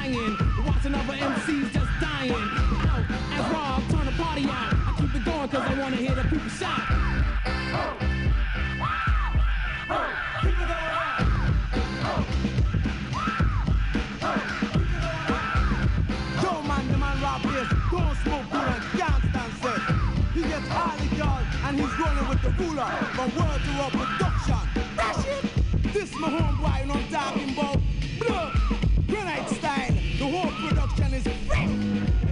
I'm. 0.05 0.37
Watching 0.67 0.95
other 0.95 1.15
MCs 1.15 1.73
just 1.73 1.91
dying. 2.01 2.33
Out 2.33 3.05
as 3.33 3.53
Rob 3.53 3.83
turn 3.91 4.07
the 4.07 4.13
party 4.23 4.45
out. 4.45 4.75
I 4.75 4.95
keep 4.99 5.15
it 5.15 5.25
going 5.25 5.49
cause 5.49 5.63
I 5.63 5.81
wanna 5.81 5.97
hear 5.97 6.15
the 6.15 6.23
people 6.25 6.49
shout. 6.49 6.81
Rap 17.23 17.43
this. 17.43 17.69
Don't 17.91 18.17
smoke 18.17 18.51
good 18.51 18.85
and 21.67 21.81
he's 21.81 21.99
rolling 21.99 22.29
with 22.29 22.43
the 22.43 22.51
ruler 22.51 22.85
from 23.15 23.31
word 23.37 23.61
to 23.65 23.71
word 23.79 23.93
production. 23.93 24.63
That's 24.97 25.25
it. 25.25 25.93
This 25.95 26.13
my 26.19 26.29
homeboy, 26.29 26.81
you 26.81 26.87
know 26.87 26.95
I'm 26.95 27.09
talking 27.09 27.51
about. 27.55 27.81
Blood, 28.19 28.53
grenade 29.15 29.49
style. 29.49 29.93
The 30.19 30.27
whole 30.27 30.51
production 30.69 31.15
is 31.15 31.27
fresh. 31.47 31.71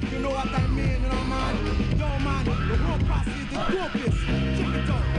If 0.02 0.12
you 0.12 0.18
know 0.18 0.30
what 0.30 0.48
I 0.48 0.66
mean, 0.68 1.00
you 1.02 1.08
know, 1.08 1.24
man. 1.30 1.54
Yo, 1.98 2.08
man, 2.26 2.44
the 2.44 2.76
whole 2.76 2.98
posse 3.08 3.30
is 3.30 3.50
the 3.50 3.56
dopest. 3.56 4.18
Check 4.58 4.74
it 4.82 4.90
out. 4.90 5.11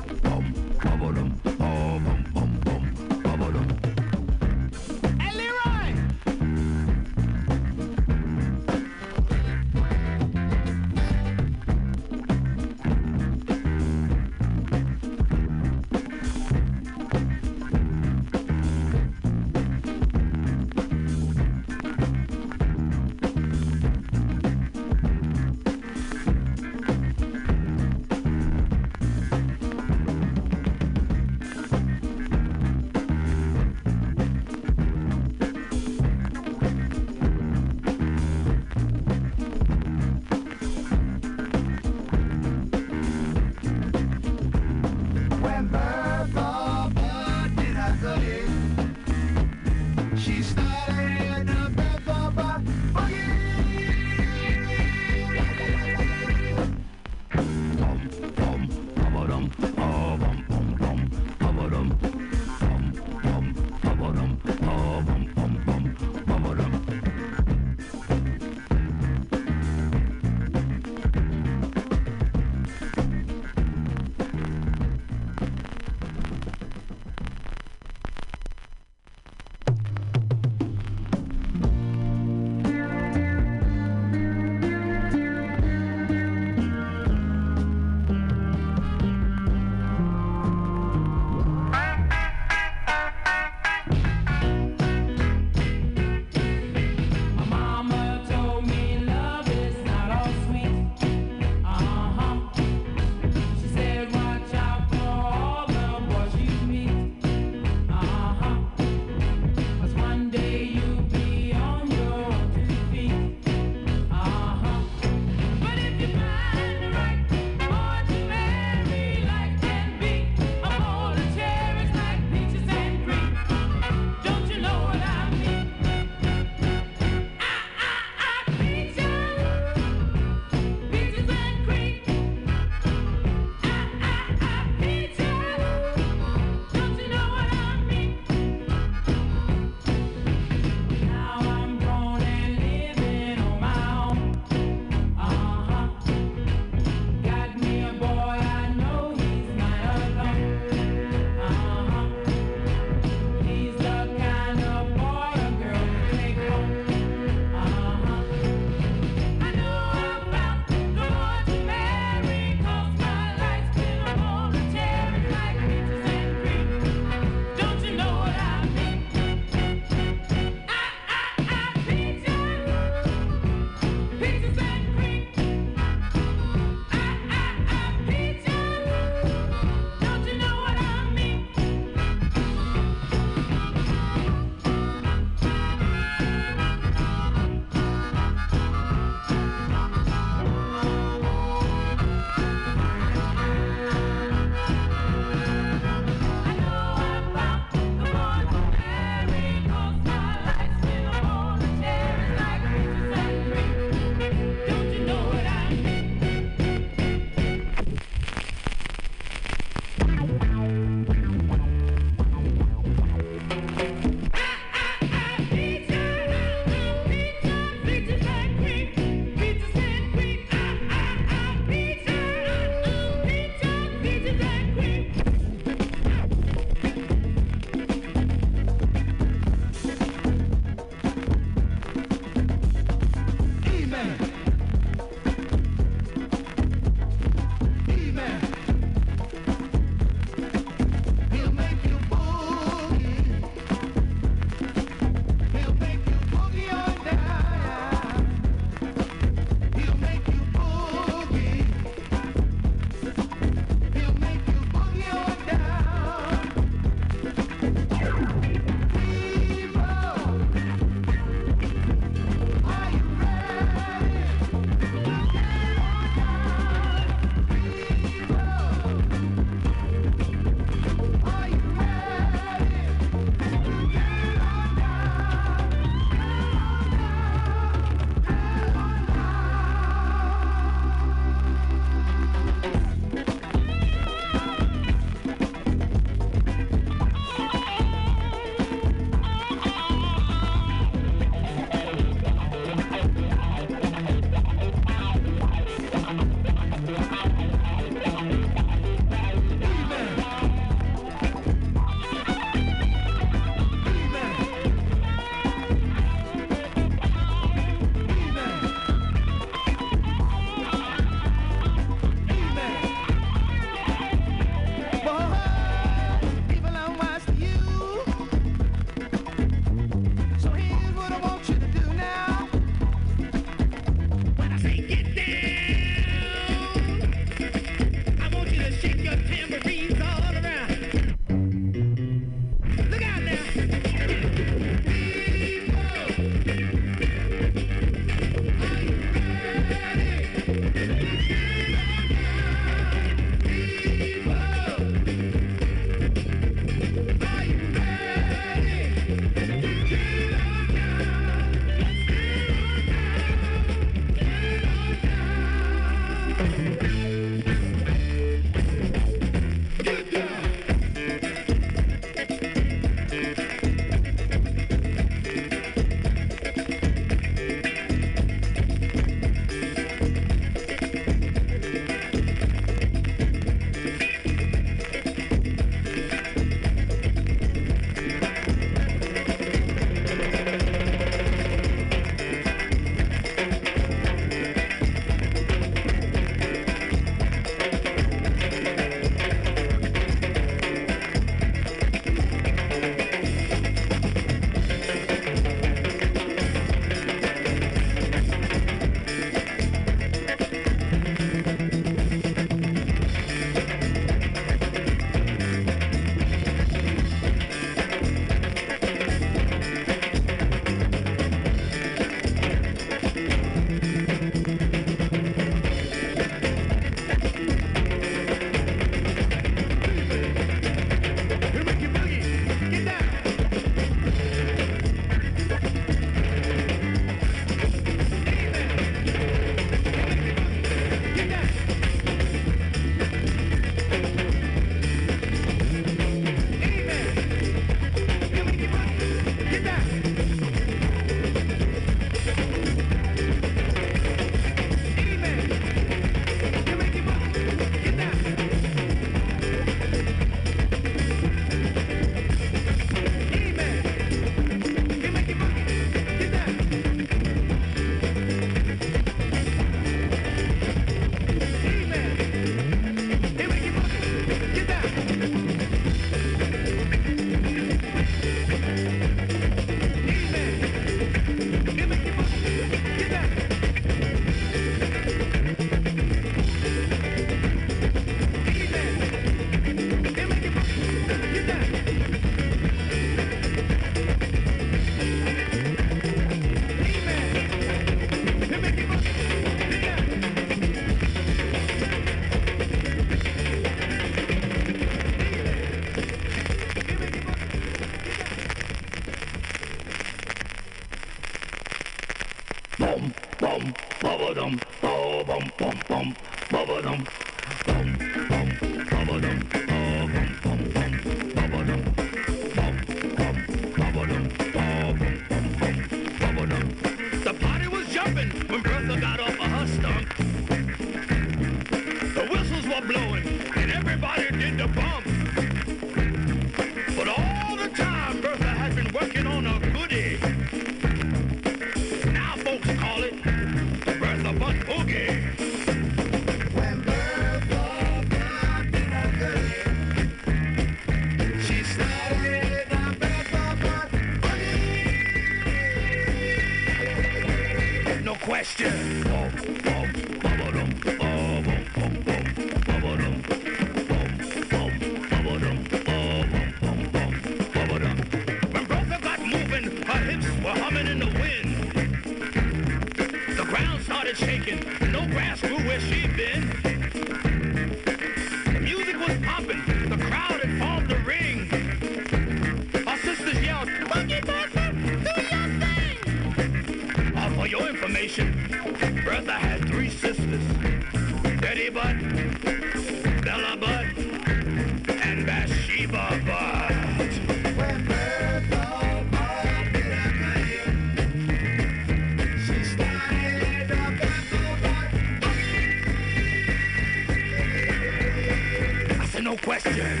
No 599.30 599.36
question. 599.36 600.00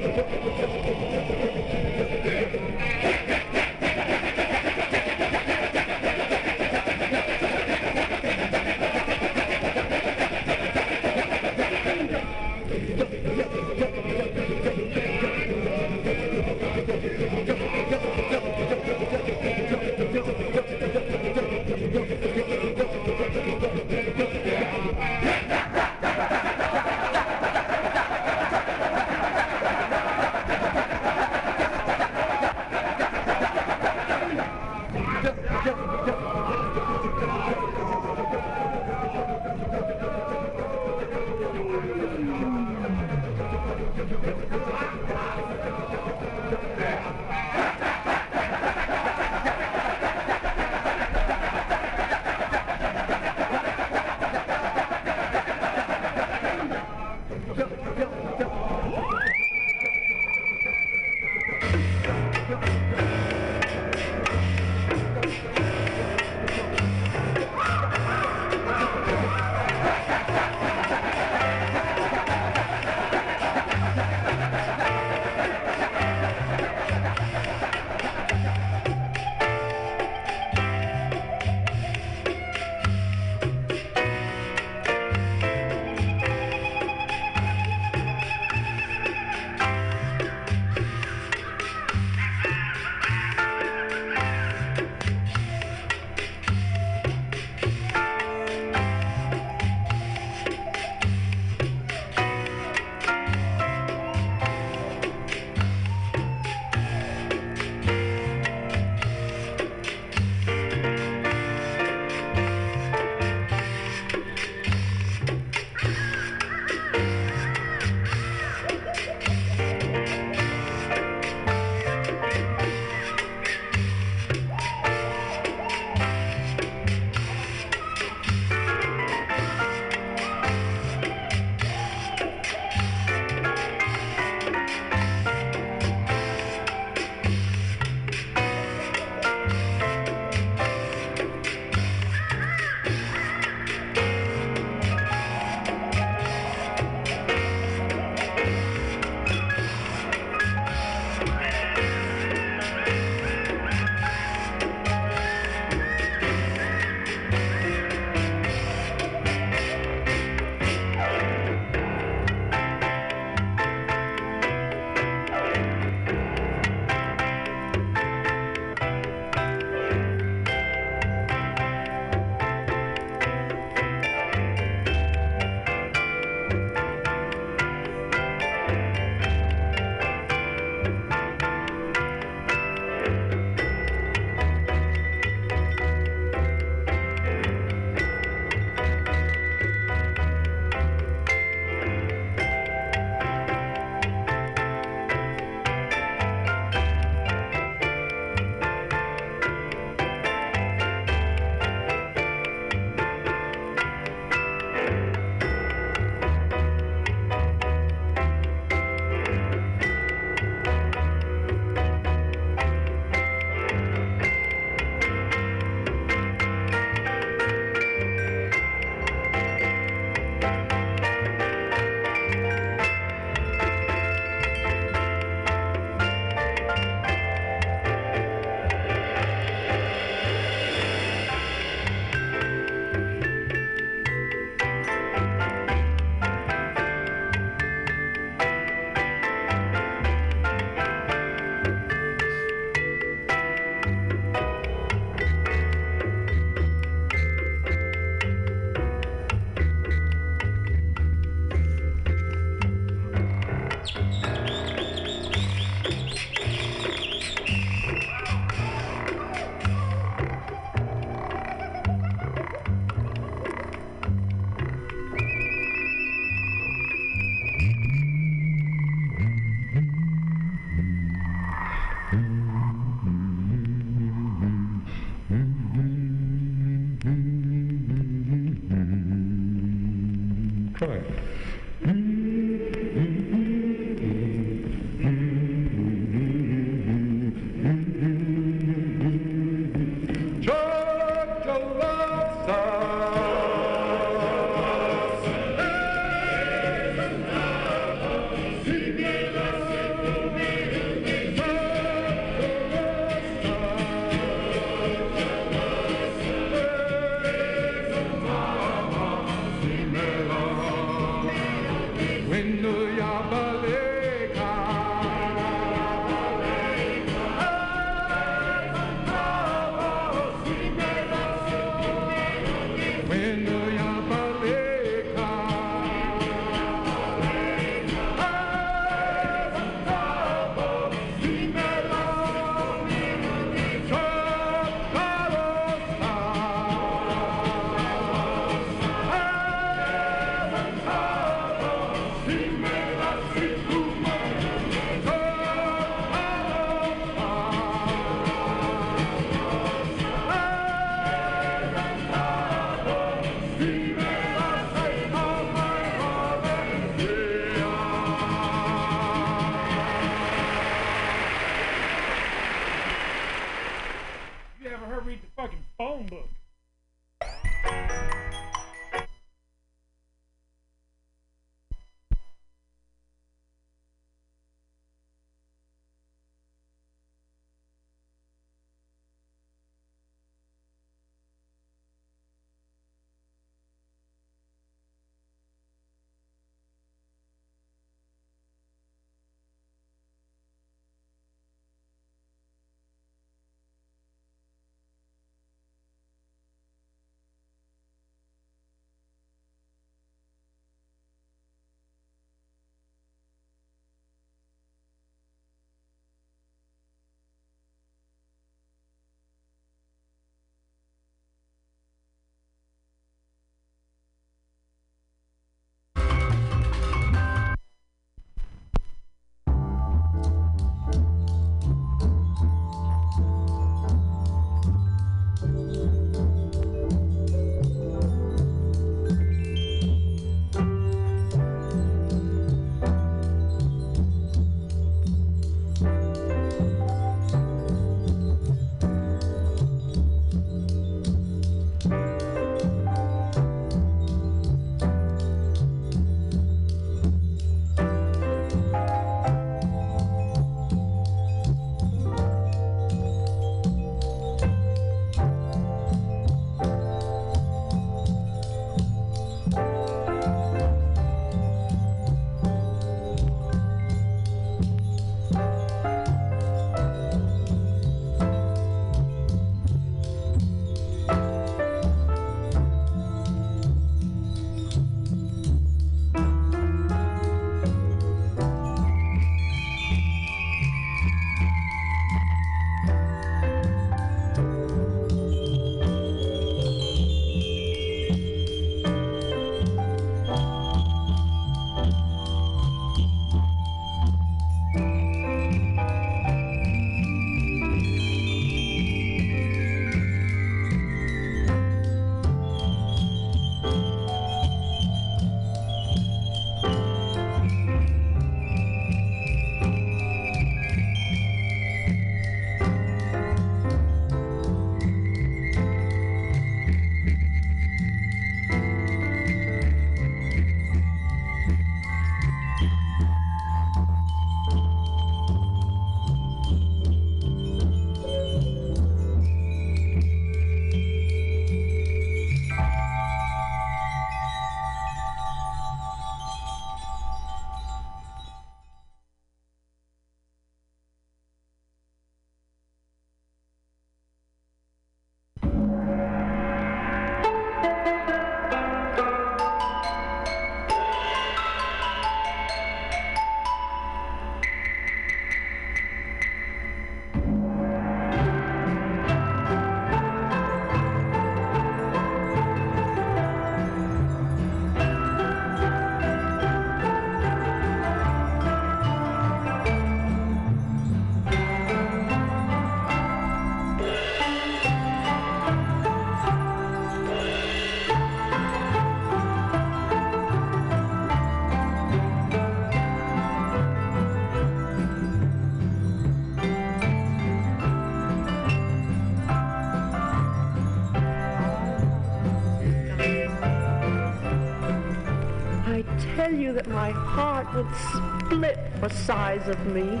Heart 597.12 597.52
would 597.52 597.68
split 597.92 598.58
for 598.80 598.88
size 598.88 599.46
of 599.46 599.66
me. 599.66 600.00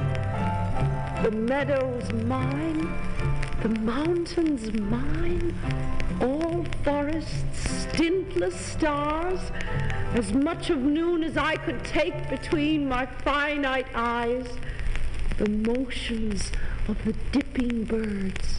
The 1.22 1.30
meadow's 1.30 2.10
mine, 2.24 2.90
the 3.62 3.68
mountains 3.68 4.72
mine, 4.80 5.54
all 6.22 6.64
forests, 6.82 7.82
stintless 7.82 8.58
stars, 8.58 9.52
as 10.14 10.32
much 10.32 10.70
of 10.70 10.78
noon 10.78 11.22
as 11.22 11.36
I 11.36 11.56
could 11.56 11.84
take 11.84 12.30
between 12.30 12.88
my 12.88 13.04
finite 13.04 13.88
eyes, 13.94 14.48
the 15.36 15.50
motions 15.50 16.50
of 16.88 17.04
the 17.04 17.12
dipping 17.30 17.84
birds, 17.84 18.58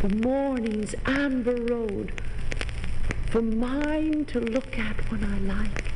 the 0.00 0.08
morning's 0.08 0.96
amber 1.06 1.54
road, 1.54 2.20
for 3.30 3.42
mine 3.42 4.24
to 4.24 4.40
look 4.40 4.76
at 4.76 4.96
when 5.08 5.22
I 5.22 5.38
liked. 5.38 5.89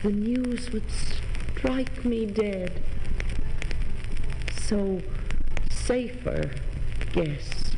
The 0.00 0.12
news 0.12 0.70
would 0.70 0.88
strike 0.90 2.04
me 2.04 2.24
dead. 2.24 2.84
So 4.60 5.00
safer, 5.68 6.52
guess, 7.12 7.74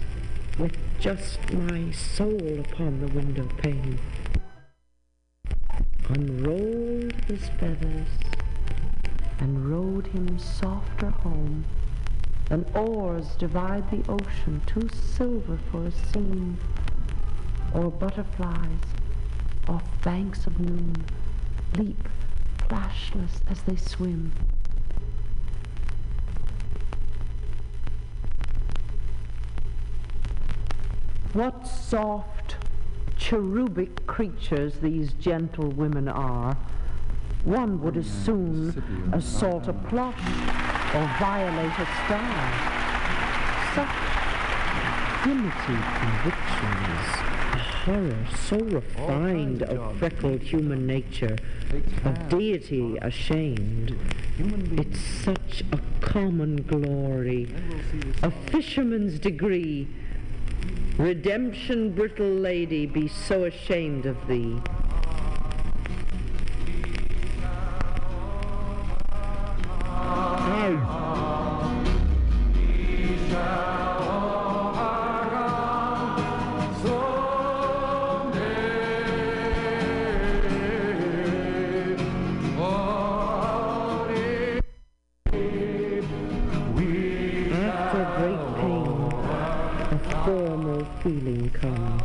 with 0.58 0.76
just 0.98 1.50
my 1.54 1.90
soul 1.92 2.60
upon 2.60 3.00
the 3.00 3.06
window 3.14 3.48
pane. 3.62 3.98
Unrolled 6.10 7.14
his 7.26 7.48
feathers 7.58 8.08
and 9.38 9.70
rowed 9.70 10.08
him 10.08 10.38
softer 10.38 11.08
home 11.08 11.64
than 12.50 12.66
oars 12.74 13.28
divide 13.38 13.90
the 13.90 14.06
ocean, 14.12 14.60
too 14.66 14.90
silver 14.90 15.58
for 15.70 15.86
a 15.86 15.90
seam, 15.90 16.58
or 17.72 17.90
butterflies 17.90 18.84
off 19.66 19.84
banks 20.02 20.46
of 20.46 20.60
noon 20.60 20.94
leap 21.76 22.08
flashless 22.68 23.40
as 23.48 23.62
they 23.62 23.76
swim. 23.76 24.32
What 31.32 31.66
soft, 31.66 32.56
cherubic 33.16 34.06
creatures 34.06 34.74
these 34.80 35.12
gentle 35.12 35.68
women 35.68 36.08
are. 36.08 36.56
One 37.44 37.80
would 37.82 37.96
as 37.96 38.06
soon 38.06 39.10
assault 39.12 39.68
a 39.68 39.72
plush 39.72 40.20
or 40.94 41.10
violate 41.18 41.78
a 41.78 41.86
star. 42.04 42.80
Such 43.74 43.96
primitive 45.22 45.84
convictions, 46.00 46.99
horror 47.84 48.26
so 48.36 48.58
refined 48.58 49.62
of 49.62 49.96
freckled 49.98 50.42
human 50.42 50.86
nature, 50.86 51.36
of 52.04 52.28
deity 52.28 52.98
ashamed. 53.00 53.96
It's 54.78 55.00
such 55.00 55.62
a 55.72 55.80
common 56.00 56.56
glory, 56.62 57.48
a 58.22 58.30
fisherman's 58.30 59.18
degree. 59.18 59.88
Redemption, 60.98 61.92
brittle 61.94 62.26
lady, 62.26 62.84
be 62.84 63.08
so 63.08 63.44
ashamed 63.44 64.04
of 64.04 64.26
thee. 64.26 64.60
After 73.32 73.99
feeling 91.02 91.50
comes. 91.50 92.02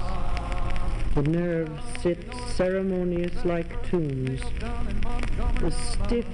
The 1.16 1.24
nerves 1.24 1.82
sit 2.02 2.34
ceremonious 2.54 3.44
like 3.46 3.90
tombs. 3.90 4.42
The 5.60 5.72
stiff 5.72 6.26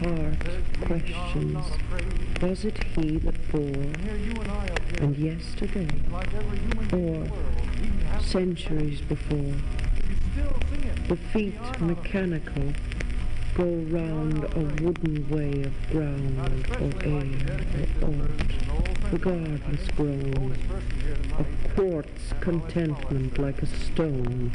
heart 0.00 0.38
questions, 0.80 1.64
was 2.40 2.64
it 2.64 2.82
he 2.94 3.18
that 3.18 3.50
bore? 3.50 3.92
And 5.00 5.16
yesterday, 5.16 5.88
or 6.92 7.26
centuries 8.20 9.00
before? 9.00 9.54
The 11.08 11.16
feet 11.16 11.80
mechanical 11.80 12.72
go 13.54 13.64
round 13.64 14.44
a 14.44 14.84
wooden 14.84 15.28
way 15.28 15.62
of 15.64 15.90
ground 15.90 16.38
or 16.80 16.92
air 17.04 17.24
or 18.02 18.08
ought, 18.08 18.97
regardless 19.12 19.88
grown, 19.96 20.54
of 21.38 21.46
quartz 21.74 22.34
contentment 22.40 23.38
like 23.38 23.62
a 23.62 23.66
stone. 23.66 24.52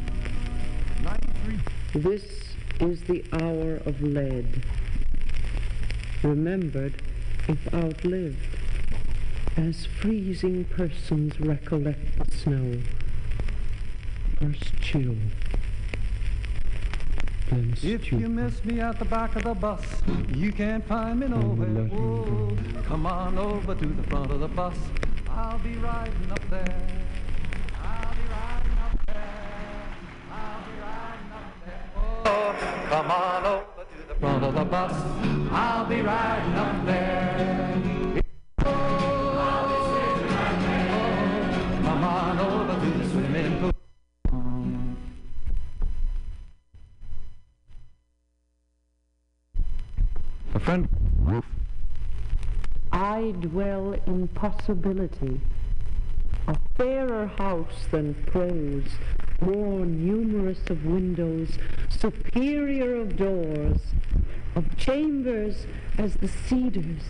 This 1.93 2.55
is 2.79 3.03
the 3.03 3.23
hour 3.33 3.77
of 3.85 4.01
lead, 4.01 4.63
remembered 6.21 7.01
if 7.47 7.73
outlived, 7.73 8.57
as 9.57 9.85
freezing 9.85 10.65
persons 10.65 11.39
recollect 11.39 12.17
the 12.19 12.31
snow. 12.31 12.81
First 14.39 14.79
chill, 14.81 15.15
If 17.55 18.11
you 18.11 18.29
miss 18.29 18.65
me 18.65 18.79
at 18.79 18.97
the 18.97 19.05
back 19.05 19.35
of 19.35 19.43
the 19.43 19.53
bus, 19.53 19.81
you 20.33 20.51
can't 20.51 20.83
find 20.87 21.19
me 21.19 21.27
nowhere. 21.27 21.85
Whoa, 21.85 22.57
come 22.83 23.05
on 23.05 23.37
over 23.37 23.75
to 23.75 23.85
the 23.85 24.01
front 24.03 24.31
of 24.31 24.39
the 24.39 24.47
bus. 24.47 24.75
I'll 25.29 25.59
be 25.59 25.75
riding 25.75 26.31
up 26.31 26.41
there. 26.49 26.75
I'll 27.83 28.15
be 28.15 28.21
riding 28.31 28.77
up 28.79 29.05
there. 29.05 29.85
I'll 30.31 30.65
be 30.65 30.73
riding 30.81 31.31
up 31.31 31.65
there. 31.65 31.89
Oh, 31.95 32.55
come 32.89 33.11
on 33.11 33.45
over 33.45 33.83
to 33.85 34.07
the 34.07 34.15
front 34.15 34.43
of 34.43 34.53
the 34.55 34.65
bus. 34.65 34.93
I'll 35.51 35.85
be 35.85 36.01
riding 36.01 36.53
up 36.55 36.85
there. 36.87 37.02
Dwell 54.03 54.15
in 54.15 54.27
possibility, 54.29 55.39
a 56.47 56.57
fairer 56.77 57.27
house 57.27 57.87
than 57.91 58.13
prose, 58.25 58.87
more 59.41 59.85
numerous 59.85 60.59
of 60.69 60.85
windows, 60.85 61.57
superior 61.89 63.01
of 63.01 63.15
doors, 63.15 63.79
of 64.55 64.77
chambers 64.77 65.65
as 65.97 66.15
the 66.15 66.27
cedars, 66.27 67.03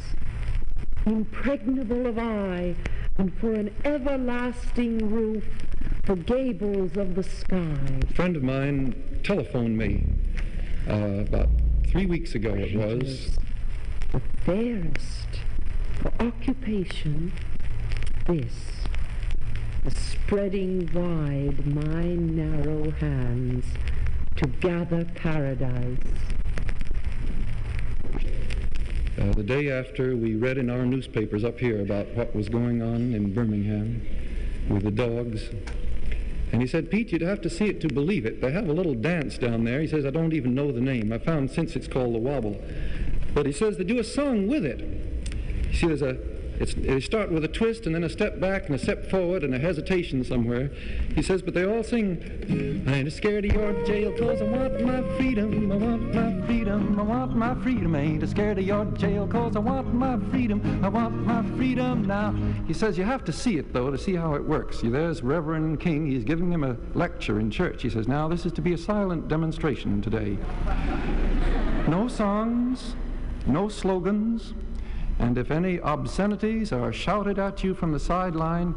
impregnable 1.05 2.07
of 2.07 2.17
eye, 2.17 2.75
and 3.17 3.33
for 3.39 3.53
an 3.53 3.73
everlasting 3.85 5.09
roof, 5.09 5.45
the 6.05 6.15
gables 6.15 6.97
of 6.97 7.15
the 7.15 7.23
sky. 7.23 7.77
A 8.09 8.13
friend 8.13 8.35
of 8.35 8.43
mine 8.43 9.21
telephoned 9.23 9.77
me 9.77 10.05
uh, 10.89 11.21
about 11.27 11.49
three 11.87 12.05
weeks 12.05 12.35
ago. 12.35 12.53
It 12.53 12.75
was. 12.75 13.37
The 14.11 14.21
fairest 14.45 15.42
for 16.03 16.11
occupation, 16.19 17.31
this, 18.27 18.53
the 19.85 19.91
spreading 19.91 20.89
wide 20.93 21.65
my 21.65 22.03
narrow 22.03 22.91
hands 22.91 23.63
to 24.35 24.47
gather 24.47 25.05
paradise. 25.15 25.97
Uh, 29.17 29.31
the 29.31 29.43
day 29.43 29.71
after, 29.71 30.17
we 30.17 30.35
read 30.35 30.57
in 30.57 30.69
our 30.69 30.85
newspapers 30.85 31.45
up 31.45 31.57
here 31.57 31.79
about 31.79 32.07
what 32.09 32.35
was 32.35 32.49
going 32.49 32.81
on 32.81 33.13
in 33.13 33.33
Birmingham 33.33 34.05
with 34.69 34.83
the 34.83 34.91
dogs. 34.91 35.51
And 36.51 36.61
he 36.61 36.67
said, 36.67 36.91
Pete, 36.91 37.13
you'd 37.13 37.21
have 37.21 37.39
to 37.41 37.49
see 37.49 37.65
it 37.65 37.79
to 37.79 37.87
believe 37.87 38.25
it. 38.25 38.41
They 38.41 38.51
have 38.51 38.67
a 38.67 38.73
little 38.73 38.93
dance 38.93 39.37
down 39.37 39.63
there. 39.63 39.79
He 39.79 39.87
says, 39.87 40.05
I 40.05 40.09
don't 40.09 40.33
even 40.33 40.53
know 40.53 40.73
the 40.73 40.81
name. 40.81 41.13
I 41.13 41.17
found 41.17 41.49
since 41.49 41.77
it's 41.77 41.87
called 41.87 42.13
the 42.13 42.19
Wobble. 42.19 42.61
But 43.33 43.45
he 43.45 43.53
says 43.53 43.77
they 43.77 43.85
do 43.85 43.99
a 43.99 44.03
song 44.03 44.47
with 44.47 44.65
it. 44.65 45.12
You 45.73 45.79
see, 45.79 45.87
there's 45.87 46.03
a, 46.03 46.17
It's, 46.59 46.75
they 46.75 46.99
start 46.99 47.31
with 47.31 47.43
a 47.43 47.47
twist 47.47 47.87
and 47.87 47.95
then 47.95 48.03
a 48.03 48.09
step 48.09 48.39
back 48.39 48.67
and 48.67 48.75
a 48.75 48.77
step 48.77 49.09
forward 49.09 49.43
and 49.43 49.55
a 49.55 49.57
hesitation 49.57 50.23
somewhere. 50.23 50.69
He 51.15 51.23
says, 51.23 51.41
but 51.41 51.55
they 51.55 51.65
all 51.65 51.81
sing, 51.81 52.83
I 52.87 52.97
ain't 52.97 53.11
scared 53.11 53.45
of 53.45 53.53
your 53.53 53.83
jail 53.83 54.11
cause 54.15 54.39
I 54.39 54.45
want 54.45 54.85
my 54.85 55.01
freedom, 55.17 55.71
I 55.71 55.75
want 55.75 56.13
my 56.13 56.45
freedom, 56.45 56.99
I 56.99 57.03
want 57.03 57.35
my 57.35 57.55
freedom. 57.63 57.95
I 57.95 58.01
ain't 58.01 58.29
scared 58.29 58.59
of 58.59 58.65
your 58.65 58.85
jail 58.85 59.27
cause 59.27 59.55
I 59.55 59.59
want 59.59 59.91
my 59.95 60.19
freedom, 60.29 60.61
I 60.85 60.89
want 60.89 61.15
my 61.25 61.41
freedom 61.57 62.05
now. 62.05 62.35
He 62.67 62.73
says 62.73 62.99
you 62.99 63.03
have 63.03 63.23
to 63.25 63.33
see 63.33 63.57
it 63.57 63.73
though 63.73 63.89
to 63.89 63.97
see 63.97 64.13
how 64.13 64.35
it 64.35 64.43
works. 64.45 64.81
See, 64.81 64.89
there's 64.89 65.23
Reverend 65.23 65.79
King, 65.79 66.05
he's 66.05 66.23
giving 66.23 66.51
him 66.51 66.63
a 66.63 66.77
lecture 66.93 67.39
in 67.39 67.49
church. 67.49 67.81
He 67.81 67.89
says, 67.89 68.07
now 68.07 68.27
this 68.27 68.45
is 68.45 68.51
to 68.53 68.61
be 68.61 68.73
a 68.73 68.77
silent 68.77 69.27
demonstration 69.27 70.03
today. 70.03 70.37
No 71.87 72.07
songs, 72.07 72.95
no 73.47 73.69
slogans, 73.69 74.53
and 75.23 75.37
if 75.37 75.51
any 75.51 75.79
obscenities 75.79 76.73
are 76.73 76.91
shouted 76.91 77.39
at 77.39 77.63
you 77.63 77.73
from 77.73 77.93
the 77.93 77.99
sideline, 77.99 78.75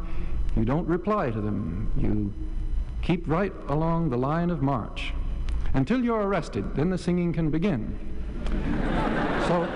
you 0.55 0.63
don't 0.63 0.87
reply 0.87 1.29
to 1.29 1.41
them. 1.41 1.91
You 1.97 2.33
keep 3.01 3.27
right 3.27 3.51
along 3.67 4.11
the 4.11 4.17
line 4.17 4.49
of 4.49 4.61
march 4.61 5.13
until 5.73 6.01
you're 6.01 6.21
arrested. 6.21 6.73
Then 6.73 6.89
the 6.89 6.97
singing 6.97 7.33
can 7.33 7.51
begin. 7.51 7.99
so 9.45 9.67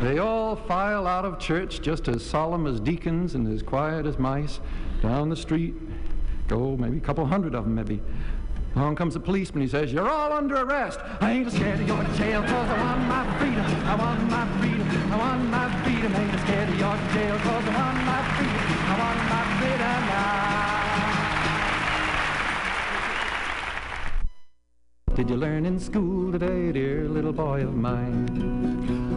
they 0.00 0.18
all 0.18 0.56
file 0.56 1.06
out 1.06 1.24
of 1.24 1.38
church 1.38 1.80
just 1.80 2.08
as 2.08 2.24
solemn 2.24 2.66
as 2.66 2.80
deacons 2.80 3.36
and 3.36 3.46
as 3.46 3.62
quiet 3.62 4.06
as 4.06 4.18
mice 4.18 4.58
down 5.02 5.28
the 5.28 5.36
street. 5.36 5.74
Go 6.48 6.76
maybe 6.76 6.96
a 6.96 7.00
couple 7.00 7.24
hundred 7.26 7.54
of 7.54 7.62
them, 7.62 7.76
maybe. 7.76 8.02
Along 8.74 8.96
comes 8.96 9.14
the 9.14 9.20
policeman. 9.20 9.62
He 9.62 9.68
says, 9.68 9.92
You're 9.92 10.08
all 10.08 10.32
under 10.32 10.56
arrest. 10.56 10.98
I 11.20 11.32
ain't 11.32 11.52
scared 11.52 11.80
of 11.80 11.86
your 11.86 12.02
jail 12.16 12.42
cause 12.42 12.70
I 12.70 12.78
want 12.82 13.02
my 13.06 13.38
freedom. 13.38 13.66
I 13.66 13.94
want 13.96 14.30
my 14.30 14.46
freedom. 14.58 15.12
I 15.12 15.16
want 15.18 15.44
my 15.50 15.82
freedom. 15.82 16.14
Ain't 16.14 16.40
scared 16.40 16.68
of 16.68 16.78
your 16.78 16.96
jail 17.12 17.38
cause 17.38 17.64
I 17.68 17.74
want 17.76 18.04
my 18.06 18.22
freedom. 18.36 18.56
I 18.88 18.98
want 19.02 19.18
my 19.28 19.44
freedom 19.58 20.06
now. 20.08 20.32
Did 25.16 25.28
you 25.28 25.36
learn 25.36 25.66
in 25.66 25.78
school 25.78 26.32
today, 26.32 26.72
dear 26.72 27.06
little 27.08 27.34
boy 27.34 27.60
of 27.62 27.74
mine? 27.74 28.61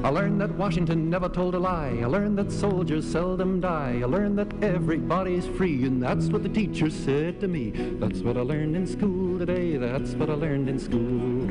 I 0.06 0.10
learned 0.10 0.40
that 0.40 0.52
Washington 0.52 1.10
never 1.10 1.28
told 1.28 1.56
a 1.56 1.58
lie. 1.58 1.98
I 2.00 2.06
learned 2.06 2.38
that 2.38 2.52
soldiers 2.52 3.12
seldom 3.12 3.60
die. 3.60 4.02
I 4.04 4.06
learned 4.06 4.38
that 4.38 4.54
everybody's 4.64 5.48
free, 5.48 5.84
and 5.84 6.00
that's 6.00 6.28
what 6.28 6.44
the 6.44 6.50
teacher 6.50 6.92
said 6.92 7.40
to 7.40 7.48
me. 7.48 7.72
That's 7.72 8.20
what 8.20 8.38
I 8.38 8.42
learned 8.42 8.76
in 8.76 8.86
school 8.86 9.40
today. 9.40 9.78
That's 9.78 10.14
what 10.14 10.30
I 10.30 10.34
learned 10.34 10.70
in 10.70 10.78
school. 10.78 11.48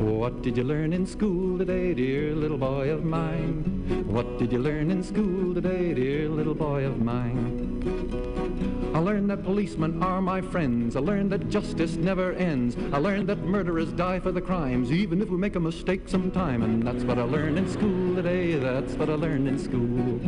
What 0.00 0.40
did 0.40 0.56
you 0.56 0.64
learn 0.64 0.94
in 0.94 1.04
school 1.04 1.58
today, 1.58 1.92
dear 1.92 2.34
little 2.34 2.56
boy 2.56 2.88
of 2.88 3.04
mine? 3.04 4.06
What 4.06 4.38
did 4.38 4.52
you 4.52 4.58
learn 4.58 4.90
in 4.90 5.02
school 5.02 5.52
today, 5.52 5.92
dear 5.92 6.30
little 6.30 6.54
boy 6.54 6.86
of 6.86 6.98
mine? 6.98 7.65
I 7.86 8.98
learned 8.98 9.28
that 9.30 9.44
policemen 9.44 10.02
are 10.02 10.22
my 10.22 10.40
friends. 10.40 10.96
I 10.96 11.00
learned 11.00 11.30
that 11.32 11.50
justice 11.50 11.96
never 11.96 12.32
ends. 12.32 12.76
I 12.92 12.98
learned 12.98 13.28
that 13.28 13.44
murderers 13.44 13.92
die 13.92 14.20
for 14.20 14.32
the 14.32 14.40
crimes, 14.40 14.90
even 14.90 15.20
if 15.20 15.28
we 15.28 15.36
make 15.36 15.54
a 15.54 15.60
mistake 15.60 16.08
sometime. 16.08 16.62
And 16.62 16.82
that's 16.82 17.04
what 17.04 17.18
I 17.18 17.22
learned 17.22 17.58
in 17.58 17.68
school 17.68 18.14
today. 18.14 18.54
That's 18.54 18.94
what 18.94 19.10
I 19.10 19.14
learned 19.14 19.48
in 19.48 19.58
school. 19.58 20.18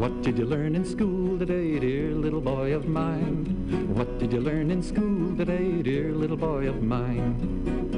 What 0.00 0.22
did 0.22 0.38
you 0.38 0.46
learn 0.46 0.74
in 0.74 0.86
school 0.86 1.38
today, 1.38 1.78
dear 1.78 2.12
little 2.14 2.40
boy 2.40 2.72
of 2.72 2.86
mine? 2.86 3.92
What 3.94 4.18
did 4.18 4.32
you 4.32 4.40
learn 4.40 4.70
in 4.70 4.82
school 4.82 5.36
today, 5.36 5.82
dear 5.82 6.12
little 6.12 6.38
boy 6.38 6.66
of 6.68 6.82
mine? 6.82 7.89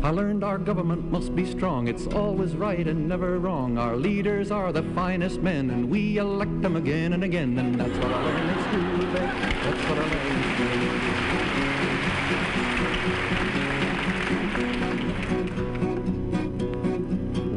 I 0.00 0.10
learned 0.10 0.44
our 0.44 0.58
government 0.58 1.10
must 1.10 1.34
be 1.34 1.44
strong. 1.44 1.88
It's 1.88 2.06
always 2.06 2.54
right 2.54 2.86
and 2.86 3.08
never 3.08 3.40
wrong. 3.40 3.78
Our 3.78 3.96
leaders 3.96 4.52
are 4.52 4.72
the 4.72 4.84
finest 4.94 5.40
men, 5.42 5.70
and 5.70 5.90
we 5.90 6.18
elect 6.18 6.62
them 6.62 6.76
again 6.76 7.14
and 7.14 7.24
again. 7.24 7.58
And 7.58 7.74
that's 7.74 7.98
what 7.98 8.12
I 8.12 8.24
learned 8.24 8.48
in 8.48 8.58
school 8.62 8.98
today. 9.00 9.26
That's 9.64 9.82
what 9.88 9.98
I 9.98 10.02
learned. 10.02 10.28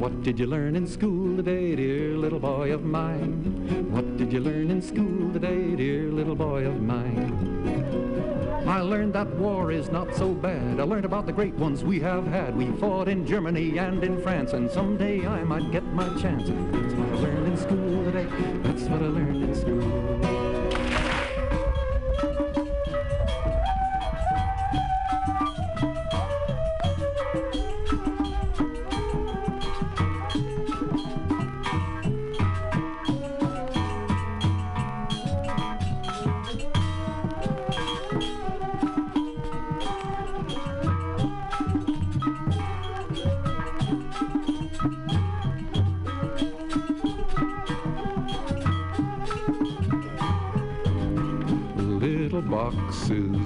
What 0.01 0.23
did 0.23 0.39
you 0.39 0.47
learn 0.47 0.75
in 0.75 0.87
school 0.87 1.37
today, 1.37 1.75
dear 1.75 2.17
little 2.17 2.39
boy 2.39 2.73
of 2.73 2.83
mine? 2.83 3.91
What 3.91 4.17
did 4.17 4.33
you 4.33 4.39
learn 4.39 4.71
in 4.71 4.81
school 4.81 5.31
today, 5.31 5.75
dear 5.75 6.11
little 6.11 6.35
boy 6.35 6.65
of 6.65 6.81
mine? 6.81 8.40
I 8.67 8.81
learned 8.81 9.13
that 9.13 9.27
war 9.35 9.71
is 9.71 9.89
not 9.91 10.13
so 10.15 10.33
bad. 10.33 10.79
I 10.79 10.83
learned 10.83 11.05
about 11.05 11.25
the 11.25 11.33
great 11.33 11.55
ones 11.55 11.83
we 11.83 11.99
have 12.01 12.27
had. 12.27 12.55
We 12.55 12.71
fought 12.73 13.07
in 13.07 13.25
Germany 13.25 13.77
and 13.77 14.03
in 14.03 14.21
France, 14.21 14.53
and 14.53 14.69
someday 14.69 15.25
I 15.25 15.43
might 15.43 15.71
get 15.71 15.83
my 15.85 16.07
chance. 16.19 16.49
That's 16.49 16.93
what 16.93 17.09
I 17.09 17.15
learned 17.21 17.47
in 17.47 17.57
school 17.57 18.03
today. 18.05 18.27
That's 18.63 18.83
what 18.83 19.01
I 19.01 19.07
learned 19.07 19.43
in 19.43 19.55
school. 19.55 20.40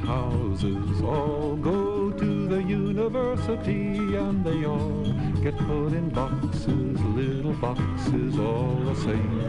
The 0.00 0.06
houses 0.06 1.02
all 1.02 1.56
go 1.56 2.10
to 2.10 2.48
the 2.48 2.62
university 2.62 4.16
and 4.16 4.44
they 4.44 4.64
all 4.64 5.04
get 5.42 5.56
put 5.58 5.92
in 5.92 6.08
boxes, 6.10 7.00
little 7.00 7.52
boxes 7.54 8.38
all 8.38 8.74
the 8.84 8.94
same. 8.96 9.40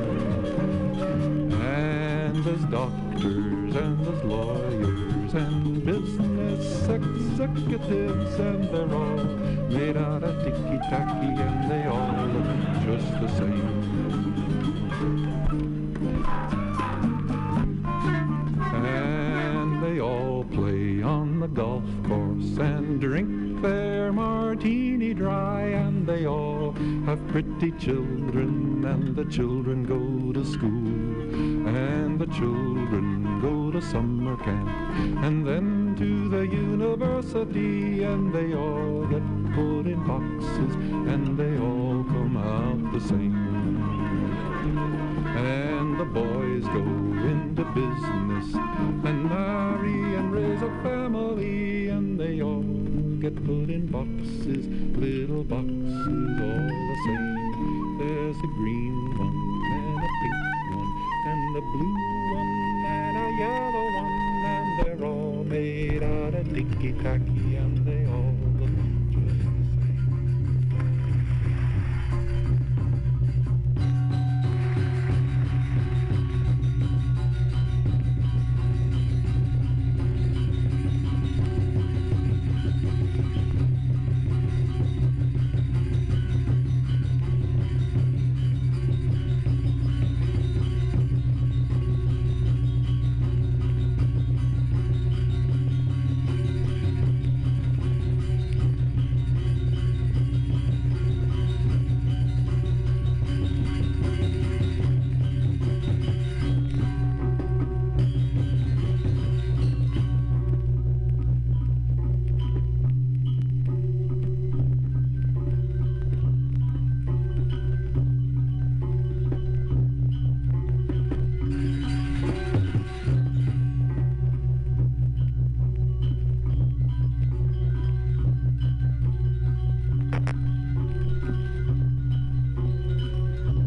And 1.61 2.43
there's 2.43 2.65
doctors 2.65 3.75
and 3.75 4.05
there's 4.05 4.23
lawyers 4.23 5.33
and 5.33 5.85
business 5.85 6.89
executives 6.89 8.39
and 8.39 8.63
they're 8.69 8.95
all 8.95 9.23
made 9.69 9.97
out 9.97 10.23
of 10.23 10.43
ticky-tacky 10.43 11.41
and 11.41 11.71
they 11.71 11.85
all 11.85 12.25
look 12.27 12.85
just 12.85 13.11
the 13.21 13.27
same. 13.37 14.28
Pretty 27.31 27.71
children, 27.73 28.83
and 28.85 29.15
the 29.15 29.25
children 29.25 29.83
go 29.85 30.33
to 30.33 30.43
school. 30.43 30.89
And 31.69 32.19
the 32.19 32.25
children 32.25 33.39
go 33.39 33.71
to 33.71 33.81
summer 33.81 34.35
camp, 34.37 34.67
and 35.23 35.45
then 35.45 35.95
to 35.99 36.29
the 36.29 36.47
university. 36.47 38.03
And 38.03 38.33
they 38.33 38.53
all 38.55 39.05
get 39.05 39.23
put 39.53 39.85
in 39.85 40.03
boxes, 40.07 40.73
and 41.13 41.37
they 41.37 41.57
all 41.59 42.03
come 42.03 42.35
out 42.37 42.93
the 42.93 42.99
same. 42.99 43.37
And 45.37 45.99
the 45.99 46.05
boys 46.05 46.63
go 46.63 46.83
into 47.31 47.63
business 47.75 48.55
and 48.55 49.29
marry 49.29 50.15
and 50.15 50.33
raise 50.33 50.61
a 50.63 50.71
family, 50.81 51.89
and 51.89 52.19
they 52.19 52.41
all 52.41 52.63
get 53.19 53.35
put 53.45 53.69
in 53.69 53.85
boxes, 53.87 54.65
little 54.97 55.43
boxes 55.43 56.41
all. 56.41 56.78
There's 58.29 58.43
a 58.43 58.47
green 58.47 59.17
one 59.17 59.33
and 59.73 59.97
a 59.97 60.09
pink 60.21 60.77
one 60.77 60.93
and 61.25 61.57
a 61.57 61.61
blue 61.61 61.97
one 62.35 62.85
and 62.85 63.17
a 63.17 63.39
yellow 63.39 63.85
one, 63.95 64.45
and 64.45 64.67
they're 64.79 65.03
all 65.03 65.43
made 65.45 66.03
out 66.03 66.35
of 66.35 66.53
ticky-tacky, 66.53 67.55
and 67.55 67.78